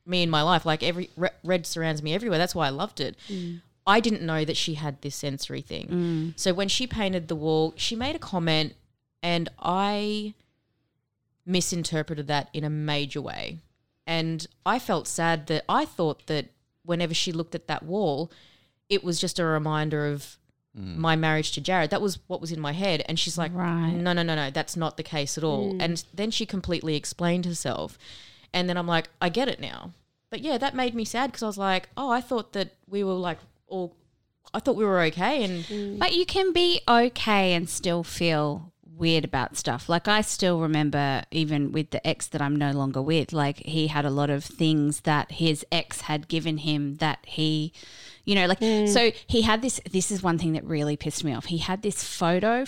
me 0.04 0.24
in 0.24 0.30
my 0.30 0.42
life, 0.42 0.66
like 0.66 0.82
every 0.82 1.08
re- 1.16 1.30
red 1.44 1.66
surrounds 1.66 2.02
me 2.02 2.14
everywhere. 2.14 2.38
That's 2.38 2.54
why 2.54 2.66
I 2.66 2.70
loved 2.70 3.00
it. 3.00 3.16
Hmm. 3.28 3.56
I 3.86 4.00
didn't 4.00 4.22
know 4.22 4.44
that 4.44 4.56
she 4.56 4.74
had 4.74 5.00
this 5.02 5.14
sensory 5.14 5.60
thing. 5.60 5.86
Hmm. 5.86 6.28
So 6.34 6.52
when 6.52 6.66
she 6.66 6.88
painted 6.88 7.28
the 7.28 7.36
wall, 7.36 7.74
she 7.76 7.94
made 7.94 8.16
a 8.16 8.18
comment, 8.18 8.74
and 9.22 9.48
I 9.60 10.34
misinterpreted 11.46 12.26
that 12.26 12.50
in 12.52 12.64
a 12.64 12.70
major 12.70 13.22
way. 13.22 13.60
And 14.06 14.46
I 14.64 14.78
felt 14.78 15.06
sad 15.08 15.46
that 15.46 15.64
I 15.68 15.84
thought 15.84 16.26
that 16.26 16.46
whenever 16.84 17.14
she 17.14 17.32
looked 17.32 17.54
at 17.54 17.68
that 17.68 17.84
wall, 17.84 18.30
it 18.88 19.02
was 19.02 19.20
just 19.20 19.38
a 19.38 19.44
reminder 19.44 20.06
of 20.06 20.36
mm. 20.78 20.96
my 20.96 21.16
marriage 21.16 21.52
to 21.52 21.60
Jared. 21.60 21.90
That 21.90 22.02
was 22.02 22.18
what 22.26 22.40
was 22.40 22.52
in 22.52 22.60
my 22.60 22.72
head. 22.72 23.04
And 23.08 23.18
she's 23.18 23.38
like, 23.38 23.52
Right. 23.54 23.92
no, 23.92 24.12
no, 24.12 24.22
no, 24.22 24.34
no, 24.34 24.50
that's 24.50 24.76
not 24.76 24.96
the 24.96 25.02
case 25.02 25.36
at 25.36 25.44
all. 25.44 25.74
Mm. 25.74 25.82
And 25.82 26.04
then 26.14 26.30
she 26.30 26.46
completely 26.46 26.96
explained 26.96 27.46
herself. 27.46 27.98
And 28.52 28.68
then 28.68 28.76
I'm 28.76 28.86
like, 28.86 29.08
I 29.20 29.28
get 29.28 29.48
it 29.48 29.60
now. 29.60 29.92
But 30.30 30.40
yeah, 30.40 30.58
that 30.58 30.74
made 30.74 30.94
me 30.94 31.04
sad 31.04 31.30
because 31.30 31.42
I 31.42 31.46
was 31.46 31.58
like, 31.58 31.88
oh, 31.96 32.10
I 32.10 32.20
thought 32.20 32.52
that 32.52 32.74
we 32.88 33.02
were 33.04 33.14
like 33.14 33.38
all, 33.66 33.96
I 34.54 34.60
thought 34.60 34.76
we 34.76 34.84
were 34.84 35.00
okay. 35.02 35.44
And 35.44 35.64
mm. 35.64 35.98
But 35.98 36.14
you 36.14 36.26
can 36.26 36.52
be 36.52 36.80
okay 36.88 37.54
and 37.54 37.68
still 37.68 38.04
feel 38.04 38.72
weird 38.96 39.24
about 39.24 39.56
stuff. 39.56 39.88
Like 39.88 40.08
I 40.08 40.20
still 40.20 40.60
remember 40.60 41.22
even 41.30 41.72
with 41.72 41.90
the 41.90 42.04
ex 42.06 42.26
that 42.28 42.40
I'm 42.40 42.56
no 42.56 42.70
longer 42.72 43.02
with, 43.02 43.32
like 43.32 43.58
he 43.58 43.88
had 43.88 44.04
a 44.04 44.10
lot 44.10 44.30
of 44.30 44.44
things 44.44 45.00
that 45.00 45.32
his 45.32 45.64
ex 45.70 46.02
had 46.02 46.28
given 46.28 46.58
him 46.58 46.96
that 46.96 47.18
he 47.26 47.72
you 48.24 48.34
know 48.34 48.46
like 48.46 48.60
mm. 48.60 48.88
so 48.88 49.12
he 49.26 49.42
had 49.42 49.62
this 49.62 49.80
this 49.90 50.10
is 50.10 50.22
one 50.22 50.38
thing 50.38 50.52
that 50.52 50.64
really 50.64 50.96
pissed 50.96 51.24
me 51.24 51.34
off. 51.34 51.46
He 51.46 51.58
had 51.58 51.82
this 51.82 52.02
photo 52.02 52.64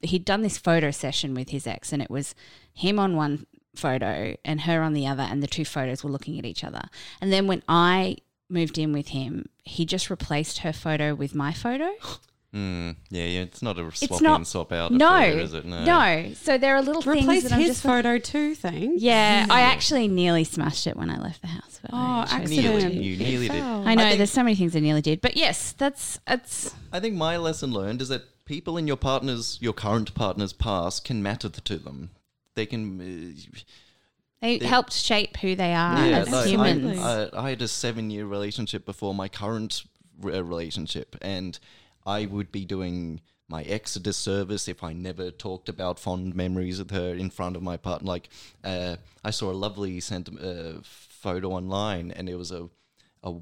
he'd 0.00 0.24
done 0.24 0.42
this 0.42 0.58
photo 0.58 0.90
session 0.90 1.34
with 1.34 1.50
his 1.50 1.66
ex 1.66 1.92
and 1.92 2.02
it 2.02 2.10
was 2.10 2.34
him 2.72 2.98
on 2.98 3.16
one 3.16 3.46
photo 3.74 4.36
and 4.44 4.62
her 4.62 4.82
on 4.82 4.92
the 4.92 5.06
other, 5.06 5.22
and 5.22 5.42
the 5.42 5.46
two 5.46 5.64
photos 5.64 6.04
were 6.04 6.10
looking 6.10 6.38
at 6.38 6.46
each 6.46 6.64
other. 6.64 6.82
And 7.20 7.32
then 7.32 7.46
when 7.46 7.62
I 7.68 8.18
moved 8.48 8.78
in 8.78 8.92
with 8.92 9.08
him, 9.08 9.48
he 9.62 9.84
just 9.84 10.10
replaced 10.10 10.58
her 10.58 10.72
photo 10.72 11.14
with 11.14 11.34
my 11.34 11.52
photo. 11.52 11.90
Mm, 12.54 12.96
yeah, 13.10 13.24
yeah. 13.26 13.40
It's 13.42 13.62
not 13.62 13.78
a 13.78 13.82
swap 13.92 14.10
It's 14.10 14.20
not 14.20 14.40
in, 14.40 14.44
swap 14.44 14.72
out. 14.72 14.90
no, 14.92 15.06
affair, 15.06 15.38
is 15.38 15.54
it? 15.54 15.64
no, 15.64 16.32
So 16.34 16.58
there 16.58 16.74
are 16.74 16.82
little 16.82 17.00
things 17.00 17.22
Replace 17.22 17.42
his 17.44 17.52
just 17.52 17.84
like- 17.84 18.02
photo 18.02 18.18
too, 18.18 18.56
thing. 18.56 18.94
Yeah, 18.98 19.46
I 19.48 19.60
actually 19.60 20.08
nearly 20.08 20.42
smashed 20.42 20.86
it 20.88 20.96
when 20.96 21.10
I 21.10 21.18
left 21.20 21.42
the 21.42 21.46
house. 21.48 21.78
But 21.80 21.92
Oh, 21.92 21.96
I 21.96 22.22
accident. 22.28 22.50
Nearly, 22.50 22.96
you 22.98 23.16
nearly 23.16 23.48
did. 23.48 23.62
I 23.62 23.94
know 23.94 24.02
think- 24.02 24.18
there's 24.18 24.32
so 24.32 24.42
many 24.42 24.56
things 24.56 24.74
I 24.74 24.80
nearly 24.80 25.00
did, 25.00 25.20
but 25.20 25.36
yes, 25.36 25.72
that's 25.78 26.18
it's 26.26 26.74
I 26.92 26.98
think 26.98 27.14
my 27.14 27.36
lesson 27.36 27.70
learned 27.72 28.02
is 28.02 28.08
that 28.08 28.22
people 28.46 28.76
in 28.76 28.88
your 28.88 28.96
partner's, 28.96 29.56
your 29.60 29.72
current 29.72 30.12
partner's 30.16 30.52
past 30.52 31.04
can 31.04 31.22
matter 31.22 31.48
to 31.48 31.76
them. 31.78 32.10
They 32.56 32.66
can. 32.66 33.00
Uh, 33.00 33.60
they 34.42 34.58
helped 34.58 34.92
shape 34.92 35.36
who 35.36 35.54
they 35.54 35.72
are 35.72 36.04
yeah, 36.08 36.18
as 36.18 36.30
like, 36.30 36.46
humans. 36.48 36.98
I, 36.98 37.24
I, 37.26 37.44
I 37.46 37.50
had 37.50 37.62
a 37.62 37.68
seven-year 37.68 38.26
relationship 38.26 38.84
before 38.84 39.14
my 39.14 39.28
current 39.28 39.84
re- 40.20 40.40
relationship, 40.40 41.14
and 41.22 41.58
I 42.06 42.26
would 42.26 42.50
be 42.50 42.64
doing 42.64 43.20
my 43.48 43.62
ex 43.62 43.96
a 43.96 44.00
disservice 44.00 44.68
if 44.68 44.84
I 44.84 44.92
never 44.92 45.30
talked 45.30 45.68
about 45.68 45.98
fond 45.98 46.34
memories 46.36 46.78
with 46.78 46.92
her 46.92 47.14
in 47.14 47.30
front 47.30 47.56
of 47.56 47.62
my 47.62 47.76
partner. 47.76 48.06
Like, 48.06 48.28
uh, 48.62 48.96
I 49.24 49.30
saw 49.30 49.50
a 49.50 49.52
lovely 49.52 49.98
sent- 50.00 50.40
uh, 50.40 50.80
photo 50.82 51.50
online, 51.50 52.12
and 52.12 52.28
it 52.28 52.36
was 52.36 52.52
a 52.52 52.68
a, 53.22 53.34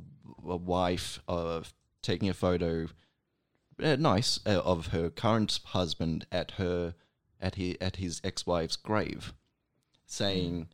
a 0.46 0.56
wife 0.56 1.20
of 1.28 1.72
taking 2.02 2.28
a 2.28 2.34
photo, 2.34 2.88
uh, 3.82 3.96
nice, 3.96 4.40
uh, 4.46 4.60
of 4.64 4.88
her 4.88 5.10
current 5.10 5.60
husband 5.66 6.26
at 6.32 6.52
her 6.52 6.94
at 7.40 7.54
his 7.54 7.76
at 7.80 7.96
his 7.96 8.20
ex-wife's 8.24 8.76
grave, 8.76 9.32
saying. 10.06 10.68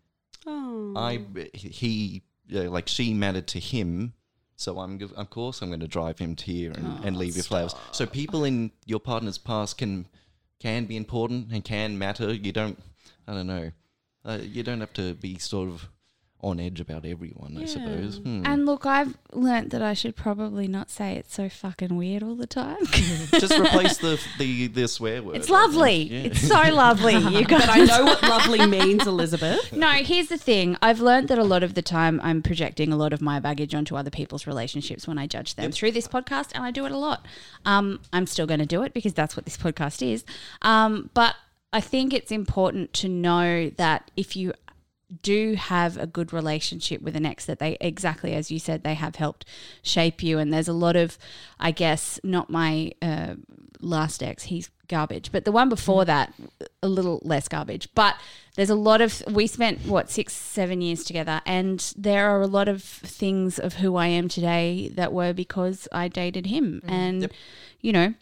Oh. 0.46 0.92
I 0.94 1.24
he 1.54 2.22
uh, 2.54 2.70
like 2.70 2.86
she 2.86 3.14
mattered 3.14 3.46
to 3.48 3.58
him, 3.58 4.12
so 4.56 4.78
I'm 4.78 4.98
g- 4.98 5.08
of 5.16 5.30
course 5.30 5.62
I'm 5.62 5.68
going 5.68 5.80
to 5.80 5.88
drive 5.88 6.18
him 6.18 6.36
to 6.36 6.44
here 6.44 6.72
and, 6.72 7.04
and 7.04 7.16
leave 7.16 7.34
your 7.36 7.44
flowers. 7.44 7.74
So 7.92 8.06
people 8.06 8.44
in 8.44 8.70
your 8.86 9.00
partner's 9.00 9.38
past 9.38 9.78
can 9.78 10.06
can 10.60 10.86
be 10.86 10.96
important 10.96 11.52
and 11.52 11.64
can 11.64 11.98
matter. 11.98 12.32
You 12.32 12.52
don't 12.52 12.78
I 13.26 13.34
don't 13.34 13.46
know. 13.46 13.72
Uh, 14.24 14.38
you 14.42 14.62
don't 14.62 14.80
have 14.80 14.92
to 14.94 15.14
be 15.14 15.38
sort 15.38 15.68
of 15.68 15.88
on 16.44 16.60
edge 16.60 16.78
about 16.78 17.06
everyone. 17.06 17.56
I 17.58 17.64
suppose. 17.64 18.18
Hmm. 18.18 18.42
and 18.44 18.66
look, 18.66 18.84
I've 18.84 19.16
learnt 19.32 19.70
that 19.70 19.80
I 19.80 19.94
should 19.94 20.14
probably 20.14 20.68
not 20.68 20.90
say 20.90 21.16
it's 21.16 21.34
so 21.34 21.48
fucking 21.48 21.96
weird 21.96 22.22
all 22.22 22.34
the 22.34 22.46
time. 22.46 22.84
Just 22.86 23.58
replace 23.58 23.96
the 23.96 24.20
the 24.38 24.66
the 24.66 24.86
swear 24.86 25.22
word. 25.22 25.36
it's 25.36 25.48
lovely. 25.48 26.02
Yeah. 26.02 26.24
It's 26.24 26.46
so 26.46 26.62
lovely. 26.72 27.14
You 27.14 27.44
guys. 27.46 27.60
but 27.66 27.70
I 27.70 27.84
know 27.84 28.04
what 28.04 28.22
lovely 28.22 28.66
means, 28.66 29.06
Elizabeth. 29.06 29.72
No, 29.72 29.88
here's 29.88 30.28
the 30.28 30.36
thing. 30.36 30.76
I've 30.82 31.00
learned 31.00 31.28
that 31.28 31.38
a 31.38 31.44
lot 31.44 31.62
of 31.62 31.74
the 31.74 31.82
time 31.82 32.20
I'm 32.22 32.42
projecting 32.42 32.92
a 32.92 32.96
lot 32.96 33.14
of 33.14 33.22
my 33.22 33.40
baggage 33.40 33.74
onto 33.74 33.96
other 33.96 34.10
people's 34.10 34.46
relationships 34.46 35.08
when 35.08 35.18
I 35.18 35.26
judge 35.26 35.54
them 35.54 35.72
through 35.72 35.92
this 35.92 36.06
podcast, 36.06 36.50
and 36.54 36.62
I 36.62 36.70
do 36.70 36.84
it 36.84 36.92
a 36.92 36.98
lot. 36.98 37.26
Um, 37.64 38.00
I'm 38.12 38.26
still 38.26 38.46
going 38.46 38.60
to 38.60 38.66
do 38.66 38.82
it 38.82 38.92
because 38.92 39.14
that's 39.14 39.34
what 39.34 39.46
this 39.46 39.56
podcast 39.56 40.06
is. 40.06 40.24
Um, 40.60 41.08
but 41.14 41.36
I 41.72 41.80
think 41.80 42.12
it's 42.12 42.30
important 42.30 42.92
to 42.94 43.08
know 43.08 43.70
that 43.70 44.10
if 44.16 44.36
you 44.36 44.52
do 45.22 45.54
have 45.54 45.96
a 45.96 46.06
good 46.06 46.32
relationship 46.32 47.02
with 47.02 47.14
an 47.16 47.26
ex 47.26 47.44
that 47.46 47.58
they 47.58 47.76
exactly 47.80 48.32
as 48.34 48.50
you 48.50 48.58
said 48.58 48.82
they 48.82 48.94
have 48.94 49.16
helped 49.16 49.44
shape 49.82 50.22
you. 50.22 50.38
And 50.38 50.52
there's 50.52 50.68
a 50.68 50.72
lot 50.72 50.96
of 50.96 51.18
i 51.60 51.70
guess 51.70 52.18
not 52.24 52.50
my 52.50 52.92
uh, 53.02 53.34
last 53.80 54.22
ex 54.22 54.44
he's 54.44 54.70
garbage. 54.88 55.32
But 55.32 55.44
the 55.46 55.52
one 55.52 55.68
before 55.70 56.04
that 56.04 56.34
a 56.82 56.88
little 56.88 57.20
less 57.24 57.48
garbage. 57.48 57.88
But 57.94 58.16
there's 58.54 58.68
a 58.70 58.74
lot 58.74 59.00
of 59.00 59.22
we 59.30 59.46
spent 59.46 59.86
what 59.86 60.10
six 60.10 60.34
seven 60.34 60.80
years 60.82 61.04
together. 61.04 61.40
And 61.46 61.80
there 61.96 62.28
are 62.30 62.42
a 62.42 62.46
lot 62.46 62.68
of 62.68 62.82
things 62.82 63.58
of 63.58 63.74
who 63.74 63.96
i 63.96 64.06
am 64.08 64.28
today 64.28 64.90
that 64.94 65.12
were 65.12 65.32
because 65.32 65.88
i 65.92 66.08
dated 66.08 66.46
him. 66.46 66.82
And 66.86 67.30
you 67.80 67.92
know 67.92 68.14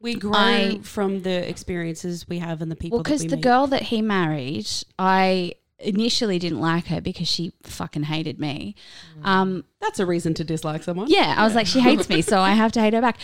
We 0.00 0.14
grow 0.14 0.32
I- 0.34 0.78
from 0.82 1.22
the 1.22 1.48
experiences 1.48 2.28
we 2.28 2.38
have 2.38 2.62
and 2.62 2.70
the 2.70 2.76
people. 2.76 2.98
well, 2.98 3.02
because 3.02 3.22
we 3.22 3.28
the 3.28 3.36
meet. 3.36 3.42
girl 3.42 3.66
that 3.68 3.82
he 3.82 4.00
married, 4.02 4.68
I 4.98 5.54
initially 5.84 6.38
didn't 6.38 6.60
like 6.60 6.86
her 6.86 7.00
because 7.00 7.28
she 7.28 7.52
fucking 7.62 8.04
hated 8.04 8.38
me. 8.38 8.74
Um, 9.22 9.64
That's 9.80 10.00
a 10.00 10.06
reason 10.06 10.34
to 10.34 10.44
dislike 10.44 10.82
someone. 10.82 11.08
yeah, 11.08 11.34
I 11.36 11.44
was 11.44 11.54
like, 11.54 11.66
she 11.66 11.80
hates 11.80 12.08
me, 12.08 12.22
so 12.22 12.40
I 12.40 12.52
have 12.62 12.72
to 12.72 12.80
hate 12.80 12.94
her 12.94 13.00
back. 13.00 13.18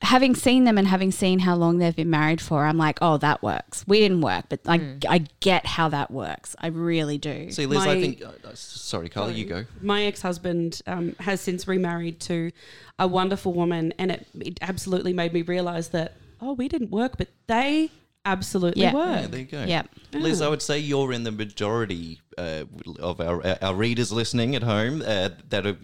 Having 0.00 0.36
seen 0.36 0.62
them 0.62 0.78
and 0.78 0.86
having 0.86 1.10
seen 1.10 1.40
how 1.40 1.56
long 1.56 1.78
they've 1.78 1.94
been 1.96 2.08
married 2.08 2.40
for, 2.40 2.64
I'm 2.64 2.78
like, 2.78 2.98
oh, 3.02 3.16
that 3.16 3.42
works. 3.42 3.84
We 3.88 3.98
didn't 3.98 4.20
work, 4.20 4.44
but 4.48 4.60
I, 4.68 4.94
I 5.08 5.24
get 5.40 5.66
how 5.66 5.88
that 5.88 6.12
works. 6.12 6.54
I 6.60 6.68
really 6.68 7.18
do. 7.18 7.50
See, 7.50 7.66
Liz, 7.66 7.84
My- 7.84 7.90
I 7.92 8.00
think. 8.00 8.22
Uh, 8.22 8.28
uh, 8.44 8.54
sorry, 8.54 9.08
Carly, 9.08 9.34
you 9.34 9.44
go. 9.44 9.64
My 9.82 10.04
ex 10.04 10.22
husband 10.22 10.82
um, 10.86 11.16
has 11.18 11.40
since 11.40 11.66
remarried 11.66 12.20
to 12.20 12.52
a 13.00 13.08
wonderful 13.08 13.52
woman, 13.52 13.92
and 13.98 14.12
it, 14.12 14.26
it 14.38 14.58
absolutely 14.62 15.12
made 15.12 15.32
me 15.32 15.42
realize 15.42 15.88
that, 15.88 16.14
oh, 16.40 16.52
we 16.52 16.68
didn't 16.68 16.90
work, 16.92 17.16
but 17.18 17.28
they 17.48 17.90
absolutely 18.32 18.82
Yeah. 18.82 18.94
work. 18.94 19.20
Yeah, 19.20 19.26
there 19.26 19.40
you 19.40 19.46
go. 19.46 19.64
Yeah. 19.64 19.82
Liz, 20.12 20.40
I 20.40 20.48
would 20.48 20.62
say 20.62 20.78
you're 20.78 21.12
in 21.12 21.24
the 21.24 21.32
majority 21.32 22.20
uh, 22.36 22.64
of 23.00 23.20
our 23.20 23.36
our 23.62 23.74
readers 23.74 24.10
listening 24.12 24.54
at 24.54 24.62
home 24.62 25.02
uh, 25.02 25.30
that 25.48 25.64
have 25.64 25.78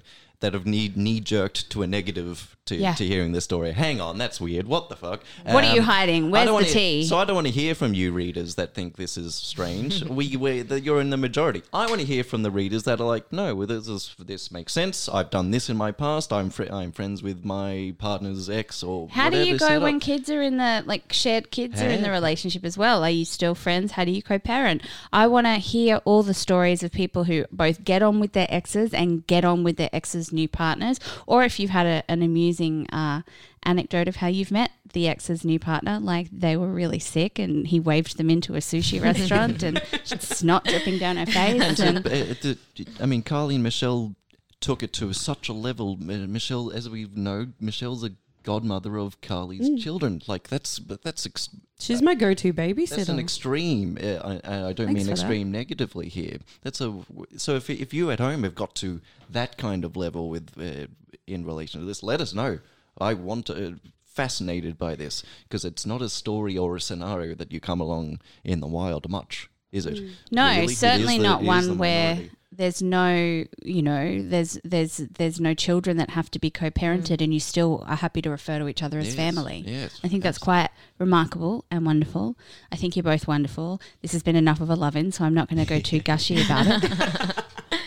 that 0.45 0.53
have 0.53 0.66
knee 0.66 0.92
knee 0.95 1.20
jerked 1.20 1.70
to 1.70 1.82
a 1.82 1.86
negative 1.86 2.57
to, 2.66 2.76
Yeah. 2.76 2.95
to 2.95 3.07
hearing 3.07 3.32
this 3.32 3.45
story. 3.45 3.72
Hang 3.72 4.01
on, 4.01 4.16
that's 4.16 4.40
weird. 4.40 4.66
What 4.66 4.88
the 4.88 4.97
fuck? 4.97 5.20
Um, 5.45 5.53
What 5.55 5.64
are 5.64 5.74
you 5.74 5.82
hiding? 5.82 6.30
Where's 6.30 6.49
the 6.49 6.72
tea? 6.72 7.05
So 7.05 7.18
I 7.18 7.24
don't 7.26 7.34
want 7.34 7.47
to 7.47 7.53
hear 7.53 7.74
from 7.74 7.92
you 7.92 8.11
readers 8.12 8.55
that 8.55 8.74
think 8.74 8.97
this 8.97 9.16
is 9.18 9.34
strange. 9.34 10.03
we 10.18 10.36
we 10.36 10.62
that 10.62 10.82
you're 10.82 11.01
in 11.01 11.11
the 11.11 11.16
majority. 11.18 11.62
I 11.72 11.86
want 11.86 12.01
to 12.01 12.07
hear 12.07 12.24
from 12.24 12.42
the 12.42 12.51
readers 12.51 12.84
that 12.84 13.01
are 13.01 13.07
like, 13.07 13.30
no, 13.32 13.55
well, 13.55 13.66
this 13.66 13.86
is, 13.88 14.14
this 14.18 14.51
makes 14.51 14.72
sense. 14.72 15.09
I've 15.09 15.30
done 15.30 15.51
this 15.51 15.68
in 15.68 15.76
my 15.76 15.92
past. 15.92 16.32
I'm 16.32 16.49
fr- 16.51 16.72
I'm 16.72 16.92
friends 16.92 17.22
with 17.22 17.45
my 17.45 17.95
partner's 17.99 18.49
ex 18.49 18.82
or 18.82 19.09
How 19.11 19.28
do 19.30 19.38
you 19.45 19.59
go 19.59 19.80
when 19.80 19.97
up. 19.97 20.03
kids 20.03 20.30
are 20.30 20.42
in 20.42 20.57
the 20.59 20.82
like 20.86 21.12
shared 21.12 21.51
kids 21.51 21.82
are 21.82 21.88
in 21.88 22.03
the 22.03 22.11
relationship 22.11 22.64
as 22.64 22.78
well? 22.78 23.03
Are 23.05 23.11
you 23.11 23.24
still 23.24 23.55
friends? 23.55 23.92
How 23.92 24.05
do 24.05 24.11
you 24.11 24.22
co-parent? 24.22 24.82
I 25.12 25.26
want 25.26 25.47
to 25.47 25.55
hear 25.55 26.01
all 26.07 26.22
the 26.22 26.34
stories 26.34 26.82
of 26.82 26.92
people 26.92 27.24
who 27.24 27.45
both 27.53 27.84
get 27.84 28.03
on 28.03 28.20
with 28.20 28.32
their 28.32 28.47
exes 28.49 28.95
and 28.95 29.26
get 29.26 29.45
on 29.45 29.64
with 29.64 29.76
their 29.76 29.90
exes' 29.92 30.32
new 30.35 30.49
partners, 30.49 30.99
or 31.26 31.45
if 31.45 31.59
you've 31.59 31.70
had 31.70 31.87
a, 31.87 32.11
an 32.11 32.20
amusing 32.22 32.87
uh, 32.91 33.22
anecdote 33.62 34.09
of 34.09 34.16
how 34.16 34.26
you've 34.26 34.51
met 34.51 34.70
the 34.93 35.09
ex's 35.09 35.45
new 35.45 35.59
partner, 35.59 35.99
like 35.99 36.28
they 36.30 36.57
were 36.57 36.68
really 36.72 36.99
sick 36.99 37.39
and 37.39 37.66
he 37.68 37.80
waved 37.80 38.18
them 38.18 38.28
into 38.30 38.55
a 38.55 38.59
sushi 38.59 39.03
restaurant 39.11 39.62
and 39.62 39.80
snot 40.05 40.64
dripping 40.64 40.99
down 40.99 41.16
her 41.16 41.26
face. 41.26 41.80
And, 41.80 41.99
Uh, 42.07 42.11
the- 42.43 42.59
I 43.01 43.07
mean, 43.07 43.22
Carly 43.22 43.55
and 43.55 43.64
Michelle 43.64 44.14
took 44.61 44.82
it 44.82 44.93
to 44.95 45.12
such 45.12 45.49
a 45.49 45.53
level. 45.53 45.97
Michelle, 45.97 46.70
as 46.70 46.89
we 46.89 47.07
know, 47.14 47.49
Michelle's 47.61 48.05
a 48.05 48.11
godmother 48.45 48.97
of 48.97 49.20
Carly's 49.20 49.68
Mm. 49.68 49.80
children. 49.80 50.22
Like 50.28 50.49
that's 50.49 50.76
that's 51.03 51.26
ex- 51.26 51.49
She's 51.80 52.01
my 52.01 52.14
go-to 52.14 52.53
babysitter. 52.53 52.97
that's 52.97 53.09
an 53.09 53.18
extreme. 53.18 53.99
Uh, 54.01 54.38
I, 54.45 54.68
I 54.68 54.72
don't 54.72 54.86
Thanks 54.86 54.92
mean 54.95 54.99
for 55.01 55.05
that. 55.07 55.11
extreme 55.12 55.51
negatively 55.51 56.09
here. 56.09 56.38
That's 56.62 56.80
a 56.80 56.95
so 57.36 57.57
if 57.57 57.68
if 57.68 57.92
you 57.92 58.11
at 58.12 58.20
home 58.20 58.45
have 58.45 58.55
got 58.55 58.74
to 58.76 59.01
that 59.28 59.59
kind 59.59 59.84
of 59.84 59.97
level 59.97 60.28
with 60.30 60.51
uh, 60.59 60.86
in 61.26 61.45
relation 61.45 61.80
to 61.80 61.86
this, 61.86 62.03
let 62.03 62.20
us 62.20 62.32
know. 62.32 62.61
I 62.99 63.14
want 63.14 63.47
to. 63.47 63.66
Uh, 63.66 63.72
fascinated 64.07 64.78
by 64.78 64.95
this 64.95 65.24
because 65.42 65.64
it's 65.64 65.84
not 65.84 66.01
a 66.01 66.09
story 66.09 66.57
or 66.57 66.76
a 66.76 66.80
scenario 66.80 67.34
that 67.34 67.51
you 67.51 67.59
come 67.59 67.80
along 67.80 68.20
in 68.45 68.61
the 68.61 68.66
wild 68.68 69.09
much 69.11 69.51
is 69.72 69.86
it 69.86 69.97
Mm. 69.97 70.11
No, 70.30 70.49
Really? 70.51 70.74
Certainly 70.74 71.16
the- 71.18 71.22
not 71.24 71.40
is 71.42 71.47
one 71.49 71.78
where 71.78 72.14
minority. 72.14 72.30
There's 72.57 72.82
no, 72.82 73.44
you 73.62 73.82
know, 73.82 74.22
there's 74.22 74.59
there's 74.64 74.98
there's 74.98 75.40
no 75.40 75.55
children 75.55 75.96
that 75.96 76.11
have 76.11 76.30
to 76.32 76.38
be 76.38 76.50
co-parented, 76.50 77.18
mm. 77.18 77.24
and 77.24 77.34
you 77.34 77.40
still 77.40 77.84
are 77.86 77.96
happy 77.96 78.22
to 78.22 78.30
refer 78.30 78.59
to 78.59 78.68
each 78.68 78.82
other 78.82 78.98
as 78.98 79.09
Yes, 79.09 79.16
family. 79.16 79.64
yes, 79.66 80.00
I 80.05 80.09
think 80.09 80.22
that's 80.22 80.38
quite 80.38 80.70
remarkable 80.98 81.64
and 81.70 81.84
wonderful. 81.84 82.36
I 82.70 82.76
think 82.76 82.96
you're 82.96 83.02
both 83.02 83.26
wonderful. 83.26 83.80
This 84.02 84.12
has 84.12 84.22
been 84.22 84.36
enough 84.36 84.61
of 84.61 84.70
a 84.70 84.74
love-in, 84.74 85.12
so 85.12 85.24
I'm 85.24 85.34
not 85.34 85.48
going 85.48 85.64
to 85.64 85.68
go 85.68 85.80
too 85.80 86.00
gushy 86.11 86.42
about 86.42 86.66
it. 86.68 87.44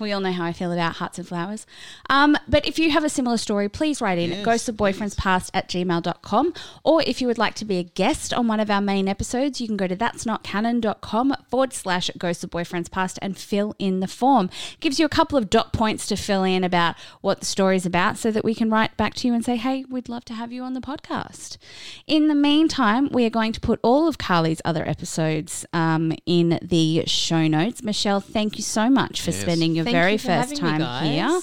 we 0.00 0.12
all 0.12 0.20
know 0.20 0.32
how 0.32 0.44
I 0.44 0.52
feel 0.52 0.72
about 0.72 0.96
hearts 0.96 1.18
and 1.18 1.26
flowers. 1.26 1.66
Um, 2.10 2.36
but 2.48 2.66
if 2.66 2.78
you 2.78 2.90
have 2.90 3.04
a 3.04 3.08
similar 3.08 3.36
story, 3.36 3.68
please 3.68 4.00
write 4.00 4.18
in 4.18 4.32
at 4.32 4.38
Yes, 4.44 4.68
ghostofboyfriendspast 4.68 5.50
at 5.54 5.68
gmail.com. 5.68 6.54
Or 6.82 7.02
if 7.06 7.20
you 7.20 7.28
would 7.28 7.38
like 7.38 7.54
to 7.56 7.64
be 7.64 7.78
a 7.78 7.84
guest 7.84 8.34
on 8.34 8.48
one 8.48 8.58
of 8.58 8.70
our 8.70 8.80
main 8.80 9.06
episodes, 9.08 9.60
you 9.60 9.68
can 9.68 9.76
go 9.76 9.86
to 9.86 9.94
that's 9.94 10.26
not 10.26 10.42
canon.com 10.42 11.34
forward 11.48 11.72
slash 11.72 12.10
ghost 12.18 12.42
of 12.42 12.50
boyfriends 12.50 12.90
past 12.90 13.18
and 13.22 13.38
fill 13.38 13.74
in 13.78 14.00
the 14.00 14.08
form. 14.08 14.50
Gives 14.80 14.98
you 14.98 15.06
a 15.06 15.10
couple 15.10 15.38
of 15.38 15.50
dot 15.50 15.72
points 15.72 16.06
to 16.08 16.16
fill 16.16 16.42
in 16.42 16.64
about 16.64 16.96
what 17.20 17.40
the 17.40 17.46
story's 17.46 17.86
about 17.86 18.18
so 18.18 18.30
that 18.30 18.44
we 18.44 18.54
can 18.54 18.70
write 18.70 18.96
back 18.96 19.14
to 19.14 19.28
you 19.28 19.34
and 19.34 19.44
say, 19.44 19.56
hey, 19.56 19.84
we'd 19.88 20.08
love 20.08 20.24
to 20.26 20.34
have 20.34 20.52
you 20.52 20.62
on 20.62 20.72
the 20.72 20.80
podcast. 20.80 21.58
In 22.06 22.28
the 22.28 22.34
meantime, 22.34 23.08
we 23.12 23.24
are 23.24 23.30
going 23.30 23.52
to 23.52 23.60
put 23.60 23.78
all 23.82 24.08
of 24.08 24.18
Carly's 24.18 24.60
other 24.64 24.86
episodes 24.88 25.64
um, 25.72 26.12
in 26.26 26.58
the 26.60 27.04
show 27.06 27.46
notes. 27.46 27.82
Michelle, 27.82 28.20
thank 28.20 28.56
you 28.56 28.62
so 28.64 28.90
much 28.90 28.95
much 28.96 29.20
for 29.20 29.30
yes. 29.30 29.40
spending 29.40 29.76
your 29.76 29.84
Thank 29.84 29.94
very 29.94 30.12
you 30.12 30.18
first 30.18 30.56
time 30.56 31.04
here. 31.04 31.40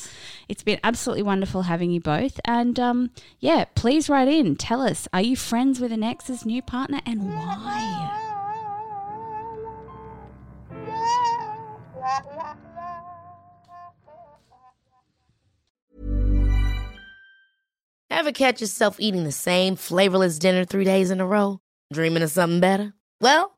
It's 0.49 0.63
been 0.63 0.79
absolutely 0.83 1.23
wonderful 1.23 1.61
having 1.61 1.91
you 1.91 2.01
both. 2.01 2.39
And 2.43 2.77
um, 2.79 3.11
yeah, 3.39 3.63
please 3.75 4.09
write 4.09 4.27
in. 4.27 4.57
Tell 4.57 4.81
us, 4.81 5.07
are 5.13 5.21
you 5.21 5.37
friends 5.37 5.79
with 5.79 5.93
an 5.93 6.03
ex's 6.03 6.45
new 6.45 6.61
partner 6.61 6.99
and 7.05 7.33
why? 7.33 8.19
Ever 18.09 18.31
catch 18.31 18.61
yourself 18.61 18.97
eating 18.99 19.23
the 19.23 19.31
same 19.31 19.75
flavorless 19.75 20.37
dinner 20.39 20.65
three 20.65 20.85
days 20.85 21.09
in 21.11 21.19
a 21.19 21.25
row? 21.25 21.59
Dreaming 21.91 22.23
of 22.23 22.29
something 22.29 22.59
better? 22.59 22.93
Well, 23.19 23.57